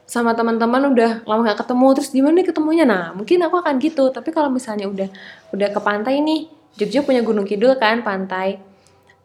sama 0.05 0.35
teman-teman 0.35 0.91
udah 0.93 1.11
lama 1.25 1.41
nggak 1.49 1.65
ketemu 1.65 1.87
terus 1.97 2.09
di 2.11 2.19
mana 2.21 2.43
nih 2.43 2.47
ketemunya? 2.51 2.85
Nah 2.85 3.15
mungkin 3.15 3.39
aku 3.47 3.55
akan 3.63 3.75
gitu. 3.79 4.11
Tapi 4.11 4.29
kalau 4.35 4.51
misalnya 4.51 4.91
udah 4.91 5.09
udah 5.55 5.67
ke 5.71 5.79
pantai 5.79 6.19
nih 6.19 6.51
Jogja 6.75 6.99
punya 7.07 7.23
Gunung 7.23 7.47
Kidul 7.47 7.79
kan 7.79 8.03
pantai. 8.03 8.59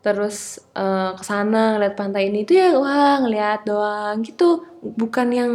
Terus 0.01 0.63
eh, 0.73 1.11
ke 1.19 1.23
sana 1.27 1.77
ngeliat 1.77 1.95
pantai 1.99 2.31
ini 2.33 2.47
tuh 2.49 2.55
ya 2.57 2.69
wah 2.79 3.21
ngeliat 3.21 3.67
doang 3.67 4.23
gitu. 4.23 4.65
Bukan 4.81 5.29
yang 5.35 5.53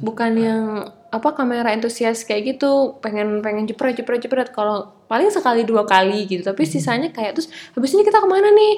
bukan 0.00 0.32
yang 0.38 0.62
apa 1.10 1.28
kamera 1.38 1.70
entusias 1.70 2.26
kayak 2.26 2.56
gitu 2.56 2.98
pengen 2.98 3.40
pengen 3.40 3.64
jepret 3.64 3.94
jepret 3.96 4.20
jepret. 4.22 4.48
Kalau 4.50 4.92
paling 5.06 5.30
sekali 5.30 5.62
dua 5.62 5.86
kali 5.86 6.26
gitu 6.26 6.42
tapi 6.42 6.66
sisanya 6.66 7.14
kayak 7.14 7.38
terus 7.38 7.48
habis 7.74 7.94
ini 7.94 8.02
kita 8.02 8.18
ke 8.18 8.28
mana 8.28 8.50
nih? 8.50 8.74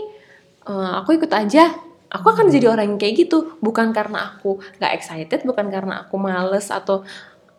Eh, 0.69 0.93
aku 1.01 1.17
ikut 1.17 1.33
aja. 1.33 1.73
Aku 2.09 2.25
akan 2.33 2.49
jadi 2.49 2.73
orang 2.73 2.97
yang 2.97 3.01
kayak 3.01 3.29
gitu. 3.29 3.61
Bukan 3.61 3.93
karena 3.93 4.33
aku 4.33 4.61
nggak 4.81 4.93
excited 4.97 5.41
bukan 5.45 5.69
karena 5.69 6.05
aku 6.05 6.17
males 6.17 6.73
atau 6.73 7.05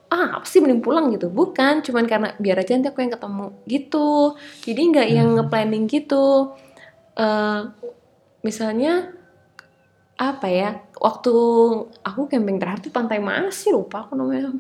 ah 0.10 0.42
apa 0.42 0.46
sih 0.50 0.62
mending 0.62 0.82
pulang 0.82 1.10
gitu. 1.14 1.30
Bukan 1.30 1.86
cuman 1.86 2.06
karena 2.10 2.30
biar 2.42 2.62
aja 2.62 2.74
nanti 2.74 2.90
aku 2.90 3.02
yang 3.06 3.14
ketemu 3.14 3.48
gitu. 3.70 4.10
Jadi 4.66 4.82
nggak 4.94 5.08
yang 5.10 5.28
nge-planning 5.38 5.86
gitu. 5.90 6.58
Eh, 7.18 7.62
misalnya 8.42 9.19
apa 10.20 10.52
ya 10.52 10.76
waktu 11.00 11.32
aku 12.04 12.28
camping 12.28 12.60
terakhir 12.60 12.84
tuh 12.84 12.92
pantai 12.92 13.24
mana 13.24 13.48
sih 13.56 13.72
lupa 13.72 14.04
aku 14.04 14.20
namanya 14.20 14.52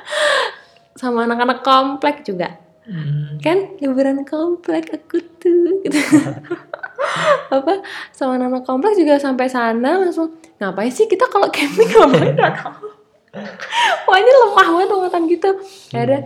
sama 1.00 1.28
anak-anak 1.28 1.60
komplek 1.60 2.24
juga. 2.24 2.56
Hmm. 2.80 3.38
kan 3.38 3.78
liburan 3.78 4.24
komplek 4.26 4.90
aku 4.90 5.20
tuh 5.38 5.84
gitu. 5.84 5.94
apa 7.54 7.84
sama 8.10 8.40
anak 8.40 8.66
komplek 8.66 8.98
juga 8.98 9.20
sampai 9.20 9.46
sana 9.46 10.00
langsung 10.00 10.34
ngapain 10.58 10.90
sih 10.90 11.06
kita 11.06 11.28
kalau 11.30 11.46
camping 11.52 11.86
ngapain 11.86 12.34
wah 14.08 14.16
ini 14.18 14.30
lemah 14.32 14.68
banget 14.74 14.88
ngomong 14.90 15.24
gitu. 15.28 15.50
Ada 15.92 16.16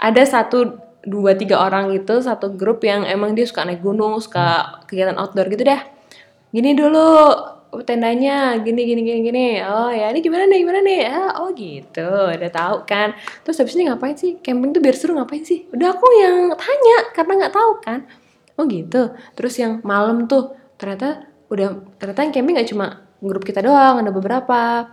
ada 0.00 0.22
satu 0.22 0.78
dua 1.04 1.36
tiga 1.36 1.60
orang 1.60 1.92
gitu 1.92 2.22
satu 2.22 2.54
grup 2.54 2.80
yang 2.86 3.04
emang 3.04 3.36
dia 3.36 3.44
suka 3.44 3.66
naik 3.66 3.84
gunung 3.84 4.16
suka 4.22 4.80
kegiatan 4.86 5.18
outdoor 5.18 5.50
gitu 5.50 5.66
dah. 5.66 5.82
Gini 6.54 6.72
dulu 6.78 7.34
tendanya 7.82 8.54
gini 8.62 8.86
gini 8.86 9.00
gini 9.02 9.20
gini. 9.26 9.46
Oh 9.66 9.90
ya 9.90 10.14
ini 10.14 10.22
gimana 10.22 10.46
nih 10.46 10.58
gimana 10.62 10.80
nih? 10.86 11.00
Ah, 11.10 11.30
oh 11.42 11.50
gitu. 11.50 12.06
Udah 12.30 12.50
tahu 12.54 12.76
kan. 12.86 13.18
Terus 13.42 13.58
habis 13.58 13.74
ini 13.74 13.90
ngapain 13.90 14.14
sih? 14.14 14.38
Camping 14.38 14.70
tuh 14.70 14.78
biar 14.84 14.94
seru 14.94 15.18
ngapain 15.18 15.42
sih? 15.42 15.66
Udah 15.74 15.90
aku 15.90 16.06
yang 16.22 16.54
tanya 16.54 16.96
karena 17.10 17.32
nggak 17.42 17.54
tahu 17.58 17.72
kan. 17.82 18.00
Oh 18.54 18.64
gitu. 18.70 19.10
Terus 19.34 19.54
yang 19.58 19.82
malam 19.82 20.30
tuh 20.30 20.54
ternyata 20.78 21.26
udah 21.50 21.98
ternyata 21.98 22.20
yang 22.22 22.32
camping 22.36 22.54
nggak 22.54 22.70
cuma 22.70 22.86
grup 23.18 23.42
kita 23.42 23.58
doang 23.64 23.98
ada 23.98 24.14
beberapa. 24.14 24.86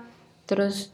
Terus 0.50 0.90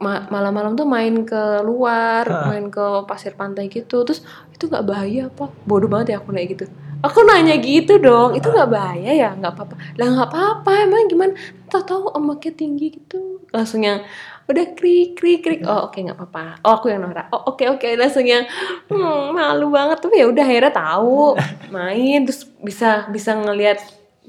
ma- 0.00 0.24
malam-malam 0.32 0.72
tuh 0.80 0.88
main 0.88 1.28
ke 1.28 1.60
luar 1.60 2.24
main 2.48 2.66
ke 2.72 3.04
pasir 3.04 3.36
pantai 3.36 3.68
gitu. 3.68 4.00
Terus 4.08 4.24
itu 4.54 4.64
nggak 4.70 4.84
bahaya 4.88 5.28
apa? 5.28 5.52
Bodoh 5.68 5.92
banget 5.92 6.16
ya 6.16 6.24
aku 6.24 6.32
naik 6.32 6.56
gitu 6.56 6.64
aku 7.00 7.18
nanya 7.24 7.56
gitu 7.60 7.96
dong 7.96 8.36
itu 8.36 8.46
nggak 8.48 8.70
bahaya 8.70 9.10
ya? 9.12 9.30
Nggak 9.36 9.52
apa-apa. 9.56 9.74
Lah 9.96 10.06
nggak 10.12 10.28
apa-apa 10.30 10.70
emang 10.84 11.08
gimana? 11.08 11.32
Tahu 11.68 11.82
tahu 11.84 12.02
ombaknya 12.12 12.52
tinggi 12.54 12.86
gitu. 12.94 13.40
Langsung 13.50 13.84
yang 13.84 14.04
udah 14.50 14.66
krik 14.76 15.16
krik 15.16 15.40
krik. 15.40 15.60
Oh 15.64 15.88
oke 15.88 15.96
nggak 15.96 16.16
apa-apa. 16.16 16.60
Oh 16.66 16.76
aku 16.76 16.92
yang 16.92 17.02
norak. 17.04 17.32
Oh 17.32 17.54
oke 17.54 17.64
oke. 17.66 17.88
Langsung 17.96 18.24
yang 18.24 18.44
hmm, 18.92 19.32
malu 19.32 19.72
banget. 19.72 19.98
Tapi 20.04 20.20
ya 20.20 20.26
udah 20.28 20.44
akhirnya 20.44 20.72
tahu. 20.72 21.36
Main 21.72 22.28
terus 22.28 22.44
bisa 22.60 23.08
bisa 23.08 23.32
ngelihat 23.36 23.80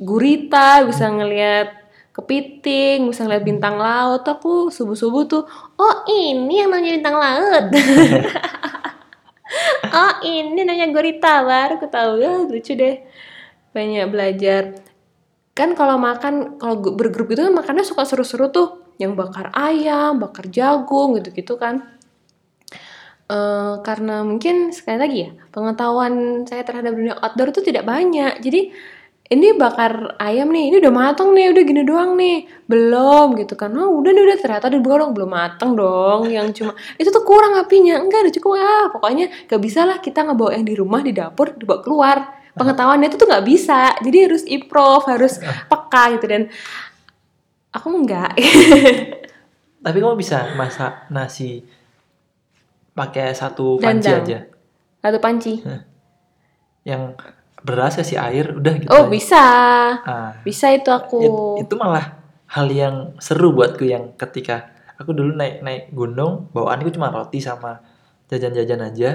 gurita 0.01 0.81
bisa 0.87 1.13
ngelihat 1.13 1.77
kepiting 2.11 3.07
bisa 3.07 3.27
ngeliat 3.27 3.43
bintang 3.43 3.75
laut. 3.75 4.23
Aku 4.23 4.71
subuh 4.71 4.95
subuh 4.95 5.27
tuh 5.27 5.43
oh 5.75 5.95
ini 6.07 6.63
yang 6.63 6.71
namanya 6.71 6.91
bintang 6.99 7.17
laut 7.19 7.65
oh 9.91 10.13
ini 10.23 10.61
namanya 10.63 10.87
gurita 10.91 11.43
baru 11.43 11.77
aku 11.79 11.87
tahu. 11.87 12.11
Ya 12.21 12.31
lucu 12.41 12.73
deh. 12.75 12.95
Banyak 13.71 14.05
belajar. 14.11 14.63
Kan 15.51 15.75
kalau 15.75 15.99
makan 15.99 16.57
kalau 16.59 16.79
bergrup 16.95 17.31
itu 17.31 17.43
kan 17.43 17.53
makannya 17.55 17.83
suka 17.83 18.07
seru-seru 18.07 18.51
tuh. 18.51 18.69
Yang 19.01 19.17
bakar 19.17 19.49
ayam 19.55 20.21
bakar 20.21 20.47
jagung 20.47 21.17
gitu-gitu 21.17 21.57
kan. 21.57 21.99
Eh, 23.31 23.75
karena 23.87 24.27
mungkin 24.27 24.75
sekali 24.75 24.97
lagi 24.99 25.17
ya 25.23 25.31
pengetahuan 25.55 26.43
saya 26.43 26.67
terhadap 26.67 26.91
dunia 26.91 27.15
outdoor 27.15 27.55
itu 27.55 27.63
tidak 27.63 27.87
banyak. 27.87 28.43
Jadi 28.43 28.75
ini 29.31 29.55
bakar 29.55 30.19
ayam 30.19 30.51
nih, 30.51 30.67
ini 30.67 30.75
udah 30.83 30.91
matang 30.91 31.31
nih, 31.31 31.55
udah 31.55 31.63
gini 31.63 31.81
doang 31.87 32.19
nih, 32.19 32.51
belum 32.67 33.39
gitu 33.39 33.55
kan? 33.55 33.71
Oh 33.79 34.03
udah 34.03 34.11
nih 34.11 34.23
udah 34.27 34.37
ternyata 34.43 34.67
udah 34.67 34.81
dong 34.83 35.11
belum 35.15 35.31
matang 35.31 35.71
dong, 35.79 36.27
yang 36.27 36.51
cuma 36.51 36.75
itu 36.99 37.07
tuh 37.07 37.23
kurang 37.23 37.55
apinya, 37.55 37.95
enggak 37.95 38.27
udah 38.27 38.33
cukup 38.35 38.51
ah 38.59 38.85
pokoknya 38.91 39.47
gak 39.47 39.61
bisa 39.63 39.87
lah 39.87 40.03
kita 40.03 40.27
ngebawa 40.27 40.59
yang 40.59 40.67
di 40.67 40.75
rumah 40.75 40.99
di 40.99 41.15
dapur 41.15 41.55
dibawa 41.55 41.79
keluar 41.79 42.17
pengetahuannya 42.59 43.07
itu 43.07 43.15
tuh 43.15 43.27
nggak 43.31 43.45
bisa, 43.47 43.95
jadi 44.03 44.27
harus 44.27 44.43
improv, 44.43 45.07
harus 45.07 45.39
peka 45.71 46.03
gitu 46.19 46.25
dan 46.27 46.51
aku 47.71 47.87
enggak. 47.87 48.35
Tapi 49.81 49.97
kamu 49.97 50.19
bisa 50.19 50.51
masak 50.59 51.07
nasi 51.07 51.63
pakai 52.91 53.31
satu 53.31 53.79
panci 53.79 54.11
Dandang. 54.11 54.27
aja. 54.27 54.39
Satu 54.99 55.17
panci. 55.23 55.53
Yang 56.83 57.15
beras 57.61 57.93
kasih 57.93 58.17
air 58.17 58.51
udah 58.51 58.73
gitu. 58.75 58.89
Oh 58.89 59.05
aja. 59.05 59.09
bisa, 59.09 59.43
Ah, 60.01 60.31
bisa 60.41 60.69
itu 60.69 60.89
aku. 60.89 61.17
it- 61.57 61.65
itu 61.65 61.73
malah 61.75 62.17
hal 62.47 62.67
yang 62.67 62.95
seru 63.17 63.51
buatku 63.51 63.83
yang 63.83 64.11
ketika 64.15 64.69
aku 64.95 65.11
dulu 65.11 65.31
naik 65.31 65.61
naik 65.61 65.83
gunung 65.89 66.49
bawaanku 66.49 66.89
cuma 66.89 67.07
roti 67.07 67.37
sama 67.37 67.79
jajan-jajan 68.27 68.81
aja 68.83 69.09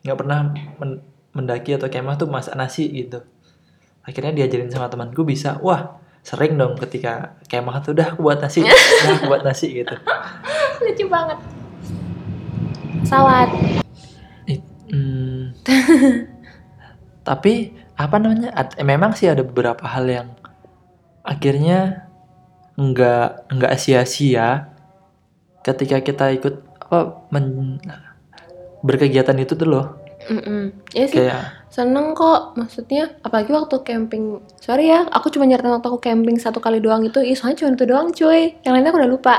nggak 0.00 0.16
pernah 0.16 0.50
men- 0.76 1.00
mendaki 1.30 1.72
atau 1.72 1.86
kemah 1.86 2.16
tuh 2.16 2.26
masak 2.26 2.54
nasi 2.54 2.90
gitu 2.90 3.22
akhirnya 4.02 4.34
diajarin 4.34 4.66
sama 4.66 4.86
temanku 4.86 5.22
bisa 5.22 5.60
wah 5.60 5.96
sering 6.20 6.56
dong 6.56 6.74
ketika 6.76 7.38
kemah 7.46 7.78
tuh 7.78 7.94
udah 7.94 8.10
aku 8.10 8.20
buat 8.20 8.38
nasi 8.38 8.64
udah 8.66 9.12
aku 9.14 9.24
buat 9.26 9.42
nasi 9.42 9.66
gitu 9.76 9.94
Lucu 10.80 11.04
banget. 11.06 11.38
Pesawat. 13.00 13.48
It- 14.46 14.64
hmm. 14.88 15.52
tapi 17.22 17.74
apa 18.00 18.16
namanya 18.16 18.48
eh, 18.56 18.86
memang 18.86 19.12
sih 19.12 19.28
ada 19.28 19.44
beberapa 19.44 19.84
hal 19.84 20.08
yang 20.08 20.28
akhirnya 21.20 22.08
nggak 22.80 23.52
nggak 23.52 23.72
sia-sia 23.76 24.72
ketika 25.60 26.00
kita 26.00 26.32
ikut 26.32 26.64
apa 26.80 27.28
men- 27.28 27.76
berkegiatan 28.80 29.36
itu 29.36 29.52
tuh 29.52 29.68
loh 29.68 29.86
Mm-mm. 30.28 30.76
Ya 30.92 31.08
sih, 31.08 31.16
kayak 31.16 31.64
seneng 31.72 32.12
kok. 32.12 32.52
Maksudnya, 32.52 33.08
apalagi 33.24 33.56
waktu 33.56 33.80
camping. 33.82 34.44
Sorry 34.60 34.92
ya, 34.92 35.08
aku 35.08 35.32
cuma 35.32 35.48
nyeritain 35.48 35.72
waktu 35.72 35.88
aku 35.88 35.96
camping 35.96 36.36
satu 36.36 36.60
kali 36.60 36.76
doang 36.76 37.08
itu. 37.08 37.24
Ih, 37.24 37.32
soalnya 37.32 37.64
cuma 37.64 37.72
itu 37.72 37.88
doang 37.88 38.12
cuy. 38.12 38.52
Yang 38.60 38.72
lainnya 38.76 38.90
aku 38.92 39.00
udah 39.00 39.10
lupa. 39.10 39.36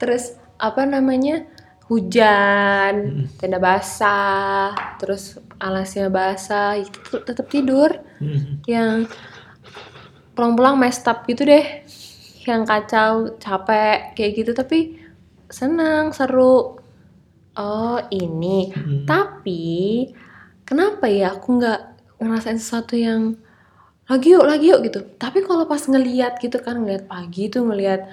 Terus, 0.00 0.40
apa 0.56 0.88
namanya, 0.88 1.44
hujan, 1.90 2.94
Mm. 3.26 3.26
tenda 3.34 3.58
basah, 3.58 4.70
terus 5.02 5.36
alasnya 5.58 6.06
basah, 6.06 6.78
itu 6.78 7.18
tetap 7.20 7.50
tidur. 7.50 7.90
hmm, 8.22 8.62
Yang 8.64 9.10
pulang-pulang 10.32 10.78
messed 10.78 11.04
up 11.04 11.26
gitu 11.26 11.42
deh. 11.42 11.82
Yang 12.46 12.62
kacau, 12.64 13.12
capek, 13.36 14.14
kayak 14.14 14.32
gitu. 14.38 14.50
Tapi 14.54 14.96
senang, 15.50 16.14
seru. 16.14 16.78
Oh, 17.58 17.98
ini. 18.08 18.70
hmm. 18.70 19.04
Tapi 19.04 20.06
kenapa 20.62 21.10
ya 21.10 21.34
aku 21.34 21.58
nggak 21.58 21.80
ngerasain 22.22 22.56
sesuatu 22.56 22.94
yang 22.94 23.34
lagi 24.06 24.32
yuk 24.32 24.46
lagi 24.46 24.70
yuk 24.70 24.86
gitu. 24.86 25.02
Tapi 25.18 25.42
kalau 25.42 25.66
pas 25.66 25.82
ngeliat 25.82 26.38
gitu 26.38 26.62
kan 26.62 26.78
ngeliat 26.80 27.10
pagi 27.10 27.50
tuh 27.50 27.66
ngeliat 27.66 28.06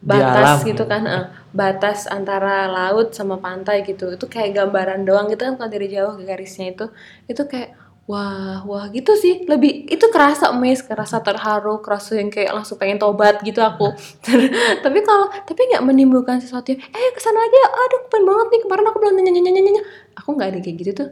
batas 0.00 0.64
alam. 0.64 0.68
gitu 0.68 0.82
kan, 0.88 1.02
eh, 1.04 1.24
batas 1.52 2.08
antara 2.08 2.64
laut 2.72 3.12
sama 3.12 3.36
pantai 3.36 3.84
gitu. 3.84 4.16
Itu 4.16 4.26
kayak 4.26 4.56
gambaran 4.56 5.04
doang 5.04 5.28
gitu 5.28 5.44
kan 5.44 5.54
kalau 5.60 5.70
dari 5.70 5.92
jauh 5.92 6.16
garisnya 6.24 6.72
itu. 6.72 6.88
Itu 7.28 7.44
kayak 7.44 7.76
wah 8.08 8.64
wah 8.64 8.88
gitu 8.88 9.12
sih. 9.14 9.44
Lebih 9.44 9.92
itu 9.92 10.06
kerasa 10.08 10.50
amazed 10.50 10.88
kerasa 10.88 11.20
terharu 11.20 11.84
kerasa 11.84 12.16
yang 12.16 12.32
kayak 12.32 12.56
langsung 12.56 12.80
pengen 12.80 12.96
tobat 12.96 13.44
gitu 13.44 13.60
aku. 13.60 13.92
Tapi 14.84 14.98
kalau 15.04 15.28
tapi 15.44 15.60
nggak 15.68 15.84
menimbulkan 15.84 16.40
sesuatu 16.40 16.72
yang 16.72 16.80
eh 16.80 17.10
ke 17.12 17.20
sana 17.20 17.38
lagi 17.38 17.56
ya 17.56 17.68
aduh 17.68 17.98
aku 18.00 18.06
pengen 18.08 18.24
banget 18.26 18.46
nih. 18.48 18.60
Kemarin 18.64 18.84
aku 18.88 18.98
belum 18.98 19.14
nanya 19.20 19.30
nanya 19.30 19.42
nanya 19.52 19.62
nanya. 19.68 19.82
Aku 20.16 20.28
nggak 20.32 20.48
ada 20.56 20.58
kayak 20.64 20.76
gitu 20.80 20.90
tuh. 20.96 21.08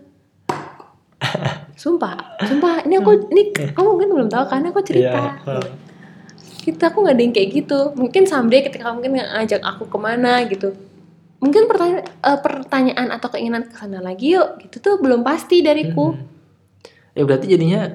Sumpah 1.82 2.40
sumpah. 2.48 2.88
Ini 2.88 3.04
aku 3.04 3.10
ini 3.36 3.42
kamu 3.52 3.88
mungkin 3.94 4.08
belum 4.16 4.28
tahu 4.32 4.44
kan 4.48 4.64
aku 4.64 4.80
cerita. 4.80 5.38
Iya, 5.44 5.60
eh. 5.60 5.87
Kita 6.68 6.92
aku 6.92 7.08
nggak 7.08 7.16
ada 7.16 7.22
yang 7.24 7.34
kayak 7.34 7.48
gitu. 7.64 7.80
Mungkin 7.96 8.28
someday 8.28 8.60
ketika 8.60 8.92
kamu 8.92 9.00
mungkin 9.00 9.12
ngajak 9.16 9.64
aku 9.64 9.88
ke 9.88 9.98
mana 9.98 10.44
gitu. 10.44 10.76
Mungkin 11.40 11.70
pertanyaan 11.70 12.04
pertanyaan 12.44 13.08
atau 13.14 13.28
keinginan 13.32 13.64
ke 13.70 13.74
sana 13.78 14.04
lagi 14.04 14.36
yuk 14.36 14.60
gitu 14.60 14.76
tuh 14.84 14.94
belum 15.00 15.24
pasti 15.24 15.64
dariku. 15.64 16.12
Hmm. 16.12 16.26
ya 17.16 17.26
berarti 17.26 17.46
jadinya 17.50 17.88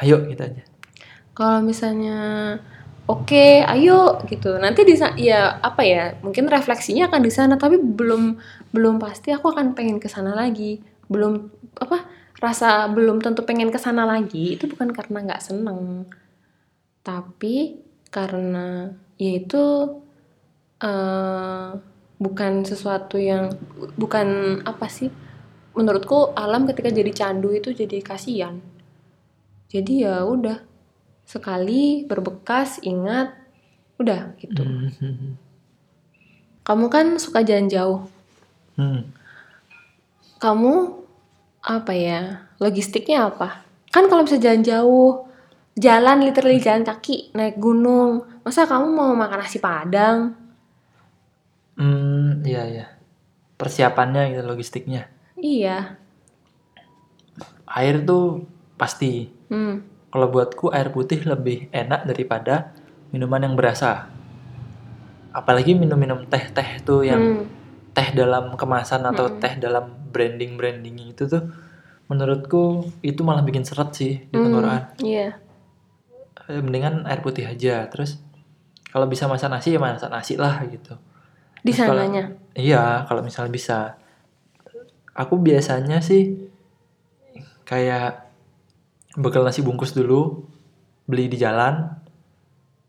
ayo 0.00 0.24
kita 0.24 0.50
aja. 0.50 0.64
Kalau 1.36 1.60
misalnya 1.60 2.18
oke 3.04 3.66
ayo 3.66 4.24
gitu. 4.30 4.56
Nanti 4.56 4.88
di 4.88 4.96
ya 5.20 5.60
apa 5.60 5.84
ya 5.84 6.16
mungkin 6.24 6.48
refleksinya 6.48 7.12
akan 7.12 7.20
di 7.20 7.32
sana 7.34 7.54
tapi 7.60 7.76
belum 7.76 8.40
belum 8.72 8.96
pasti 8.96 9.30
aku 9.34 9.52
akan 9.52 9.76
pengen 9.76 10.00
ke 10.00 10.08
sana 10.08 10.32
lagi. 10.32 10.80
Belum 11.10 11.50
apa 11.76 12.08
rasa 12.40 12.86
belum 12.90 13.22
tentu 13.22 13.46
pengen 13.46 13.70
ke 13.70 13.78
sana 13.78 14.06
lagi 14.06 14.56
itu 14.56 14.66
bukan 14.70 14.90
karena 14.94 15.18
nggak 15.22 15.42
seneng. 15.42 16.06
Tapi 17.04 17.83
karena 18.14 18.94
ya 19.18 19.42
itu 19.42 19.62
eh, 20.78 21.68
bukan 22.22 22.52
sesuatu 22.62 23.18
yang 23.18 23.50
bukan 23.98 24.60
apa 24.62 24.86
sih 24.86 25.10
menurutku 25.74 26.30
alam 26.38 26.70
ketika 26.70 26.94
jadi 26.94 27.10
candu 27.10 27.50
itu 27.50 27.74
jadi 27.74 27.98
kasihan 27.98 28.62
jadi 29.66 29.92
ya 30.06 30.16
udah 30.22 30.62
sekali 31.26 32.06
berbekas 32.06 32.78
ingat 32.86 33.34
udah 33.98 34.38
gitu 34.38 34.62
Hmm. 34.62 35.34
kamu 36.62 36.86
kan 36.86 37.06
suka 37.18 37.42
jalan 37.42 37.66
jauh 37.66 38.06
Hmm. 38.78 39.10
kamu 40.38 41.02
apa 41.62 41.92
ya 41.94 42.20
logistiknya 42.58 43.30
apa 43.30 43.62
kan 43.90 44.06
kalau 44.10 44.26
bisa 44.26 44.38
jalan 44.38 44.62
jauh 44.62 45.26
jalan 45.76 46.22
literally 46.22 46.58
jalan 46.58 46.82
kaki 46.82 47.30
naik 47.32 47.58
gunung 47.58 48.10
masa 48.42 48.62
kamu 48.64 48.86
mau 48.90 49.12
makan 49.12 49.40
nasi 49.40 49.58
padang 49.58 50.38
Hmm, 51.74 52.46
iya 52.46 52.62
iya. 52.70 52.86
Persiapannya 53.54 54.30
gitu 54.30 54.46
logistiknya. 54.46 55.10
iya 55.34 55.98
Air 57.66 58.06
tuh 58.06 58.46
pasti. 58.76 59.26
hmm. 59.48 59.76
Kalau 60.06 60.30
buatku 60.30 60.70
air 60.70 60.94
putih 60.94 61.26
lebih 61.26 61.66
enak 61.74 62.06
daripada 62.06 62.70
minuman 63.10 63.42
yang 63.42 63.58
berasa. 63.58 64.06
Apalagi 65.34 65.74
minum-minum 65.74 66.30
teh-teh 66.30 66.78
tuh 66.80 67.02
yang 67.02 67.18
Hmm. 67.18 67.44
teh 67.90 68.10
dalam 68.10 68.54
kemasan 68.54 69.02
atau 69.04 69.26
Mm-mm. 69.28 69.38
teh 69.38 69.54
dalam 69.56 69.90
branding-branding 70.10 71.10
itu 71.10 71.26
tuh 71.26 71.42
menurutku 72.06 72.62
itu 73.02 73.22
malah 73.22 73.42
bikin 73.42 73.62
seret 73.62 73.90
sih 73.92 74.22
di 74.26 74.34
Hmm, 74.34 74.44
tenggorokan. 74.44 74.82
iya 75.00 75.38
Eh, 76.48 76.60
Mendingan 76.60 77.08
air 77.08 77.20
putih 77.24 77.48
aja. 77.48 77.88
Terus 77.88 78.20
kalau 78.92 79.08
bisa 79.10 79.26
masak 79.26 79.50
nasi 79.50 79.74
ya 79.74 79.80
masak 79.80 80.12
nasi 80.12 80.38
lah 80.38 80.62
gitu. 80.68 80.94
di 81.64 81.72
Terus 81.72 81.88
sananya 81.88 82.36
Iya, 82.54 83.08
kalau 83.08 83.24
misalnya 83.24 83.50
bisa. 83.50 83.78
Aku 85.14 85.38
biasanya 85.38 86.02
sih 86.02 86.50
kayak 87.64 88.28
bekal 89.14 89.46
nasi 89.46 89.62
bungkus 89.62 89.94
dulu, 89.94 90.42
beli 91.06 91.30
di 91.30 91.38
jalan, 91.38 91.86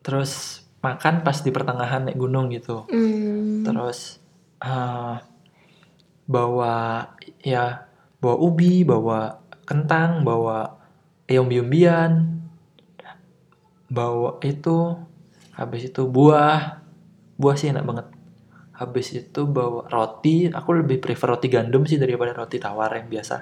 terus 0.02 0.62
makan 0.82 1.22
pas 1.22 1.38
di 1.42 1.50
pertengahan 1.54 2.10
naik 2.10 2.18
gunung 2.18 2.50
gitu. 2.50 2.86
Hmm. 2.90 3.62
Terus 3.62 4.18
eh, 4.62 5.16
bawa 6.26 6.76
ya 7.46 7.86
bawa 8.22 8.36
ubi, 8.42 8.82
bawa 8.82 9.38
kentang, 9.70 10.26
bawa 10.26 10.82
umbi-umbian, 11.30 12.35
bawa 13.90 14.42
itu, 14.42 14.98
habis 15.54 15.90
itu 15.90 16.02
buah, 16.10 16.82
buah 17.38 17.56
sih 17.58 17.70
enak 17.70 17.86
banget. 17.86 18.08
Habis 18.76 19.08
itu 19.16 19.42
bawa 19.48 19.88
roti, 19.88 20.52
aku 20.52 20.84
lebih 20.84 21.00
prefer 21.00 21.32
roti 21.32 21.48
gandum 21.48 21.88
sih 21.88 21.96
daripada 21.96 22.36
roti 22.36 22.60
tawar 22.60 22.92
yang 22.98 23.08
biasa. 23.08 23.36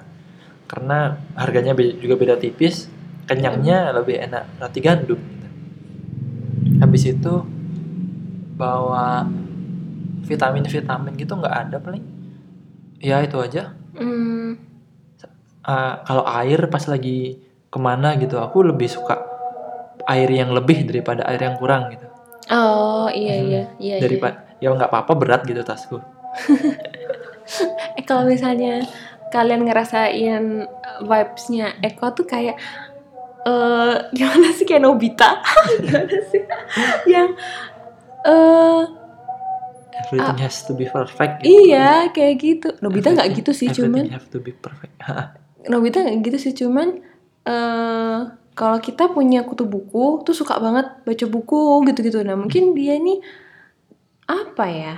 Karena 0.70 1.16
harganya 1.34 1.74
be- 1.74 1.98
juga 1.98 2.14
beda 2.14 2.36
tipis, 2.38 2.86
kenyangnya 3.26 3.90
lebih 3.96 4.20
enak 4.20 4.60
roti 4.62 4.80
gandum. 4.80 5.18
gitu. 5.18 5.48
Habis 6.78 7.02
itu 7.10 7.34
bawa 8.54 9.26
vitamin-vitamin 10.24 11.18
gitu 11.18 11.32
nggak 11.34 11.56
ada 11.68 11.76
paling. 11.82 12.04
Ya 13.02 13.20
itu 13.20 13.36
aja. 13.42 13.74
Hmm. 13.98 14.56
Eh, 15.64 15.94
kalau 16.06 16.24
air 16.28 16.68
pas 16.70 16.84
lagi 16.86 17.40
ke 17.72 17.78
mana 17.80 18.14
gitu, 18.20 18.38
aku 18.38 18.62
lebih 18.62 18.86
suka 18.86 19.33
air 20.06 20.28
yang 20.28 20.50
lebih 20.50 20.84
daripada 20.84 21.24
air 21.24 21.40
yang 21.40 21.56
kurang 21.56 21.88
gitu. 21.88 22.06
oh 22.46 23.08
iya 23.08 23.34
Hmm. 23.34 23.46
iya 23.46 23.62
iya 23.78 23.94
iya. 23.96 24.02
daripada 24.02 24.36
ya 24.56 24.68
nggak 24.70 24.88
apa-apa 24.88 25.12
berat 25.14 25.42
gitu 25.42 25.60
tasku. 25.60 25.98
Eh 27.94 28.02
kalau 28.02 28.24
misalnya 28.24 28.80
kalian 29.28 29.64
ngerasain 29.64 30.44
uh, 30.64 31.00
vibes-nya 31.02 31.76
Eko 31.78 32.08
tuh 32.10 32.24
kayak 32.24 32.56
eh 33.44 33.94
gimana 34.10 34.48
sih 34.50 34.64
kayak 34.64 34.80
Nobita 34.80 35.44
gimana 35.84 36.18
sih 36.24 36.40
yang 37.06 37.36
eh 38.24 38.82
Everything 39.94 40.38
has 40.38 40.64
to 40.64 40.72
be 40.72 40.86
perfect. 40.86 41.40
gitu. 41.40 41.52
iya 41.68 42.08
kayak 42.08 42.34
gitu 42.36 42.68
Nobita 42.80 43.12
nggak 43.12 43.28
gitu 43.36 43.52
sih 43.52 43.68
cuman 43.68 44.08
Everything 44.08 44.16
have 44.16 44.28
to 44.28 44.38
be 44.38 44.50
perfect. 44.50 44.94
Nobita 45.70 46.00
nggak 46.00 46.24
gitu 46.24 46.38
sih 46.40 46.52
cuman 46.56 47.04
eh 47.44 48.18
kalau 48.54 48.78
kita 48.78 49.10
punya 49.10 49.42
kutu 49.42 49.66
buku 49.66 50.22
tuh 50.22 50.34
suka 50.34 50.62
banget 50.62 50.86
baca 51.02 51.26
buku 51.26 51.82
gitu-gitu. 51.90 52.22
Nah 52.22 52.38
mungkin 52.38 52.70
dia 52.72 52.94
ini 52.94 53.18
apa 54.30 54.66
ya? 54.70 54.96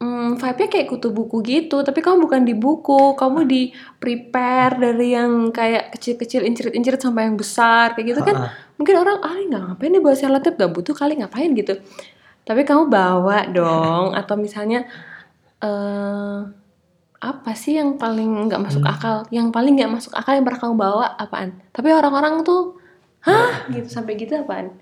Hmm, 0.00 0.40
vibe-nya 0.40 0.68
kayak 0.72 0.88
kutu 0.88 1.12
buku 1.12 1.44
gitu 1.44 1.84
tapi 1.84 2.00
kamu 2.00 2.24
bukan 2.24 2.48
di 2.48 2.56
buku. 2.56 3.12
Kamu 3.12 3.44
di 3.44 3.68
prepare 4.00 4.80
dari 4.80 5.12
yang 5.12 5.52
kayak 5.52 5.92
kecil-kecil 5.92 6.48
incirit-incirit 6.48 7.00
sampai 7.04 7.28
yang 7.28 7.36
besar 7.36 7.92
kayak 7.92 8.16
gitu 8.16 8.20
kan. 8.24 8.36
Ha-ha. 8.48 8.72
mungkin 8.80 8.96
orang 8.96 9.20
ah 9.20 9.36
ini 9.36 9.52
nggak 9.52 9.62
ngapain 9.68 9.90
nih 9.92 10.00
bawa 10.00 10.16
selotip 10.16 10.56
gak 10.56 10.72
butuh 10.72 10.96
kali 10.96 11.20
ngapain? 11.20 11.52
gitu. 11.52 11.76
Tapi 12.48 12.64
kamu 12.64 12.88
bawa 12.88 13.44
dong. 13.52 14.16
Atau 14.16 14.40
misalnya 14.40 14.88
eh 15.60 16.59
apa 17.20 17.52
sih 17.52 17.76
yang 17.76 18.00
paling 18.00 18.48
nggak 18.48 18.60
masuk 18.64 18.80
Hmm. 18.80 18.92
akal 18.96 19.16
yang 19.28 19.52
paling 19.52 19.76
nggak 19.76 19.92
masuk 19.92 20.12
akal 20.16 20.32
yang 20.32 20.44
pernah 20.48 20.60
kamu 20.60 20.76
bawa 20.80 21.06
apaan 21.20 21.60
tapi 21.70 21.92
orang-orang 21.92 22.40
tuh 22.40 22.80
hah 23.20 23.68
gitu 23.68 23.88
sampai 23.92 24.16
gitu 24.16 24.40
apaan 24.40 24.72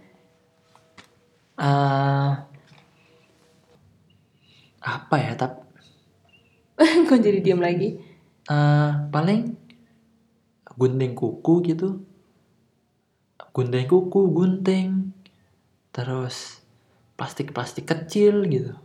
Eh, 1.59 2.31
apa 4.79 5.17
ya? 5.19 5.35
Tapi 5.35 5.59
kok 7.11 7.19
jadi 7.19 7.43
diam 7.43 7.59
lagi 7.59 7.99
eh, 8.47 8.91
paling 9.11 9.59
gunting 10.79 11.19
kuku 11.19 11.55
gitu. 11.67 11.99
Gunting 13.51 13.91
kuku, 13.91 14.21
gunting. 14.31 15.11
Terus 15.91 16.63
plastik-plastik 17.19 17.91
kecil 17.91 18.47
gitu. 18.47 18.79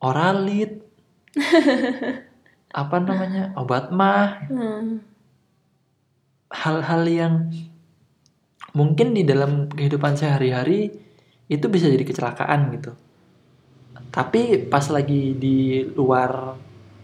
Oralit. 0.00 0.85
apa 2.80 2.96
namanya? 3.00 3.52
Obat 3.56 3.92
mah. 3.92 4.48
Hmm. 4.48 5.02
hal-hal 6.46 7.02
yang 7.10 7.34
mungkin 8.70 9.18
di 9.18 9.26
dalam 9.26 9.66
kehidupan 9.66 10.14
sehari-hari 10.14 10.94
itu 11.50 11.66
bisa 11.66 11.90
jadi 11.90 12.06
kecelakaan 12.06 12.70
gitu. 12.78 12.94
Tapi 14.14 14.70
pas 14.70 14.86
lagi 14.92 15.34
di 15.34 15.82
luar 15.90 16.54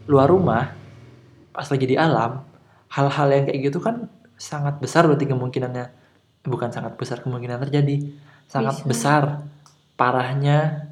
luar 0.07 0.29
rumah, 0.31 0.65
pas 1.51 1.67
lagi 1.67 1.87
di 1.91 1.97
alam, 1.99 2.39
hal-hal 2.93 3.29
yang 3.35 3.45
kayak 3.51 3.61
gitu 3.67 3.83
kan 3.83 4.07
sangat 4.39 4.79
besar 4.79 5.11
berarti 5.11 5.27
kemungkinannya 5.27 5.87
bukan 6.47 6.71
sangat 6.71 6.95
besar 6.95 7.23
kemungkinan 7.23 7.59
terjadi, 7.69 8.15
sangat 8.47 8.83
Bisa. 8.83 8.87
besar 8.87 9.23
parahnya 9.97 10.91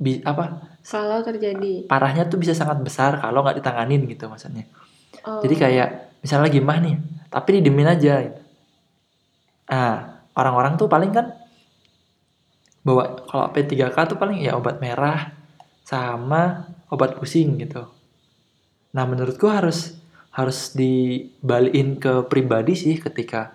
bi 0.00 0.22
apa 0.24 0.69
kalau 0.84 1.20
terjadi 1.20 1.84
parahnya 1.84 2.26
tuh 2.26 2.40
bisa 2.40 2.56
sangat 2.56 2.80
besar 2.80 3.20
kalau 3.20 3.44
nggak 3.44 3.60
ditanganin 3.60 4.04
gitu 4.08 4.26
maksudnya. 4.26 4.64
oh, 5.28 5.40
Jadi 5.44 5.54
kayak 5.56 5.88
misalnya 6.24 6.48
lagi 6.48 6.60
mah 6.60 6.78
nih, 6.80 6.96
tapi 7.28 7.48
didiemin 7.60 7.88
aja. 7.88 8.14
gitu. 8.24 8.42
Nah, 9.70 10.24
orang-orang 10.34 10.74
tuh 10.80 10.88
paling 10.90 11.12
kan 11.14 11.26
bawa 12.80 13.20
kalau 13.28 13.52
P3K 13.52 13.96
tuh 14.08 14.18
paling 14.18 14.40
ya 14.40 14.56
obat 14.56 14.80
merah 14.80 15.36
sama 15.84 16.72
obat 16.88 17.16
pusing 17.20 17.60
gitu. 17.60 17.86
Nah, 18.96 19.04
menurutku 19.06 19.46
harus 19.46 20.00
harus 20.30 20.72
dibalikin 20.74 21.98
ke 21.98 22.24
pribadi 22.26 22.74
sih 22.78 22.96
ketika 22.98 23.54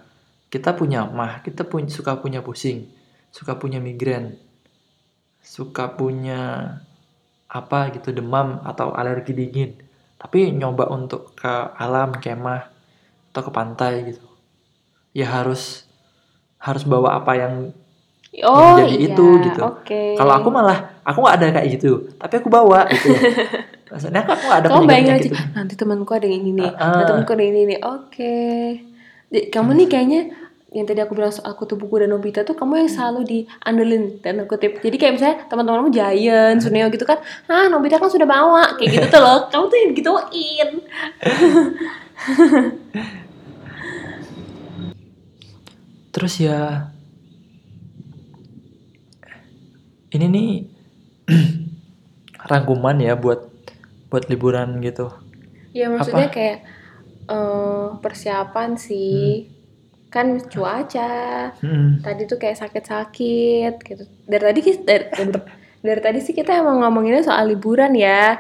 kita 0.52 0.76
punya 0.76 1.04
mah, 1.08 1.44
kita 1.44 1.68
punya 1.68 1.92
suka 1.92 2.16
punya 2.20 2.40
pusing, 2.40 2.88
suka 3.32 3.60
punya 3.60 3.80
migrain, 3.84 4.40
suka 5.44 5.92
punya 5.96 6.72
apa 7.50 7.94
gitu 7.94 8.12
demam 8.12 8.62
atau 8.66 8.92
alergi 8.94 9.32
dingin. 9.34 9.72
Tapi 10.18 10.50
nyoba 10.52 10.90
untuk 10.90 11.38
ke 11.38 11.54
alam 11.78 12.18
kemah 12.18 12.72
atau 13.32 13.42
ke 13.46 13.52
pantai 13.54 13.94
gitu. 14.16 14.26
Ya 15.16 15.30
harus 15.32 15.86
harus 16.60 16.84
bawa 16.84 17.22
apa 17.22 17.32
yang 17.38 17.54
oh 18.42 18.76
menjadi 18.76 18.96
iya 18.98 19.08
itu, 19.14 19.28
gitu. 19.48 19.62
oke. 19.62 20.02
Kalau 20.18 20.34
aku 20.34 20.50
malah 20.50 20.98
aku 21.06 21.18
nggak 21.22 21.36
ada 21.38 21.48
kayak 21.62 21.68
gitu 21.78 21.92
tapi 22.18 22.34
aku 22.42 22.50
bawa 22.50 22.90
gitu. 22.90 23.14
Maksudnya 23.92 24.26
aku 24.26 24.44
nggak 24.50 24.60
ada 24.66 24.68
kamu 24.74 24.84
bayangin 24.90 25.14
aja 25.14 25.30
nanti 25.54 25.74
temanku 25.78 26.12
ada 26.18 26.26
yang 26.26 26.42
ini 26.42 26.52
nih 26.58 26.70
Ah, 26.74 26.90
nanti 26.90 27.04
ah. 27.06 27.08
temanku 27.08 27.32
ada 27.32 27.44
yang 27.46 27.54
ini 27.54 27.64
nih 27.70 27.80
oke. 27.86 28.38
Jadi, 29.30 29.42
kamu 29.54 29.70
nih 29.78 29.88
kayaknya 29.90 30.22
yang 30.76 30.84
tadi 30.84 31.00
aku 31.00 31.16
bilang 31.16 31.32
soal 31.32 31.56
kutu 31.56 31.80
buku 31.80 32.04
dan 32.04 32.12
Nobita 32.12 32.44
tuh 32.44 32.52
kamu 32.52 32.84
yang 32.84 32.92
selalu 32.92 33.24
diandelin 33.24 34.20
dan 34.20 34.44
kutip. 34.44 34.84
Jadi 34.84 34.96
kayak 35.00 35.14
misalnya 35.16 35.48
teman-temanmu 35.48 35.88
Giant, 35.96 36.60
Suneo 36.60 36.92
gitu 36.92 37.08
kan 37.08 37.24
ah 37.48 37.72
Nobita 37.72 37.96
kan 37.96 38.12
sudah 38.12 38.28
bawa 38.28 38.76
kayak 38.76 39.00
gitu 39.00 39.08
tuh 39.08 39.24
loh. 39.24 39.48
Kamu 39.56 39.72
tuh 39.72 39.78
yang 39.80 39.96
gituin 39.96 40.70
terus 46.16 46.40
ya 46.40 46.88
ini 50.16 50.26
nih 50.32 50.52
rangkuman 52.52 52.96
ya 53.04 53.20
buat 53.20 53.52
buat 54.08 54.32
liburan 54.32 54.80
gitu. 54.80 55.12
Ya 55.76 55.92
maksudnya 55.92 56.32
Apa? 56.32 56.36
kayak 56.40 56.58
eh, 57.28 57.88
persiapan 58.00 58.80
sih 58.80 59.52
kan 60.16 60.40
cuaca 60.48 61.52
Mm-mm. 61.60 62.00
tadi 62.00 62.24
tuh 62.24 62.40
kayak 62.40 62.56
sakit-sakit 62.64 63.74
gitu. 63.84 64.04
Dari 64.24 64.44
tadi 64.48 64.60
dari, 64.80 65.06
dari 65.84 66.00
tadi 66.00 66.20
sih 66.24 66.32
kita 66.32 66.56
emang 66.56 66.80
ngomonginnya 66.80 67.28
soal 67.28 67.52
liburan 67.52 67.92
ya. 67.92 68.40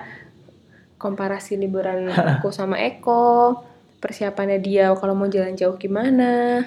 Komparasi 0.95 1.59
liburan 1.59 2.07
aku 2.39 2.55
sama 2.55 2.79
Eko, 2.79 3.59
persiapannya 3.99 4.63
dia 4.63 4.95
kalau 4.95 5.19
mau 5.19 5.27
jalan 5.27 5.59
jauh 5.59 5.75
gimana. 5.75 6.63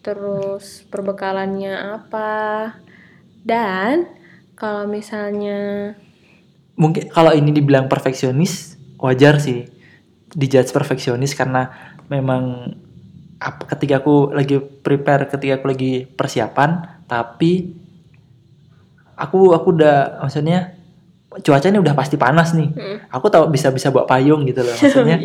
Terus 0.00 0.88
perbekalannya 0.88 2.00
apa. 2.00 2.72
Dan 3.44 4.08
kalau 4.56 4.88
misalnya 4.88 5.92
mungkin 6.80 7.12
kalau 7.12 7.36
ini 7.36 7.52
dibilang 7.52 7.84
perfeksionis 7.84 8.80
wajar 8.96 9.36
sih 9.36 9.68
dijudge 10.32 10.72
perfeksionis 10.72 11.36
karena 11.36 11.68
memang 12.08 12.72
ketika 13.66 13.98
aku 13.98 14.30
lagi 14.30 14.60
prepare 14.60 15.26
ketika 15.26 15.58
aku 15.58 15.66
lagi 15.74 16.06
persiapan 16.06 17.02
tapi 17.10 17.74
aku 19.18 19.52
aku 19.52 19.68
udah 19.76 20.22
maksudnya 20.24 20.74
cuacanya 21.40 21.80
udah 21.80 21.94
pasti 21.96 22.20
panas 22.20 22.52
nih. 22.52 22.68
Mm. 22.68 22.96
aku 23.08 23.26
tahu 23.32 23.48
bisa 23.48 23.72
bisa 23.72 23.88
bawa 23.88 24.04
payung 24.04 24.44
gitu 24.44 24.60
loh 24.60 24.74
maksudnya. 24.80 25.18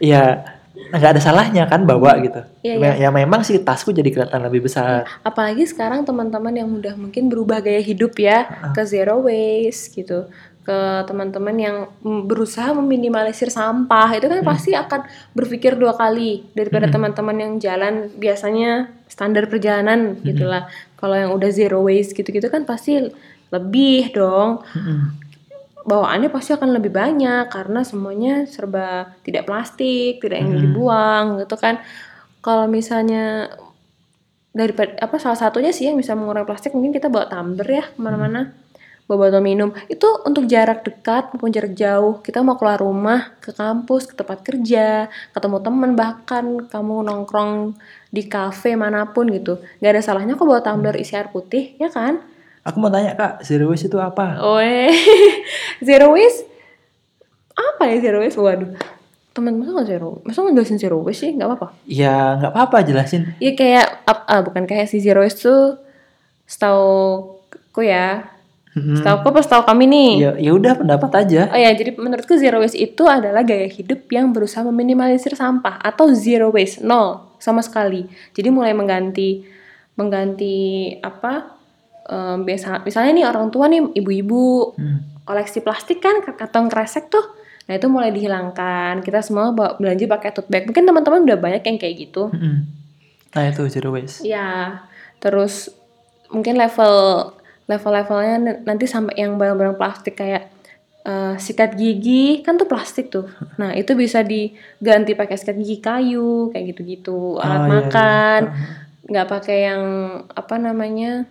Ya 0.00 0.44
nggak 0.90 1.10
ada 1.18 1.22
salahnya 1.22 1.68
kan 1.68 1.84
bawa 1.84 2.18
gitu. 2.24 2.40
Iya, 2.64 2.74
Me- 2.80 2.98
ya 2.98 3.08
memang 3.12 3.44
sih 3.44 3.60
tasku 3.60 3.92
jadi 3.92 4.10
kelihatan 4.10 4.42
lebih 4.42 4.66
besar. 4.66 5.06
Apalagi 5.22 5.68
sekarang 5.68 6.02
teman-teman 6.02 6.54
yang 6.56 6.70
udah 6.72 6.96
mungkin 6.96 7.28
berubah 7.28 7.62
gaya 7.62 7.78
hidup 7.78 8.16
ya 8.16 8.48
ke 8.72 8.82
zero 8.88 9.22
waste 9.22 9.94
gitu 9.94 10.26
ke 10.60 10.78
teman-teman 11.08 11.56
yang 11.56 11.76
berusaha 12.04 12.76
meminimalisir 12.76 13.48
sampah 13.48 14.12
itu 14.12 14.28
kan 14.28 14.44
pasti 14.44 14.76
akan 14.76 15.08
berpikir 15.32 15.74
dua 15.74 15.96
kali 15.96 16.44
daripada 16.52 16.86
teman-teman 16.92 17.36
yang 17.36 17.52
jalan 17.56 18.12
biasanya 18.14 18.92
standar 19.08 19.48
perjalanan 19.48 20.20
gitulah 20.20 20.68
kalau 21.00 21.16
yang 21.16 21.32
udah 21.32 21.48
zero 21.48 21.80
waste 21.80 22.12
gitu-gitu 22.12 22.52
kan 22.52 22.68
pasti 22.68 23.00
lebih 23.50 24.12
dong 24.12 24.60
Mm-mm. 24.76 25.16
bawaannya 25.88 26.28
pasti 26.28 26.52
akan 26.52 26.76
lebih 26.76 26.92
banyak 26.92 27.48
karena 27.48 27.80
semuanya 27.80 28.44
serba 28.44 29.16
tidak 29.24 29.48
plastik, 29.48 30.20
tidak 30.20 30.44
yang 30.44 30.52
Hmm. 30.54 30.62
dibuang 30.62 31.24
gitu 31.40 31.56
kan. 31.56 31.80
Kalau 32.44 32.68
misalnya 32.68 33.48
daripada 34.52 34.98
apa 35.00 35.16
salah 35.16 35.38
satunya 35.38 35.70
sih 35.70 35.88
yang 35.88 35.96
bisa 35.96 36.12
mengurangi 36.18 36.46
plastik 36.46 36.74
mungkin 36.74 36.90
kita 36.90 37.06
bawa 37.06 37.30
tumbler 37.30 37.68
ya 37.70 37.84
ke 37.86 37.98
mana-mana 38.02 38.50
bawa 39.10 39.26
botol 39.26 39.42
minum. 39.42 39.74
Itu 39.90 40.06
untuk 40.22 40.46
jarak 40.46 40.86
dekat 40.86 41.34
maupun 41.34 41.50
jarak 41.50 41.74
jauh. 41.74 42.22
Kita 42.22 42.46
mau 42.46 42.54
keluar 42.54 42.78
rumah 42.78 43.34
ke 43.42 43.50
kampus 43.50 44.06
ke 44.06 44.14
tempat 44.14 44.46
kerja 44.46 45.10
ketemu 45.34 45.58
teman 45.58 45.90
bahkan 45.98 46.44
kamu 46.62 47.02
nongkrong 47.02 47.74
di 48.06 48.22
kafe 48.24 48.78
mana 48.78 49.10
pun 49.10 49.26
gitu. 49.28 49.58
Nggak 49.82 49.90
ada 49.90 50.02
salahnya 50.02 50.38
kok 50.38 50.46
bawa 50.46 50.62
tumbler 50.62 50.94
isi 50.94 51.18
air 51.18 51.26
putih 51.28 51.74
ya 51.74 51.90
kan? 51.90 52.22
Aku 52.62 52.78
mau 52.78 52.86
tanya 52.86 53.18
kak 53.18 53.42
zero 53.42 53.66
waste 53.66 53.88
itu 53.88 53.98
apa? 53.98 54.38
Oe, 54.38 54.92
zero 55.82 56.14
waste? 56.14 56.46
Apa 57.56 57.88
ya 57.88 57.96
zero 57.98 58.20
waste? 58.20 58.36
Waduh, 58.36 58.76
teman-teman 59.32 59.80
nggak 59.80 59.88
zero, 59.88 60.20
masa 60.22 60.44
nggak 60.44 60.54
jelasin 60.54 60.76
zero 60.76 61.00
waste 61.00 61.24
sih? 61.24 61.30
Nggak 61.32 61.48
apa-apa. 61.50 61.66
ya 61.88 62.36
nggak 62.36 62.52
apa-apa 62.52 62.76
jelasin. 62.84 63.32
Iya 63.40 63.52
kayak, 63.56 63.86
ap- 64.04 64.28
ah, 64.28 64.40
bukan 64.44 64.64
kayak 64.64 64.86
si 64.86 65.00
zero 65.00 65.24
waste 65.24 65.48
tuh, 65.48 65.80
setahu 66.44 67.32
ku 67.70 67.80
ya, 67.80 68.28
Mm-mm. 68.70 69.02
Setahu 69.02 69.16
aku 69.20 69.28
pas 69.34 69.46
tahu 69.46 69.62
kami 69.66 69.84
nih. 69.86 70.10
Ya 70.16 70.30
ya 70.38 70.50
udah 70.54 70.78
pendapat 70.78 71.10
aja. 71.18 71.50
Oh 71.50 71.58
ya, 71.58 71.74
jadi 71.74 71.98
menurutku 71.98 72.38
zero 72.38 72.62
waste 72.62 72.78
itu 72.78 73.02
adalah 73.02 73.42
gaya 73.42 73.66
hidup 73.66 74.06
yang 74.08 74.30
berusaha 74.30 74.62
meminimalisir 74.62 75.34
sampah 75.34 75.74
atau 75.76 76.14
zero 76.14 76.54
waste, 76.54 76.80
nol 76.80 77.34
sama 77.42 77.60
sekali. 77.60 78.06
Jadi 78.30 78.48
mulai 78.48 78.70
mengganti 78.70 79.42
mengganti 79.94 80.56
apa? 80.98 81.58
em, 82.02 82.42
biasa 82.42 82.82
misalnya 82.82 83.22
nih 83.22 83.26
orang 83.28 83.54
tua 83.54 83.70
nih 83.70 83.86
ibu-ibu 83.94 84.74
Hmm. 84.74 84.98
koleksi 85.22 85.62
plastik 85.62 86.02
kan 86.02 86.18
kantong 86.24 86.66
kresek 86.66 87.06
tuh. 87.06 87.22
Nah, 87.70 87.78
itu 87.78 87.86
mulai 87.86 88.10
dihilangkan. 88.10 88.98
Kita 88.98 89.22
semua 89.22 89.54
bawa- 89.54 89.78
belanja 89.78 90.10
pakai 90.10 90.34
tote 90.34 90.50
bag. 90.50 90.66
Mungkin 90.66 90.90
teman-teman 90.90 91.22
udah 91.22 91.38
banyak 91.38 91.62
yang 91.62 91.78
kayak 91.78 91.94
gitu. 92.02 92.26
Mm-mm. 92.34 92.66
Nah 93.30 93.44
itu 93.46 93.62
zero 93.70 93.94
waste. 93.94 94.26
Ya, 94.26 94.82
terus 95.22 95.70
mungkin 96.26 96.58
level 96.58 96.94
level-levelnya 97.70 98.66
nanti 98.66 98.90
sampai 98.90 99.14
yang 99.22 99.38
barang-barang 99.38 99.78
plastik 99.78 100.18
kayak 100.18 100.50
eh, 101.06 101.34
sikat 101.38 101.78
gigi 101.78 102.42
kan 102.42 102.58
tuh 102.58 102.66
plastik 102.66 103.14
tuh. 103.14 103.30
Nah 103.62 103.70
itu 103.78 103.94
bisa 103.94 104.26
diganti 104.26 105.14
pakai 105.14 105.38
sikat 105.38 105.54
gigi 105.54 105.78
kayu 105.78 106.50
kayak 106.50 106.74
gitu-gitu. 106.74 107.38
Alat 107.38 107.46
Oh, 107.46 107.54
iya, 107.54 107.62
iya. 107.62 107.70
makan 107.70 108.40
nggak 109.10 109.26
pakai 109.26 109.58
yang 109.66 109.82
apa 110.30 110.54
namanya 110.58 111.26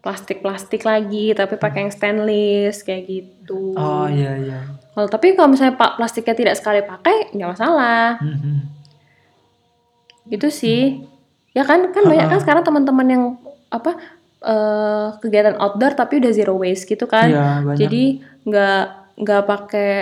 plastik-plastik 0.00 0.80
lagi, 0.88 1.36
tapi 1.36 1.60
pakai 1.60 1.88
yang 1.88 1.92
stainless 1.92 2.80
kayak 2.84 3.04
gitu. 3.08 3.76
Oh 3.76 4.08
iya 4.08 4.36
iya. 4.36 4.60
Kalau 4.96 5.08
tapi 5.08 5.36
kalau 5.36 5.52
misalnya 5.52 5.76
pak 5.76 5.96
plastiknya 6.00 6.34
tidak 6.36 6.54
sekali 6.56 6.80
pakai 6.84 7.32
nggak 7.32 7.50
masalah. 7.56 8.20
Mhm. 8.20 8.80
itu 10.30 10.46
sih 10.46 11.02
ya 11.58 11.66
kan 11.66 11.90
kan 11.90 12.06
banyak 12.06 12.30
kan 12.30 12.38
sekarang 12.38 12.62
teman-teman 12.62 13.06
yang 13.10 13.24
apa 13.66 13.98
eh, 14.40 15.06
kegiatan 15.20 15.56
outdoor 15.60 15.92
tapi 15.94 16.20
udah 16.20 16.32
zero 16.32 16.56
waste 16.56 16.88
gitu 16.88 17.04
kan 17.04 17.28
banyak. 17.28 17.76
jadi 17.76 18.04
nggak 18.48 18.82
nggak 19.20 19.42
pakai 19.44 19.92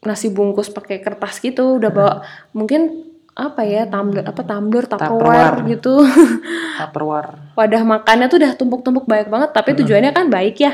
nasi 0.00 0.32
bungkus 0.32 0.72
pakai 0.72 1.04
kertas 1.04 1.36
gitu 1.44 1.76
udah 1.76 1.90
bawa 1.92 2.14
mungkin 2.56 3.04
apa 3.36 3.62
ya 3.68 3.84
tumbler 3.84 4.24
apa 4.24 4.40
tumbler 4.44 4.84
tupperware 4.88 5.60
Tupperware. 5.60 5.72
gitu 5.76 5.94
Tupperware. 6.80 7.30
wadah 7.56 7.82
makannya 7.84 8.26
tuh 8.32 8.38
udah 8.40 8.52
tumpuk-tumpuk 8.56 9.04
banyak 9.04 9.28
banget 9.28 9.50
tapi 9.52 9.76
tujuannya 9.76 10.12
kan 10.16 10.32
baik 10.32 10.56
ya 10.56 10.72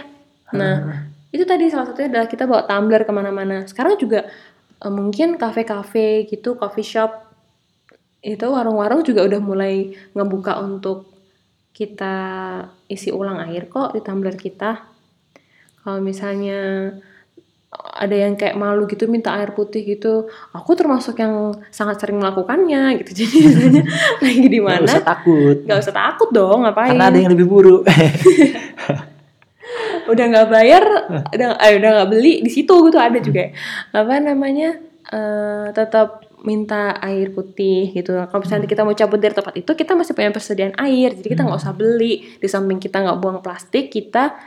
nah 0.54 0.74
Heeh. 0.78 1.42
itu 1.42 1.44
tadi 1.44 1.66
salah 1.66 1.90
satunya 1.90 2.08
adalah 2.14 2.28
kita 2.30 2.46
bawa 2.46 2.62
tumbler 2.70 3.02
ke 3.02 3.10
mana-mana 3.10 3.66
sekarang 3.66 3.98
juga 3.98 4.30
eh, 4.78 4.92
mungkin 4.94 5.34
kafe-kafe 5.42 6.30
gitu 6.30 6.54
coffee 6.54 6.86
shop 6.86 7.10
itu 8.22 8.46
warung-warung 8.46 9.02
juga 9.06 9.26
udah 9.26 9.38
mulai 9.42 9.90
ngebuka 10.14 10.58
untuk 10.62 11.15
kita 11.76 12.16
isi 12.88 13.12
ulang 13.12 13.44
air 13.44 13.68
kok 13.68 13.92
di 13.92 14.00
tumbler 14.00 14.32
kita. 14.32 14.80
Kalau 15.84 16.00
misalnya 16.00 16.88
ada 17.76 18.16
yang 18.16 18.32
kayak 18.40 18.56
malu 18.56 18.88
gitu 18.88 19.04
minta 19.04 19.36
air 19.36 19.52
putih 19.52 19.84
gitu 19.84 20.30
aku 20.56 20.72
termasuk 20.72 21.20
yang 21.20 21.52
sangat 21.68 22.00
sering 22.00 22.16
melakukannya 22.16 23.04
gitu. 23.04 23.10
Jadi 23.20 23.36
misalnya 23.44 23.84
lagi 24.24 24.48
di 24.48 24.60
mana 24.64 24.88
usah 24.88 25.04
takut. 25.04 25.56
nggak 25.68 25.78
usah 25.84 25.94
takut 25.94 26.28
dong 26.32 26.64
ngapain? 26.64 26.96
Karena 26.96 27.12
ada 27.12 27.18
yang 27.20 27.32
lebih 27.36 27.48
buruk. 27.48 27.84
udah 30.06 30.24
nggak 30.30 30.48
bayar 30.48 30.84
udah 31.34 31.58
eh, 31.58 31.72
udah 31.82 31.90
nggak 31.98 32.10
beli 32.14 32.40
di 32.40 32.50
situ 32.50 32.72
gitu 32.88 32.96
ada 32.96 33.20
juga. 33.20 33.52
Apa 33.92 34.16
namanya 34.24 34.80
eh, 35.12 35.66
tetap 35.76 36.25
minta 36.46 36.94
air 37.02 37.34
putih 37.34 37.90
gitu. 37.90 38.14
Kalau 38.14 38.40
misalnya 38.40 38.70
kita 38.70 38.86
mau 38.86 38.94
cabut 38.94 39.18
dari 39.18 39.34
tempat 39.34 39.58
itu 39.58 39.66
kita 39.74 39.98
masih 39.98 40.14
punya 40.14 40.30
persediaan 40.30 40.78
air. 40.78 41.10
Jadi 41.18 41.26
kita 41.34 41.42
nggak 41.42 41.58
usah 41.58 41.74
beli. 41.74 42.38
Di 42.38 42.46
samping 42.46 42.78
kita 42.78 43.02
nggak 43.02 43.18
buang 43.18 43.42
plastik 43.42 43.90
kita 43.90 44.38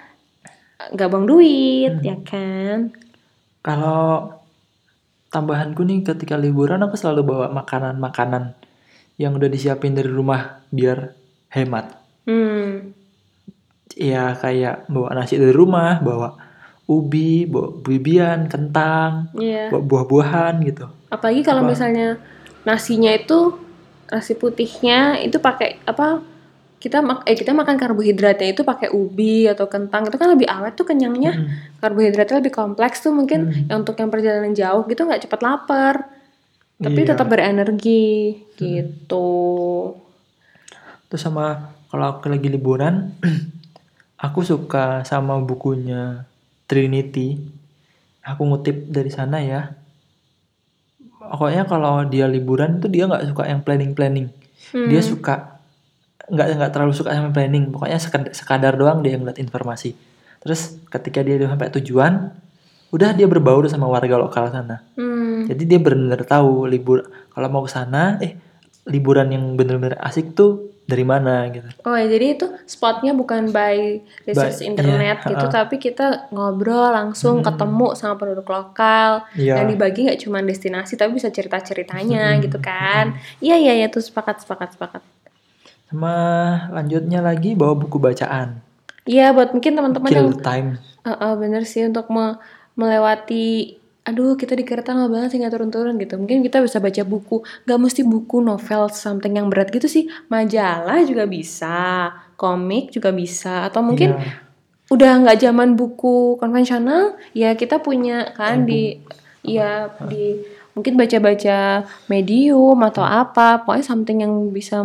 nggak 0.80 1.10
buang 1.12 1.28
duit 1.28 2.00
ya 2.00 2.16
kan? 2.24 2.96
Kalau 3.60 4.40
tambahanku 5.28 5.84
nih 5.84 6.08
ketika 6.08 6.40
liburan 6.40 6.80
aku 6.80 6.96
selalu 6.96 7.22
bawa 7.28 7.48
makanan-makanan 7.52 8.56
yang 9.20 9.36
udah 9.36 9.52
disiapin 9.52 9.92
dari 9.92 10.08
rumah 10.08 10.64
biar 10.72 11.12
hemat. 11.52 12.00
hmm. 12.24 12.96
Ya 14.00 14.32
kayak 14.40 14.88
bawa 14.88 15.12
nasi 15.12 15.36
dari 15.36 15.52
rumah, 15.52 16.00
bawa 16.00 16.40
ubi, 16.90 17.46
bawa 17.46 17.70
bibian, 17.80 18.50
kentang, 18.50 19.30
iya 19.38 19.70
bawa 19.70 19.86
buah-buahan 19.86 20.66
gitu. 20.66 20.90
apalagi 21.08 21.42
kalau 21.42 21.62
Apa? 21.62 21.70
misalnya 21.70 22.18
nasinya 22.62 23.10
itu 23.10 23.56
nasi 24.10 24.34
putihnya 24.34 25.22
itu 25.22 25.38
pakai 25.38 25.78
apa 25.86 26.26
kita 26.80 27.04
mak 27.04 27.28
eh 27.28 27.36
kita 27.36 27.52
makan 27.52 27.76
karbohidratnya 27.76 28.50
itu 28.50 28.64
pakai 28.64 28.90
ubi 28.90 29.46
atau 29.46 29.68
kentang 29.68 30.08
itu 30.08 30.16
kan 30.16 30.32
lebih 30.32 30.48
awet 30.48 30.74
tuh 30.74 30.88
kenyangnya 30.88 31.36
Mm. 31.36 31.48
karbohidratnya 31.78 32.40
lebih 32.40 32.52
kompleks 32.52 33.04
tuh 33.04 33.12
mungkin 33.12 33.40
Hmm. 33.46 33.68
yang 33.68 33.78
untuk 33.80 33.96
yang 33.96 34.08
perjalanan 34.08 34.56
jauh 34.56 34.82
gitu 34.86 35.04
nggak 35.04 35.24
cepat 35.24 35.40
lapar 35.40 35.96
tapi 36.80 37.00
Iya. 37.00 37.10
tetap 37.12 37.28
berenergi 37.28 38.08
gitu 38.56 39.30
Terus 41.06 41.20
sama 41.20 41.74
kalau 41.90 42.06
aku 42.08 42.30
lagi 42.30 42.48
liburan, 42.48 43.18
aku 44.26 44.40
suka 44.42 45.02
sama 45.04 45.42
bukunya 45.42 46.29
Trinity. 46.70 47.42
Aku 48.22 48.46
ngutip 48.46 48.86
dari 48.94 49.10
sana 49.10 49.42
ya. 49.42 49.74
Pokoknya 51.20 51.66
kalau 51.66 52.06
dia 52.06 52.30
liburan 52.30 52.78
tuh 52.78 52.88
dia 52.88 53.10
nggak 53.10 53.26
suka 53.34 53.50
yang 53.50 53.66
planning-planning. 53.66 54.30
Dia 54.72 55.02
Hmm. 55.02 55.10
suka 55.10 55.36
nggak 56.30 56.48
nggak 56.62 56.72
terlalu 56.72 56.94
suka 56.94 57.10
sama 57.18 57.34
planning. 57.34 57.74
Pokoknya 57.74 57.98
sekadar, 57.98 58.32
sekadar 58.38 58.74
doang 58.78 59.02
dia 59.02 59.18
ngeliat 59.18 59.42
informasi. 59.42 59.98
Terus 60.40 60.78
ketika 60.88 61.26
dia 61.26 61.42
udah 61.42 61.50
sampai 61.58 61.74
tujuan, 61.82 62.14
udah 62.94 63.10
dia 63.18 63.26
berbaur 63.26 63.66
sama 63.66 63.90
warga 63.90 64.16
lokal 64.16 64.54
sana. 64.54 64.86
Hmm. 64.94 65.50
Jadi 65.50 65.64
dia 65.66 65.80
benar-benar 65.82 66.22
tahu 66.24 66.70
libur 66.70 67.10
kalau 67.34 67.48
mau 67.50 67.66
ke 67.66 67.72
sana, 67.74 68.22
eh 68.22 68.38
liburan 68.86 69.30
yang 69.34 69.58
benar-benar 69.58 69.98
asik 70.06 70.38
tuh 70.38 70.70
dari 70.90 71.06
mana 71.06 71.46
gitu. 71.48 71.70
Oh 71.86 71.94
ya, 71.94 72.10
jadi 72.10 72.26
itu 72.34 72.50
spotnya 72.66 73.14
bukan 73.14 73.54
by 73.54 74.02
research 74.26 74.60
By- 74.60 74.68
internet 74.68 75.18
iya, 75.22 75.30
gitu, 75.30 75.46
ha-ha. 75.46 75.58
tapi 75.62 75.78
kita 75.78 76.28
ngobrol 76.30 76.90
langsung 76.90 77.40
Hmm. 77.40 77.46
ketemu 77.46 77.88
sama 77.94 78.18
penduduk 78.18 78.50
lokal. 78.50 79.24
Iya. 79.34 79.62
Yang 79.62 79.68
dibagi 79.72 80.00
nggak 80.04 80.20
cuma 80.20 80.42
destinasi, 80.42 80.98
tapi 80.98 81.14
bisa 81.14 81.30
cerita-ceritanya 81.30 82.34
Hmm. 82.34 82.42
gitu 82.42 82.58
kan. 82.58 83.14
Iya 83.38 83.56
iya 83.56 83.74
iya 83.76 83.88
tuh 83.88 84.02
sepakat 84.02 84.42
sepakat 84.42 84.74
sepakat. 84.74 85.02
Sama 85.88 86.14
lanjutnya 86.70 87.20
lagi 87.20 87.54
bawa 87.54 87.74
buku 87.74 87.98
bacaan. 87.98 88.60
Iya 89.06 89.32
buat 89.32 89.54
mungkin 89.54 89.74
teman-teman 89.74 90.10
yang 90.12 90.28
Kill 90.28 90.42
time. 90.42 90.70
Eh, 91.00 91.10
eh, 91.10 91.34
bener 91.36 91.64
sih 91.64 91.82
untuk 91.82 92.10
me- 92.10 92.38
melewati 92.74 93.79
aduh 94.08 94.34
kita 94.34 94.58
di 94.58 94.66
kereta 94.66 94.96
lama 94.96 95.12
banget 95.12 95.36
sih 95.36 95.38
nggak 95.44 95.54
turun-turun 95.54 95.96
gitu. 96.02 96.18
Mungkin 96.18 96.42
kita 96.42 96.64
bisa 96.64 96.82
baca 96.82 97.04
buku. 97.06 97.44
Nggak 97.68 97.80
mesti 97.80 98.02
buku 98.08 98.42
novel 98.42 98.90
something 98.90 99.38
yang 99.38 99.48
berat 99.52 99.70
gitu 99.70 99.86
sih. 99.86 100.10
Majalah 100.32 101.04
juga 101.06 101.30
bisa 101.30 102.10
komik 102.40 102.90
juga 102.96 103.12
bisa 103.12 103.68
atau 103.68 103.84
mungkin 103.84 104.16
Iya. 104.16 104.48
udah 104.90 105.12
nggak 105.22 105.38
zaman 105.44 105.78
buku 105.78 106.40
konvensional 106.42 107.20
ya 107.38 107.54
kita 107.54 107.78
punya 107.78 108.34
kan 108.34 108.66
di 108.66 108.98
ya 109.46 109.94
di 110.10 110.42
mungkin 110.74 110.96
baca-baca 110.96 111.84
medium 112.08 112.80
atau 112.82 113.04
apa. 113.04 113.62
Pokoknya 113.62 113.86
something 113.86 114.24
yang 114.24 114.34
bisa 114.50 114.80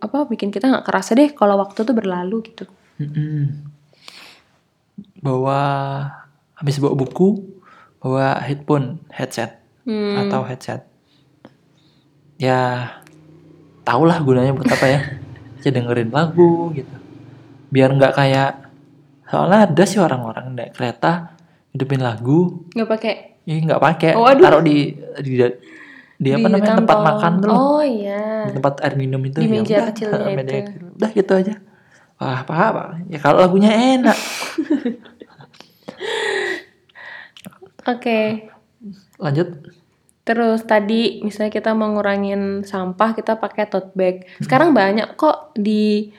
apa 0.00 0.18
bikin 0.30 0.54
kita 0.54 0.70
nggak 0.70 0.86
kerasa 0.86 1.18
deh 1.18 1.34
kalau 1.34 1.58
waktu 1.60 1.82
tuh 1.82 1.92
berlalu 1.92 2.46
gitu. 2.54 2.64
Mm-mm. 3.02 3.66
Bawa 5.20 5.60
habis 6.56 6.80
bawa 6.80 6.96
buku, 6.96 7.55
bawa 7.98 8.40
headphone, 8.40 9.00
headset 9.10 9.60
Hmm. 9.82 10.18
atau 10.18 10.42
headset. 10.42 10.82
Ya, 12.36 12.90
tau 13.82 14.02
lah 14.02 14.18
gunanya 14.18 14.50
buat 14.50 14.66
apa 14.66 14.86
ya. 14.86 15.00
Ya 15.64 15.70
dengerin 15.72 16.10
lagu 16.10 16.70
gitu. 16.70 16.94
Biar 17.68 17.90
nggak 17.90 18.14
kayak 18.14 18.70
soalnya 19.24 19.66
ada 19.66 19.82
sih 19.82 19.98
orang-orang 19.98 20.54
naik 20.54 20.72
kereta 20.72 21.34
hidupin 21.70 21.98
lagu, 21.98 22.62
nggak 22.70 22.86
pakai 22.88 23.14
ya 23.42 23.54
nggak 23.60 23.78
pakai, 23.80 24.10
Oh, 24.14 24.24
aduh. 24.24 24.42
taruh 24.42 24.62
di 24.62 24.94
di 25.18 25.42
di 26.16 26.28
apa 26.30 26.38
Di 26.40 26.52
namanya 26.52 26.78
tempat 26.78 26.98
makan 27.00 27.32
tuh. 27.40 27.50
Oh 27.50 27.82
iya. 27.82 28.46
di 28.46 28.54
tempat 28.54 28.78
air 28.80 28.94
minum 28.94 29.18
itu 29.20 29.36
Di 29.36 29.44
ya 29.44 29.50
meja 29.52 29.74
udah, 29.76 29.86
kecilnya 29.90 30.34
meja 30.38 30.54
itu. 30.54 30.62
kecil. 30.64 30.82
udah 30.94 31.10
gitu 31.12 31.32
aja 31.34 31.54
wah 32.16 32.38
apa 32.40 32.52
apa 32.54 32.82
ya 33.06 33.18
kalau 33.18 33.38
lagunya 33.38 33.68
enak 33.70 34.16
Oke. 37.86 38.50
lanjut. 39.18 39.48
Terus 40.26 40.66
tadi 40.66 41.22
misalnya 41.22 41.54
kita 41.54 41.70
mau 41.70 41.86
ngurangin 41.94 42.66
sampah 42.66 43.14
kita 43.14 43.38
pakai 43.38 43.70
tote 43.70 43.94
bag. 43.94 44.26
Sekarang 44.42 44.74
banyak 44.74 45.14
kok 45.14 45.54
di 45.54 46.10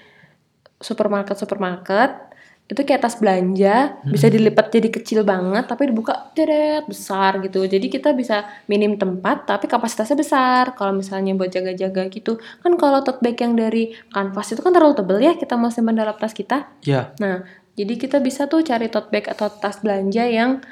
supermarket-supermarket. 0.80 2.28
Itu 2.68 2.84
kayak 2.84 3.00
tas 3.00 3.16
belanja 3.16 4.04
bisa 4.04 4.28
dilipat 4.28 4.68
jadi 4.68 4.92
kecil 4.92 5.24
banget 5.24 5.72
tapi 5.72 5.88
dibuka 5.88 6.32
deret 6.36 6.84
besar 6.88 7.40
gitu. 7.40 7.64
Jadi 7.64 7.88
kita 7.88 8.12
bisa 8.12 8.44
minim 8.68 8.96
tempat 9.00 9.48
tapi 9.48 9.68
kapasitasnya 9.68 10.20
besar. 10.20 10.76
Kalau 10.76 10.96
misalnya 10.96 11.36
buat 11.36 11.52
jaga-jaga 11.52 12.08
gitu. 12.12 12.40
Kan 12.64 12.76
kalau 12.80 13.04
tote 13.04 13.20
bag 13.24 13.40
yang 13.40 13.56
dari 13.56 13.92
kanvas 14.12 14.52
itu 14.56 14.60
kan 14.64 14.72
terlalu 14.76 15.00
tebel 15.00 15.20
ya 15.20 15.36
kita 15.36 15.56
mau 15.60 15.72
simpan 15.72 15.96
dalam 16.00 16.16
tas 16.16 16.32
kita. 16.32 16.72
Ya 16.88 17.12
Nah, 17.20 17.44
Jadi 17.78 17.94
kita 17.94 18.18
bisa 18.18 18.50
tuh 18.50 18.66
cari 18.66 18.90
tote 18.90 19.14
bag 19.14 19.30
atau 19.30 19.54
tas 19.54 19.78
belanja 19.86 20.26
yang 20.26 20.66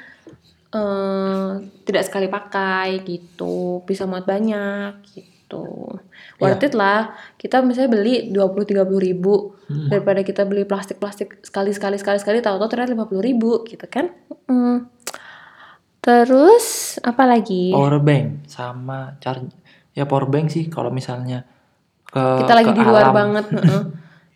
eh, 0.76 1.48
tidak 1.88 2.04
sekali 2.04 2.28
pakai 2.28 3.00
gitu, 3.00 3.80
bisa 3.88 4.04
muat 4.04 4.28
banyak 4.28 5.00
gitu. 5.08 5.96
Worth 6.36 6.66
it 6.68 6.74
lah. 6.76 7.16
Kita 7.40 7.64
misalnya 7.64 7.96
beli 7.96 8.28
20-30 8.28 9.00
ribu 9.00 9.56
Hmm. 9.66 9.90
daripada 9.90 10.22
kita 10.22 10.46
beli 10.46 10.62
plastik-plastik 10.62 11.42
sekali-sekali 11.42 11.98
sekali-sekali 11.98 12.38
tahu-tahu 12.38 12.70
ternyata 12.70 12.94
50 12.94 13.18
ribu 13.18 13.66
gitu 13.66 13.82
kan. 13.90 14.14
Mm. 14.46 14.86
Terus 15.98 16.98
apa 17.02 17.26
lagi? 17.26 17.74
Power 17.74 17.98
bank 17.98 18.46
sama 18.46 19.18
charge 19.18 19.50
ya 19.96 20.04
power 20.04 20.28
bank 20.28 20.52
sih 20.52 20.68
kalau 20.68 20.92
misalnya 20.92 21.48
ke 22.04 22.20
kita 22.44 22.52
lagi 22.52 22.70
ke 22.70 22.76
di 22.76 22.84
luar 22.84 23.10
alam. 23.10 23.16
banget 23.16 23.44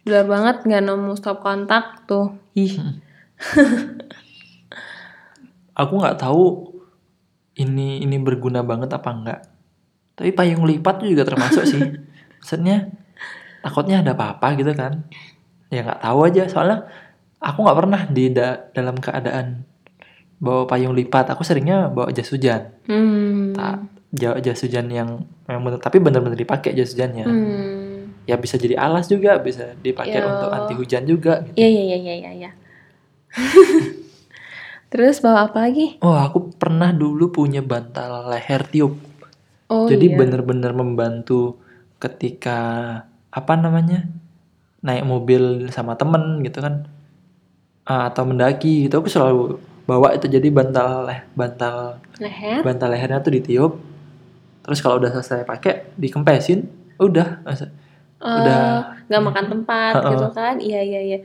di 0.03 0.09
luar 0.09 0.27
banget 0.27 0.57
nggak 0.65 0.83
nemu 0.89 1.13
stop 1.21 1.45
kontak 1.45 2.09
tuh 2.09 2.33
ih 2.57 2.81
Aku 5.81 5.97
nggak 5.97 6.21
tahu 6.21 6.45
ini 7.57 8.05
ini 8.05 8.17
berguna 8.21 8.61
banget 8.61 8.93
apa 8.93 9.11
enggak. 9.11 9.41
Tapi 10.15 10.31
payung 10.31 10.69
lipat 10.69 11.01
juga 11.01 11.25
termasuk 11.25 11.65
sih. 11.65 11.81
Maksudnya 12.41 12.93
takutnya 13.61 14.05
ada 14.05 14.13
apa-apa 14.13 14.53
gitu 14.61 14.77
kan. 14.77 15.09
Ya 15.73 15.81
nggak 15.81 16.01
tahu 16.05 16.19
aja 16.29 16.43
soalnya 16.47 16.79
aku 17.41 17.65
nggak 17.65 17.79
pernah 17.81 18.01
di 18.07 18.25
da- 18.29 18.69
dalam 18.71 19.01
keadaan 19.01 19.65
bawa 20.37 20.69
payung 20.69 20.93
lipat. 20.93 21.33
Aku 21.33 21.41
seringnya 21.41 21.89
bawa 21.89 22.13
jas 22.13 22.29
hujan. 22.29 22.77
hmm. 22.85 23.57
Tak 23.57 23.77
ja- 24.13 24.41
jas 24.41 24.61
hujan 24.61 24.89
yang 24.89 25.25
memang 25.49 25.63
bener, 25.65 25.81
tapi 25.81 25.97
bener-bener 25.97 26.37
dipakai 26.37 26.77
jas 26.77 26.93
hujannya. 26.93 27.25
Hmm. 27.25 27.97
Ya 28.29 28.37
bisa 28.37 28.61
jadi 28.61 28.77
alas 28.77 29.09
juga, 29.09 29.41
bisa 29.41 29.73
dipakai 29.81 30.21
Yo. 30.21 30.29
untuk 30.29 30.51
anti 30.53 30.75
hujan 30.77 31.03
juga. 31.09 31.41
Gitu. 31.43 31.57
iya 31.57 31.69
iya 31.69 31.83
iya 31.83 31.97
iya 31.99 32.15
iya 32.15 32.31
iya 32.37 32.51
terus 34.91 35.23
bawa 35.23 35.47
apa 35.49 35.71
lagi? 35.71 35.97
Oh, 36.03 36.19
aku 36.19 36.51
pernah 36.59 36.91
dulu 36.91 37.31
punya 37.31 37.63
bantal 37.63 38.27
leher 38.27 38.67
tiup. 38.67 38.99
oh 39.71 39.87
Jadi 39.87 40.11
iya. 40.11 40.19
bener-bener 40.19 40.75
membantu 40.75 41.63
ketika 42.03 42.59
apa 43.31 43.53
namanya 43.55 44.11
naik 44.83 45.07
mobil 45.07 45.71
sama 45.71 45.95
temen 45.95 46.43
gitu 46.43 46.59
kan. 46.59 46.91
Ah, 47.87 48.11
atau 48.11 48.27
mendaki 48.27 48.91
gitu 48.91 48.99
aku 48.99 49.09
selalu 49.09 49.63
bawa 49.87 50.19
itu. 50.19 50.27
Jadi 50.27 50.51
bantal 50.51 51.07
leh 51.07 51.21
bantal 51.39 52.03
leher? 52.19 52.67
bantal 52.67 52.91
lehernya 52.91 53.23
tuh 53.23 53.33
ditiup. 53.39 53.73
Terus 54.67 54.83
kalau 54.83 54.99
udah 54.99 55.15
selesai 55.15 55.47
pakai 55.47 55.95
dikempesin 55.95 56.67
udah. 56.99 57.47
Eh, 57.47 57.57
udah. 58.21 58.99
nggak 59.09 59.23
makan 59.23 59.45
tempat 59.49 59.93
Heeh. 60.03 60.11
gitu 60.13 60.27
kan? 60.35 60.55
Iya 60.59 60.81
iya 60.83 61.01
iya. 61.01 61.19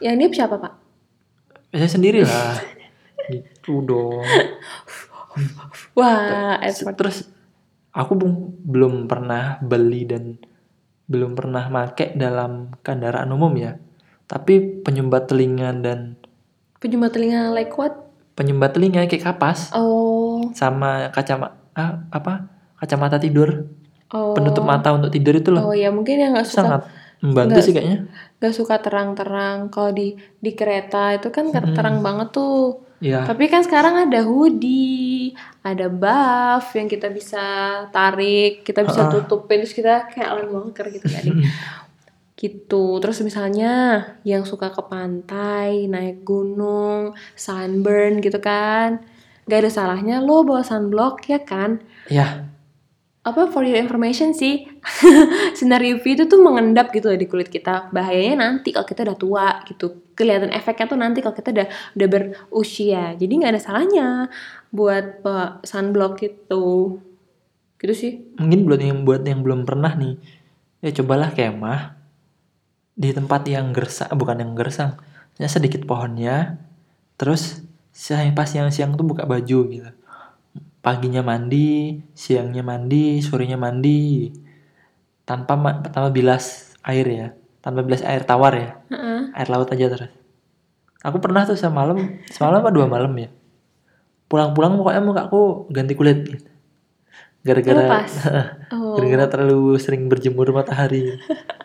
Yang 0.00 0.14
ini 0.16 0.24
siapa 0.32 0.56
pak? 0.56 0.72
Saya 1.70 1.86
sendiri 1.86 2.24
lah 2.24 2.56
gitu 3.72 3.86
dong. 3.86 4.20
Wah 5.94 6.58
Terus- 6.58 6.82
effort. 6.82 6.96
terus 6.96 7.18
aku 7.90 8.12
bung- 8.14 8.54
belum 8.60 9.06
pernah 9.06 9.58
beli 9.60 10.02
dan 10.04 10.38
belum 11.06 11.34
pernah 11.34 11.66
make 11.66 12.14
dalam 12.14 12.74
kendaraan 12.80 13.30
umum 13.30 13.50
ya. 13.54 13.78
Tapi 14.26 14.82
penyumbat 14.82 15.26
telinga 15.26 15.74
dan 15.76 16.14
penyumbat 16.78 17.10
telinga 17.12 17.50
like 17.50 17.74
what? 17.74 18.10
Penyumbat 18.34 18.72
telinga 18.72 19.04
kayak 19.04 19.22
kapas. 19.24 19.70
Oh. 19.70 20.50
Sama 20.52 21.10
kacamata 21.10 22.06
apa? 22.08 22.46
Kacamata 22.76 23.18
tidur. 23.18 23.66
Oh. 24.10 24.34
Penutup 24.34 24.62
mata 24.62 24.90
untuk 24.90 25.10
tidur 25.10 25.34
itu 25.34 25.50
loh. 25.50 25.70
Oh 25.70 25.74
ya 25.74 25.90
mungkin 25.90 26.16
yang 26.16 26.32
nggak 26.32 26.46
suka 26.46 26.56
sangat 26.56 26.82
membantu 27.20 27.52
Nggak. 27.52 27.64
sih 27.66 27.72
kayaknya. 27.72 27.98
nggak 28.38 28.54
suka 28.54 28.74
terang-terang. 28.78 29.58
Kalau 29.68 29.90
di 29.90 30.14
di 30.36 30.50
kereta 30.52 31.10
itu 31.12 31.28
kan 31.28 31.50
Hmm. 31.50 31.74
terang 31.74 31.98
banget 32.00 32.30
tuh 32.30 32.86
Ya, 33.00 33.24
tapi 33.24 33.48
kan 33.48 33.64
sekarang 33.64 33.96
ada 33.96 34.20
hoodie 34.28 35.32
ada 35.64 35.88
buff 35.88 36.68
yang 36.76 36.84
kita 36.84 37.08
bisa 37.08 37.44
tarik 37.88 38.60
kita 38.60 38.84
bisa 38.84 39.08
Ha-ha. 39.08 39.12
tutupin 39.16 39.64
terus 39.64 39.72
kita 39.72 40.04
kayak 40.12 40.28
Alan 40.28 40.52
Walker 40.52 40.84
gitu 40.92 41.08
tadi 41.08 41.32
gitu. 42.40 43.00
Terus 43.00 43.20
misalnya 43.24 44.04
yang 44.24 44.44
suka 44.44 44.68
ke 44.68 44.84
pantai 44.84 45.88
naik 45.88 46.24
gunung 46.28 47.16
sunburn 47.36 48.20
gitu 48.20 48.40
kan. 48.40 49.00
Gak 49.48 49.64
ada 49.64 49.70
salahnya 49.72 50.20
lo 50.20 50.44
bawa 50.44 50.60
sunblock 50.60 51.24
ya 51.28 51.40
kan? 51.40 51.80
Ya 52.08 52.50
apa 53.20 53.52
for 53.52 53.60
your 53.68 53.76
information 53.76 54.32
sih? 54.32 54.64
Sinar 55.56 55.84
UV 55.84 56.04
itu 56.16 56.24
tuh 56.24 56.40
mengendap 56.40 56.88
gitu 56.88 57.12
di 57.12 57.28
kulit 57.28 57.52
kita. 57.52 57.92
Bahayanya 57.92 58.48
nanti 58.48 58.72
kalau 58.72 58.88
kita 58.88 59.04
udah 59.04 59.18
tua 59.20 59.48
gitu 59.68 60.09
kelihatan 60.20 60.52
efeknya 60.52 60.84
tuh 60.92 61.00
nanti 61.00 61.24
kalau 61.24 61.32
kita 61.32 61.48
udah 61.56 61.68
udah 61.96 62.08
berusia. 62.12 63.16
Jadi 63.16 63.32
nggak 63.40 63.52
ada 63.56 63.62
salahnya 63.64 64.08
buat 64.68 65.24
sunblock 65.64 66.20
gitu 66.20 67.00
gitu 67.80 67.94
sih. 67.96 68.12
Mungkin 68.36 68.68
buat 68.68 68.80
yang 68.84 69.08
buat 69.08 69.24
yang 69.24 69.40
belum 69.40 69.64
pernah 69.64 69.96
nih 69.96 70.20
ya 70.84 70.92
cobalah 71.00 71.32
kemah 71.32 71.96
di 72.92 73.16
tempat 73.16 73.48
yang 73.48 73.72
gersang 73.72 74.12
bukan 74.12 74.44
yang 74.44 74.52
gersang 74.52 75.00
ya 75.40 75.48
sedikit 75.48 75.88
pohonnya 75.88 76.60
terus 77.16 77.64
siang 77.96 78.36
pas 78.36 78.44
siang-siang 78.44 78.92
tuh 78.92 79.08
buka 79.08 79.24
baju 79.24 79.58
gitu. 79.72 79.90
Paginya 80.84 81.24
mandi 81.24 82.00
siangnya 82.12 82.60
mandi 82.60 83.24
sorenya 83.24 83.56
mandi 83.56 84.28
tanpa 85.24 85.56
tanpa 85.88 86.12
bilas 86.12 86.76
air 86.84 87.08
ya 87.08 87.28
tanpa 87.60 87.80
bilas 87.84 88.04
air 88.04 88.24
tawar 88.24 88.52
ya? 88.56 88.70
Heeh. 88.92 89.32
air 89.36 89.48
laut 89.48 89.68
aja 89.72 89.86
terus. 89.88 90.12
Aku 91.00 91.16
pernah 91.16 91.48
tuh 91.48 91.56
semalam 91.56 91.96
semalam 92.28 92.60
apa 92.60 92.68
dua 92.72 92.84
malam 92.84 93.12
ya? 93.16 93.28
Pulang-pulang 94.28 94.76
pokoknya 94.76 95.00
mukaku 95.00 95.70
ganti 95.72 95.94
kulit. 95.96 96.18
Gitu. 96.28 96.48
gara-gara 97.40 98.04
oh. 98.76 99.00
gara-gara 99.00 99.24
terlalu 99.32 99.80
sering 99.80 100.12
berjemur 100.12 100.52
matahari. 100.52 101.16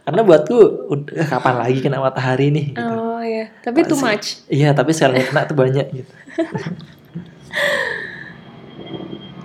Karena 0.07 0.23
buatku 0.23 0.87
udah 0.87 1.27
kapan 1.27 1.55
lagi 1.59 1.83
kena 1.83 1.99
matahari 1.99 2.47
nih 2.47 2.71
gitu. 2.71 2.95
oh 2.95 3.19
ya 3.19 3.51
tapi 3.59 3.83
too 3.83 3.99
much? 3.99 4.47
Iya 4.47 4.71
tapi 4.71 4.95
sekali 4.95 5.19
kena 5.19 5.43
tuh 5.43 5.57
banyak 5.59 5.87
gitu. 5.91 6.11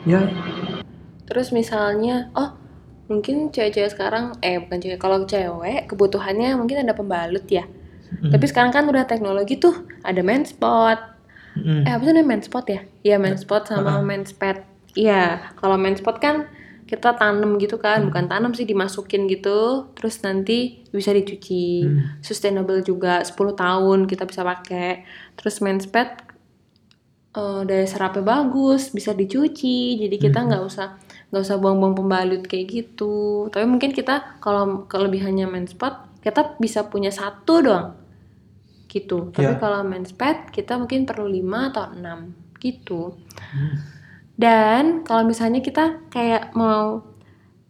Ya. 0.08 0.26
Terus 1.28 1.52
misalnya 1.52 2.32
oh 2.32 2.56
mungkin 3.10 3.50
cewek-cewek 3.50 3.90
sekarang 3.90 4.38
eh 4.40 4.62
bukan 4.62 4.78
cewek 4.78 4.96
kalau 4.96 5.26
cewek 5.26 5.90
kebutuhannya 5.90 6.54
mungkin 6.54 6.86
ada 6.86 6.94
pembalut 6.94 7.44
ya 7.50 7.66
Mm. 8.10 8.34
tapi 8.34 8.42
sekarang 8.46 8.74
kan 8.74 8.90
udah 8.90 9.06
teknologi 9.06 9.54
tuh 9.54 9.74
ada 10.02 10.18
menspot 10.22 10.98
Mm. 11.50 11.82
Eh 11.82 11.90
apa 11.90 12.02
sih 12.02 12.14
namanya 12.14 12.30
menspot 12.30 12.64
ya? 12.66 12.80
Iya 13.02 13.16
menspot 13.18 13.62
sama 13.66 13.98
Heeh. 13.98 14.06
menspad. 14.06 14.56
Iya 14.94 15.22
kalau 15.58 15.74
menspot 15.74 16.22
kan 16.22 16.46
kita 16.86 17.14
tanam 17.14 17.58
gitu 17.58 17.74
kan, 17.78 18.06
bukan 18.06 18.26
tanam 18.26 18.54
sih 18.54 18.62
dimasukin 18.62 19.26
gitu, 19.26 19.90
terus 19.94 20.22
nanti 20.22 20.86
bisa 20.90 21.10
dicuci. 21.10 21.86
Hmm. 21.86 22.18
Sustainable 22.18 22.82
juga 22.82 23.22
10 23.26 23.54
tahun 23.54 24.06
kita 24.06 24.26
bisa 24.26 24.42
pakai. 24.42 25.02
Terus 25.34 25.58
menspad 25.58 26.22
eh 27.30 27.60
daya 27.66 27.86
serapnya 27.86 28.22
bagus, 28.22 28.90
bisa 28.90 29.10
dicuci, 29.10 29.98
jadi 30.02 30.16
kita 30.18 30.38
Mhm. 30.42 30.46
nggak 30.50 30.62
usah 30.66 30.98
nggak 31.30 31.42
usah 31.46 31.58
buang-buang 31.62 31.94
pembalut 31.94 32.42
kayak 32.46 32.66
gitu. 32.68 33.46
Tapi 33.54 33.64
mungkin 33.66 33.94
kita 33.94 34.42
kalau 34.42 34.86
kelebihannya 34.90 35.46
menspot 35.46 36.10
kita 36.20 36.58
bisa 36.60 36.86
punya 36.90 37.08
satu 37.08 37.64
doang 37.64 37.96
gitu. 38.90 39.30
Tapi 39.30 39.54
Ya. 39.54 39.58
kalau 39.62 39.86
pad 40.18 40.50
kita 40.50 40.74
mungkin 40.76 41.06
perlu 41.06 41.30
5 41.30 41.70
atau 41.70 41.94
6 41.94 42.34
gitu. 42.58 43.14
Hmm. 43.38 43.74
Dan 44.34 44.84
kalau 45.06 45.22
misalnya 45.28 45.62
kita 45.62 46.10
kayak 46.10 46.56
mau 46.56 47.04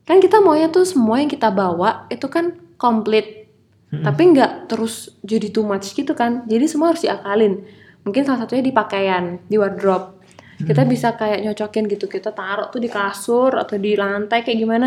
kan 0.06 0.18
kita 0.18 0.42
maunya 0.42 0.70
tuh 0.72 0.86
semua 0.86 1.22
yang 1.22 1.30
kita 1.30 1.50
bawa 1.54 2.06
itu 2.10 2.26
kan 2.26 2.58
komplit, 2.80 3.46
Mm. 3.90 4.06
tapi 4.06 4.22
nggak 4.34 4.70
terus 4.70 5.14
jadi 5.26 5.50
too 5.50 5.66
much 5.66 5.94
gitu 5.94 6.14
kan. 6.14 6.46
Jadi 6.46 6.64
semua 6.70 6.94
harus 6.94 7.02
diakalin. 7.02 7.62
Mungkin 8.06 8.22
salah 8.22 8.46
satunya 8.46 8.62
di 8.62 8.74
pakaian, 8.74 9.42
di 9.50 9.58
wardrobe. 9.58 10.19
Kita 10.60 10.82
bisa 10.84 11.16
kayak 11.16 11.40
nyocokin 11.44 11.84
gitu, 11.88 12.04
kita 12.10 12.30
taruh 12.36 12.68
tuh 12.68 12.80
di 12.80 12.90
kasur 12.92 13.56
atau 13.56 13.80
di 13.80 13.96
lantai 13.96 14.44
kayak 14.44 14.58
gimana. 14.58 14.86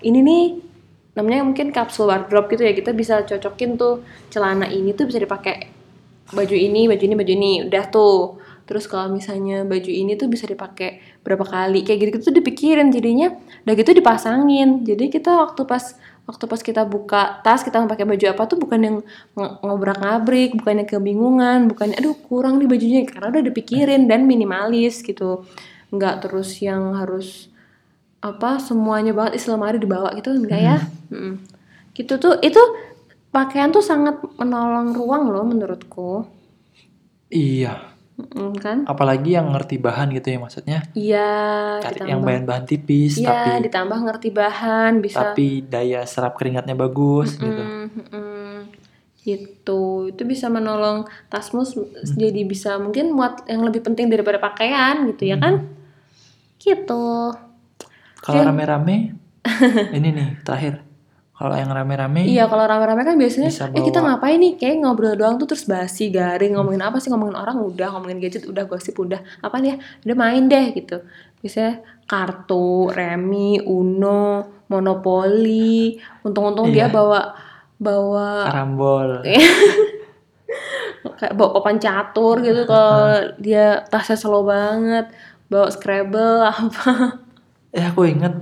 Ini 0.00 0.18
nih 0.22 0.44
namanya 1.18 1.42
mungkin 1.42 1.74
kapsul 1.74 2.06
wardrobe 2.06 2.54
gitu 2.54 2.62
ya. 2.62 2.72
Kita 2.72 2.94
bisa 2.94 3.26
cocokin 3.26 3.74
tuh 3.74 4.06
celana 4.30 4.70
ini 4.70 4.94
tuh 4.94 5.10
bisa 5.10 5.18
dipakai 5.18 5.68
baju 6.30 6.56
ini, 6.56 6.86
baju 6.86 7.02
ini, 7.02 7.14
baju 7.18 7.32
ini. 7.34 7.52
Udah 7.66 7.84
tuh. 7.90 8.38
Terus 8.70 8.86
kalau 8.86 9.10
misalnya 9.10 9.66
baju 9.66 9.90
ini 9.90 10.14
tuh 10.14 10.30
bisa 10.30 10.46
dipakai 10.46 11.02
berapa 11.26 11.42
kali 11.42 11.82
kayak 11.82 12.06
gitu-gitu 12.06 12.30
tuh 12.30 12.36
dipikirin 12.38 12.94
jadinya 12.94 13.34
udah 13.66 13.74
gitu 13.74 13.90
dipasangin. 13.98 14.86
Jadi 14.86 15.10
kita 15.10 15.34
waktu 15.34 15.66
pas 15.66 15.98
waktu 16.30 16.46
pas 16.46 16.62
kita 16.62 16.86
buka 16.86 17.42
tas 17.42 17.66
kita 17.66 17.82
mau 17.82 17.90
pakai 17.90 18.06
baju 18.06 18.26
apa 18.30 18.42
tuh 18.46 18.62
bukan 18.62 18.78
yang 18.78 18.96
ngobrak-ngabrik, 19.34 20.54
bukan 20.54 20.74
yang 20.78 20.88
kebingungan, 20.88 21.66
bukan 21.66 21.90
aduh 21.98 22.14
kurang 22.30 22.62
nih 22.62 22.70
bajunya 22.70 23.02
karena 23.02 23.34
udah 23.34 23.44
dipikirin 23.50 24.06
dan 24.06 24.30
minimalis 24.30 25.02
gitu. 25.02 25.42
Nggak 25.90 26.30
terus 26.30 26.54
yang 26.62 26.94
harus 26.94 27.50
apa 28.22 28.62
semuanya 28.62 29.10
banget 29.10 29.42
isi 29.42 29.50
lemari 29.50 29.82
dibawa 29.82 30.14
gitu 30.14 30.30
enggak 30.30 30.60
ya? 30.62 30.78
Mm. 31.10 31.42
Gitu 31.98 32.14
tuh 32.22 32.38
itu 32.38 32.62
pakaian 33.34 33.74
tuh 33.74 33.82
sangat 33.82 34.22
menolong 34.38 34.94
ruang 34.94 35.34
loh 35.34 35.42
menurutku. 35.42 36.30
Iya, 37.30 37.90
Mm, 38.30 38.52
kan? 38.60 38.78
apalagi 38.84 39.36
yang 39.36 39.52
ngerti 39.52 39.76
bahan 39.80 40.12
gitu 40.12 40.28
ya 40.34 40.38
maksudnya. 40.40 40.78
Iya, 40.92 41.30
yang 42.04 42.20
bahan-bahan 42.20 42.64
tipis 42.68 43.16
Iya, 43.16 43.32
tapi 43.32 43.50
ditambah 43.64 43.98
ngerti 44.06 44.28
bahan 44.34 44.92
bisa. 45.00 45.32
tapi 45.32 45.64
daya 45.64 46.04
serap 46.04 46.36
keringatnya 46.36 46.76
bagus 46.76 47.36
gitu. 47.40 47.62
Mm, 47.64 47.86
mm, 48.12 48.56
gitu. 49.24 49.82
Itu 50.12 50.22
bisa 50.24 50.48
menolong 50.48 51.08
tasmu 51.28 51.62
s- 51.64 51.76
jadi 52.16 52.42
bisa 52.44 52.76
mungkin 52.80 53.12
muat 53.12 53.44
yang 53.48 53.64
lebih 53.64 53.84
penting 53.84 54.08
daripada 54.08 54.40
pakaian 54.40 55.08
gitu 55.12 55.28
ya 55.28 55.36
kan? 55.40 55.64
Gitu. 56.60 57.04
Kalau 58.20 58.40
rame-rame, 58.44 59.16
ini 59.96 60.08
nih 60.12 60.28
terakhir. 60.44 60.89
Kalau 61.40 61.56
yang 61.56 61.72
rame-rame, 61.72 62.28
Iya, 62.28 62.52
kalau 62.52 62.68
rame-rame 62.68 63.00
kan 63.00 63.16
biasanya 63.16 63.48
eh 63.48 63.80
kita 63.80 64.04
ngapain 64.04 64.36
nih? 64.36 64.60
Kayak 64.60 64.84
ngobrol 64.84 65.16
doang 65.16 65.40
tuh 65.40 65.48
terus 65.48 65.64
basi, 65.64 66.12
garing, 66.12 66.52
ngomongin 66.52 66.84
apa 66.84 67.00
sih? 67.00 67.08
Ngomongin 67.08 67.32
orang 67.32 67.56
udah, 67.56 67.96
ngomongin 67.96 68.20
gadget 68.20 68.44
udah, 68.44 68.68
gosip 68.68 68.92
udah. 68.94 69.24
Apa 69.40 69.56
nih 69.56 69.72
ya? 69.72 69.76
Udah 70.04 70.16
main 70.20 70.52
deh 70.52 70.76
gitu. 70.76 71.00
Biasanya 71.40 71.80
kartu, 72.04 72.92
remi, 72.92 73.56
uno, 73.56 74.44
monopoli. 74.68 75.96
Untung-untung 76.20 76.76
dia 76.76 76.86
Iya. 76.86 76.92
bawa 76.92 77.20
bawa 77.80 78.28
karambol. 78.44 79.08
kayak 81.20 81.32
bawa 81.32 81.50
papan 81.56 81.76
catur 81.80 82.44
gitu 82.44 82.68
kalau 82.68 83.32
dia 83.40 83.80
tasnya 83.88 84.20
slow 84.20 84.44
banget. 84.44 85.08
Bawa 85.48 85.72
Scrabble 85.72 86.44
apa. 86.52 87.16
Eh 87.72 87.80
aku 87.80 88.04
inget 88.04 88.36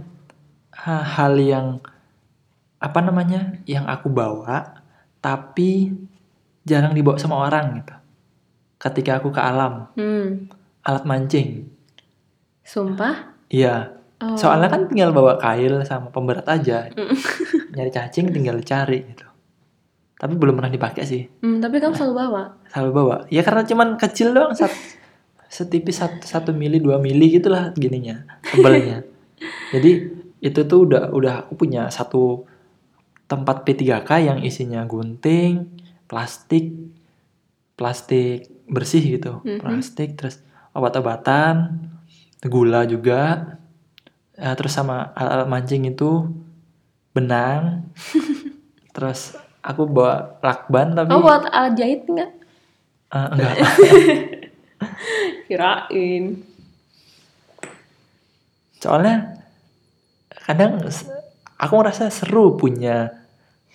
ha- 0.75 1.07
hal 1.07 1.39
yang 1.39 1.79
apa 2.79 2.99
namanya 3.03 3.59
yang 3.67 3.85
aku 3.85 4.07
bawa 4.07 4.83
tapi 5.19 5.91
jarang 6.63 6.95
dibawa 6.95 7.19
sama 7.19 7.43
orang 7.43 7.83
gitu. 7.83 7.95
Ketika 8.79 9.19
aku 9.19 9.35
ke 9.35 9.43
alam, 9.43 9.91
Hmm. 9.99 10.47
alat 10.87 11.03
mancing. 11.03 11.67
Sumpah? 12.63 13.35
Iya. 13.51 13.99
Oh. 14.23 14.35
Soalnya 14.39 14.71
kan 14.71 14.87
tinggal 14.87 15.11
bawa 15.11 15.39
kail 15.39 15.83
sama 15.83 16.11
pemberat 16.15 16.47
aja. 16.47 16.87
Nyari 17.75 17.91
cacing 17.91 18.31
tinggal 18.31 18.63
cari 18.63 19.03
gitu. 19.03 19.27
Tapi 20.19 20.35
belum 20.35 20.59
pernah 20.59 20.71
dipakai 20.71 21.03
sih. 21.07 21.23
Hmm, 21.43 21.63
tapi 21.63 21.79
kamu 21.79 21.95
selalu 21.95 22.15
bawa. 22.15 22.43
Selalu 22.71 22.91
bawa. 22.91 23.17
Ya 23.31 23.43
karena 23.47 23.63
cuman 23.63 23.95
kecil 23.95 24.35
doang 24.35 24.55
sat, 24.55 24.71
setipis 25.47 26.03
satu, 26.03 26.23
satu 26.27 26.51
mili 26.51 26.83
dua 26.83 26.99
mili 26.99 27.39
gitulah 27.39 27.71
gininya 27.75 28.27
tebelnya. 28.43 29.07
Jadi 29.75 29.91
itu 30.39 30.61
tuh 30.67 30.87
udah 30.87 31.11
udah 31.15 31.35
aku 31.47 31.55
punya 31.67 31.87
satu 31.91 32.43
tempat 33.29 33.63
P3K 33.63 34.11
yang 34.25 34.39
isinya 34.41 34.83
gunting, 34.83 35.69
plastik, 36.09 36.73
plastik 37.77 38.49
bersih 38.67 39.21
gitu, 39.21 39.45
Mhm. 39.45 39.61
plastik 39.61 40.17
terus 40.17 40.41
obat-obatan, 40.73 41.79
gula 42.43 42.85
juga, 42.85 43.55
ya, 44.33 44.53
terus 44.55 44.73
sama 44.73 45.13
alat-alat 45.13 45.49
mancing 45.49 45.85
itu 45.87 46.25
benang, 47.13 47.89
terus 48.97 49.37
aku 49.61 49.85
bawa 49.85 50.41
lakban 50.41 50.97
tapi 50.97 51.13
Kamu 51.13 51.21
buat 51.21 51.45
alat 51.49 51.73
jahit 51.77 52.03
nggak? 52.05 52.31
eh, 53.09 53.29
enggak. 53.33 53.55
Kirain. 55.49 56.25
soalnya 58.79 59.35
kadang 60.47 60.79
aku 61.59 61.75
ngerasa 61.83 62.09
seru 62.15 62.55
punya 62.57 63.27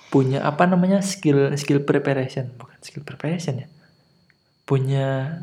punya 0.10 0.46
apa 0.46 0.66
namanya 0.66 1.04
skill 1.04 1.54
skill 1.60 1.84
preparation. 1.84 2.50
Bukan 2.56 2.80
skill 2.82 3.04
preparation 3.04 3.64
ya. 3.64 3.68
Punya 4.64 5.40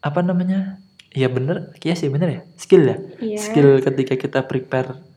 apa 0.00 0.20
namanya? 0.22 0.78
Ya 1.12 1.28
bener 1.28 1.76
iya 1.84 1.92
sih 1.92 2.08
bener 2.08 2.28
ya. 2.30 2.42
Skill 2.56 2.82
ya. 2.88 2.96
Iya. 3.20 3.38
skill 3.38 3.70
ketika 3.84 4.14
kita 4.16 4.40
prepare 4.48 5.12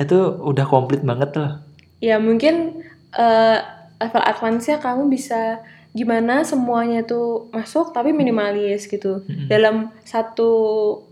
itu 0.00 0.16
udah 0.40 0.64
komplit 0.64 1.04
banget 1.04 1.36
loh 1.36 1.52
Ya 2.00 2.16
mungkin 2.16 2.80
eh, 3.12 3.58
level 4.00 4.24
advance-nya 4.24 4.80
kamu 4.80 5.12
bisa 5.12 5.60
gimana 5.90 6.42
semuanya 6.42 7.02
tuh 7.02 7.50
masuk 7.50 7.90
tapi 7.90 8.10
minimalis 8.10 8.86
gitu. 8.86 9.22
Mm-mm. 9.22 9.46
Dalam 9.46 9.90
satu 10.00 10.50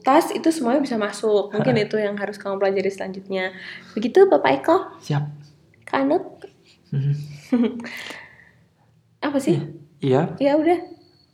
tas 0.00 0.30
itu 0.30 0.48
semuanya 0.48 0.78
bisa 0.78 0.94
masuk. 0.94 1.50
Mungkin 1.50 1.74
itu 1.76 1.96
yang 1.96 2.14
harus 2.14 2.36
kamu 2.36 2.56
pelajari 2.56 2.86
selanjutnya. 2.86 3.50
Begitu 3.92 4.26
Bapak 4.26 4.50
Eko? 4.56 4.76
siap 4.98 5.26
Kanut? 5.82 6.22
Mhm. 6.88 7.14
Apa 9.20 9.38
sih? 9.38 9.58
iya 9.98 10.30
Ya 10.38 10.54
udah. 10.54 10.78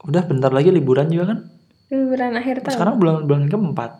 udah 0.02 0.22
bentar 0.24 0.48
lagi 0.48 0.68
liburan 0.68 1.08
juga 1.08 1.32
kan 1.32 1.38
Liburan 1.88 2.32
akhir 2.34 2.60
tahun. 2.60 2.74
sekarang 2.74 2.94
bulan 2.96 3.16
bulan 3.24 3.44
keempat 3.46 3.90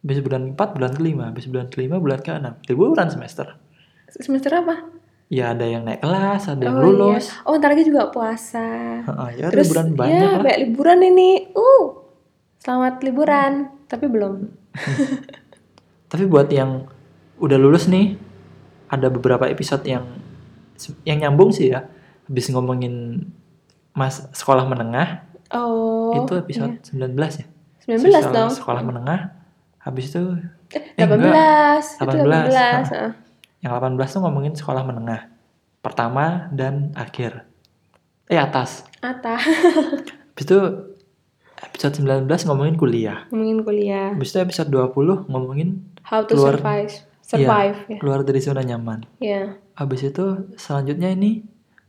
habis 0.00 0.20
bulan 0.20 0.42
keempat 0.46 0.68
bulan 0.72 0.92
kelima 0.92 1.24
habis 1.28 1.44
bulan 1.44 1.68
kelima 1.68 1.96
bulan 1.96 2.20
keenam 2.20 2.56
liburan 2.64 3.08
semester 3.08 3.60
Semester 4.08 4.48
apa? 4.54 4.88
Ya 5.28 5.50
ada 5.50 5.62
yang 5.62 5.82
naik 5.82 5.98
kelas 5.98 6.46
ada 6.46 6.62
yang 6.62 6.76
Oh, 6.76 6.82
lulus 6.84 7.26
iya. 7.28 7.42
Oh, 7.42 7.54
ntar 7.54 7.70
lagi 7.70 7.82
juga 7.82 8.08
puasa. 8.08 8.62
Ya 9.34 9.50
Terus 9.50 9.66
liburan 9.68 9.88
banyak 9.92 10.14
ya 10.14 10.26
lah 10.28 10.38
banyak 10.40 10.58
liburan 10.64 10.98
ini. 11.04 11.30
Uh. 11.50 11.84
Selamat 12.56 12.98
liburan. 13.00 13.52
Tapi 13.86 14.06
belum. 14.06 14.34
tapi 16.06 16.24
buat 16.24 16.46
yang 16.48 16.86
udah 17.36 17.56
lulus 17.56 17.86
nih 17.86 18.14
ada 18.86 19.08
beberapa 19.08 19.44
episode 19.44 19.82
yang 19.84 20.06
yang 21.02 21.18
nyambung 21.18 21.50
sih 21.50 21.70
ya 21.70 21.88
habis 22.22 22.46
ngomongin 22.48 23.26
mas 23.92 24.22
sekolah 24.30 24.64
menengah 24.64 25.26
Oh. 25.48 26.10
itu 26.16 26.34
episode 26.34 26.74
19 26.84 27.14
ya 27.14 27.46
19 27.86 28.02
Sekolah- 28.02 28.34
dong. 28.34 28.50
sekolah 28.50 28.82
menengah 28.82 29.20
habis 29.78 30.10
itu 30.10 30.22
Eh, 30.66 30.98
Eh, 30.98 31.06
18. 31.06 31.94
Itu 31.96 32.02
18. 32.02 32.50
18. 32.50 32.90
heeh. 32.90 33.10
Yang 33.66 33.74
18 33.74 33.98
tuh 34.08 34.22
ngomongin 34.22 34.54
sekolah 34.54 34.82
menengah 34.82 35.26
pertama 35.80 36.24
dan 36.50 36.94
akhir 36.94 37.42
eh 38.24 38.38
atas 38.38 38.86
Atas. 38.98 39.42
habis 40.30 40.44
itu 40.44 40.58
episode 41.58 41.94
19 41.98 42.26
ngomongin 42.46 42.74
kuliah 42.74 43.26
Ngomongin 43.28 43.60
kuliah. 43.60 44.08
habis 44.12 44.30
itu 44.30 44.38
episode 44.40 44.68
20 44.68 45.26
ngomongin 45.26 45.82
How 46.02 46.22
to 46.22 46.32
Keluar- 46.32 46.54
survive. 46.56 46.94
Survive 47.20 47.78
ya. 47.88 47.98
keluar 47.98 48.22
dari 48.22 48.38
zona 48.38 48.62
nyaman 48.62 49.02
Ya. 49.18 49.58
habis 49.74 50.00
itu 50.00 50.24
selanjutnya 50.54 51.10
ini 51.10 51.42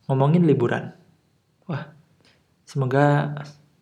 ngomongin 0.05 0.41
liburan 0.43 0.97
wah 1.63 1.93
semoga 2.63 3.37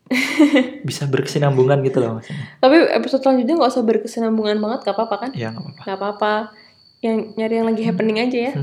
bisa 0.83 1.07
berkesinambungan 1.07 1.81
gitu 1.81 1.97
loh 1.97 2.19
maksudnya 2.19 2.45
Tapi 2.59 2.75
episode 2.93 3.21
selanjutnya 3.21 3.55
nggak 3.55 3.71
usah 3.71 3.81
berkesinambungan 3.81 4.59
banget, 4.59 4.79
gak 4.83 4.93
apa-apa 4.93 5.15
kan? 5.17 5.29
ya 5.33 5.49
nggak 5.49 5.63
apa-apa 5.63 5.81
Gak 5.81 5.97
apa-apa. 5.97 6.33
Yang 7.03 7.17
nyari 7.35 7.53
yang 7.59 7.67
lagi 7.67 7.83
happening 7.83 8.17
aja 8.21 8.39
ya. 8.51 8.53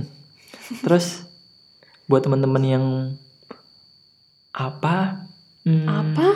terus 0.85 1.27
buat 2.07 2.25
teman-teman 2.25 2.63
yang 2.65 2.85
apa 4.53 5.25
hmm, 5.65 5.89
Apa? 5.89 6.29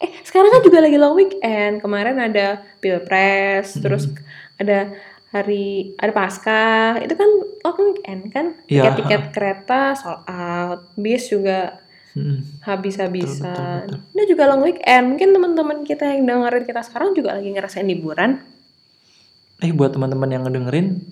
Eh, 0.00 0.10
sekarang 0.24 0.50
kan 0.50 0.62
juga 0.64 0.78
lagi 0.80 0.96
long 0.96 1.14
weekend. 1.14 1.84
Kemarin 1.84 2.16
ada 2.18 2.64
pilpres, 2.80 3.76
terus 3.78 4.08
ada 4.56 4.90
hari 5.30 5.94
ada 6.00 6.10
pasca. 6.10 6.96
Itu 6.98 7.14
kan 7.14 7.30
long 7.62 7.78
weekend 7.92 8.20
kan? 8.32 8.46
Iya. 8.66 8.90
Tiket-tiket 8.90 9.22
kereta 9.30 9.94
sold 9.94 10.24
out, 10.24 10.88
bis 10.96 11.28
juga 11.28 11.78
hmm, 12.16 12.64
habis-habisan. 12.64 13.92
Ini 14.16 14.22
juga 14.24 14.48
long 14.48 14.64
weekend. 14.64 15.14
Mungkin 15.14 15.36
teman-teman 15.36 15.78
kita 15.84 16.08
yang 16.16 16.24
dengerin 16.24 16.64
kita 16.64 16.80
sekarang 16.80 17.12
juga 17.12 17.36
lagi 17.36 17.52
ngerasain 17.52 17.86
liburan. 17.86 18.40
eh 19.60 19.76
buat 19.76 19.92
teman-teman 19.92 20.32
yang 20.32 20.48
ngedengerin 20.48 21.04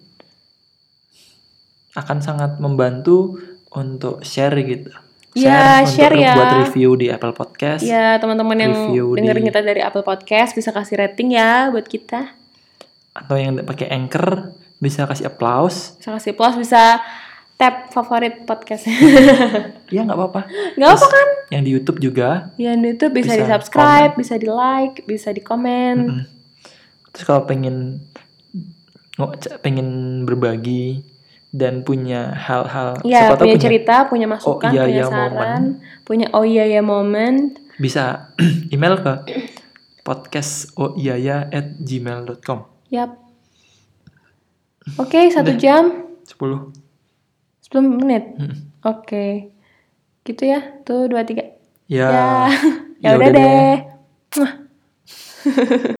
akan 1.98 2.18
sangat 2.18 2.56
membantu 2.56 3.36
untuk 3.70 4.22
share 4.22 4.54
gitu 4.60 4.94
Iya, 5.34 5.82
untuk 5.82 5.92
share 5.92 6.14
ya. 6.16 6.32
buat 6.32 6.52
review 6.64 6.90
di 6.94 7.06
Apple 7.08 7.30
Podcast 7.32 7.82
Ya, 7.82 8.16
teman-teman 8.16 8.56
yang 8.56 8.72
dengerin 8.90 9.44
di- 9.44 9.48
kita 9.48 9.60
dari 9.60 9.78
Apple 9.78 10.02
Podcast 10.02 10.52
bisa 10.52 10.70
kasih 10.70 10.98
rating 10.98 11.32
ya 11.32 11.68
buat 11.68 11.84
kita. 11.84 12.32
atau 13.12 13.34
yang 13.34 13.58
pakai 13.60 13.86
Anchor 13.88 14.54
bisa 14.78 15.02
kasih 15.04 15.26
applause 15.26 15.98
Bisa 15.98 16.10
kasih 16.12 16.32
plus, 16.32 16.54
bisa 16.56 17.02
tap 17.52 17.90
favorit 17.90 18.46
podcastnya. 18.46 18.94
ya 19.90 20.00
nggak 20.00 20.14
apa-apa 20.14 20.46
Nggak 20.74 20.90
apa 20.92 21.06
kan? 21.08 21.28
yang 21.50 21.62
di 21.62 21.70
YouTube 21.72 21.98
juga 22.00 22.54
Ya, 22.54 22.72
di 22.72 22.86
YouTube 22.88 23.12
bisa, 23.12 23.34
Bisa 23.34 23.36
di 23.36 23.46
subscribe, 23.48 24.12
bisa 24.14 24.34
di 24.34 24.46
like, 24.46 25.02
bisa 25.04 25.28
di 25.28 25.42
komen. 25.42 25.96
Mm-mm. 26.00 26.24
terus 27.10 27.24
kalau 27.24 27.42
pengen 27.42 27.98
pengen 29.60 29.88
berbagi 30.22 31.02
dan 31.54 31.80
punya 31.86 32.36
hal-hal 32.36 33.00
Ya, 33.04 33.32
tahu 33.32 33.48
punya 33.48 33.56
cerita, 33.56 34.04
punya 34.08 34.26
masukan, 34.28 34.70
iya, 34.72 34.84
punya 34.84 35.02
iya, 35.02 35.04
saran, 35.08 35.62
punya 36.04 36.26
oh 36.36 36.44
iya 36.44 36.68
ya 36.68 36.82
moment. 36.84 37.56
bisa 37.78 38.34
email 38.74 38.98
ke 39.00 39.14
podcast 40.02 40.74
oiaya 40.76 41.46
at 41.48 41.78
gmail.com 41.78 42.66
Yap. 42.88 43.20
Oke, 44.96 45.28
satu 45.28 45.52
jam 45.60 46.08
10 46.24 46.72
10 47.68 48.00
menit. 48.00 48.24
Mm. 48.40 48.56
Oke. 48.88 49.52
Gitu 50.24 50.42
ya. 50.48 50.64
Tuh, 50.88 51.04
dua, 51.12 51.28
tiga. 51.28 51.44
ya 51.84 52.08
Ya. 52.08 52.48
ya 53.04 53.12
ya 53.12 53.16
udah 53.20 53.28
udah 53.28 53.30
deh. 53.36 53.76
deh. 54.32 54.50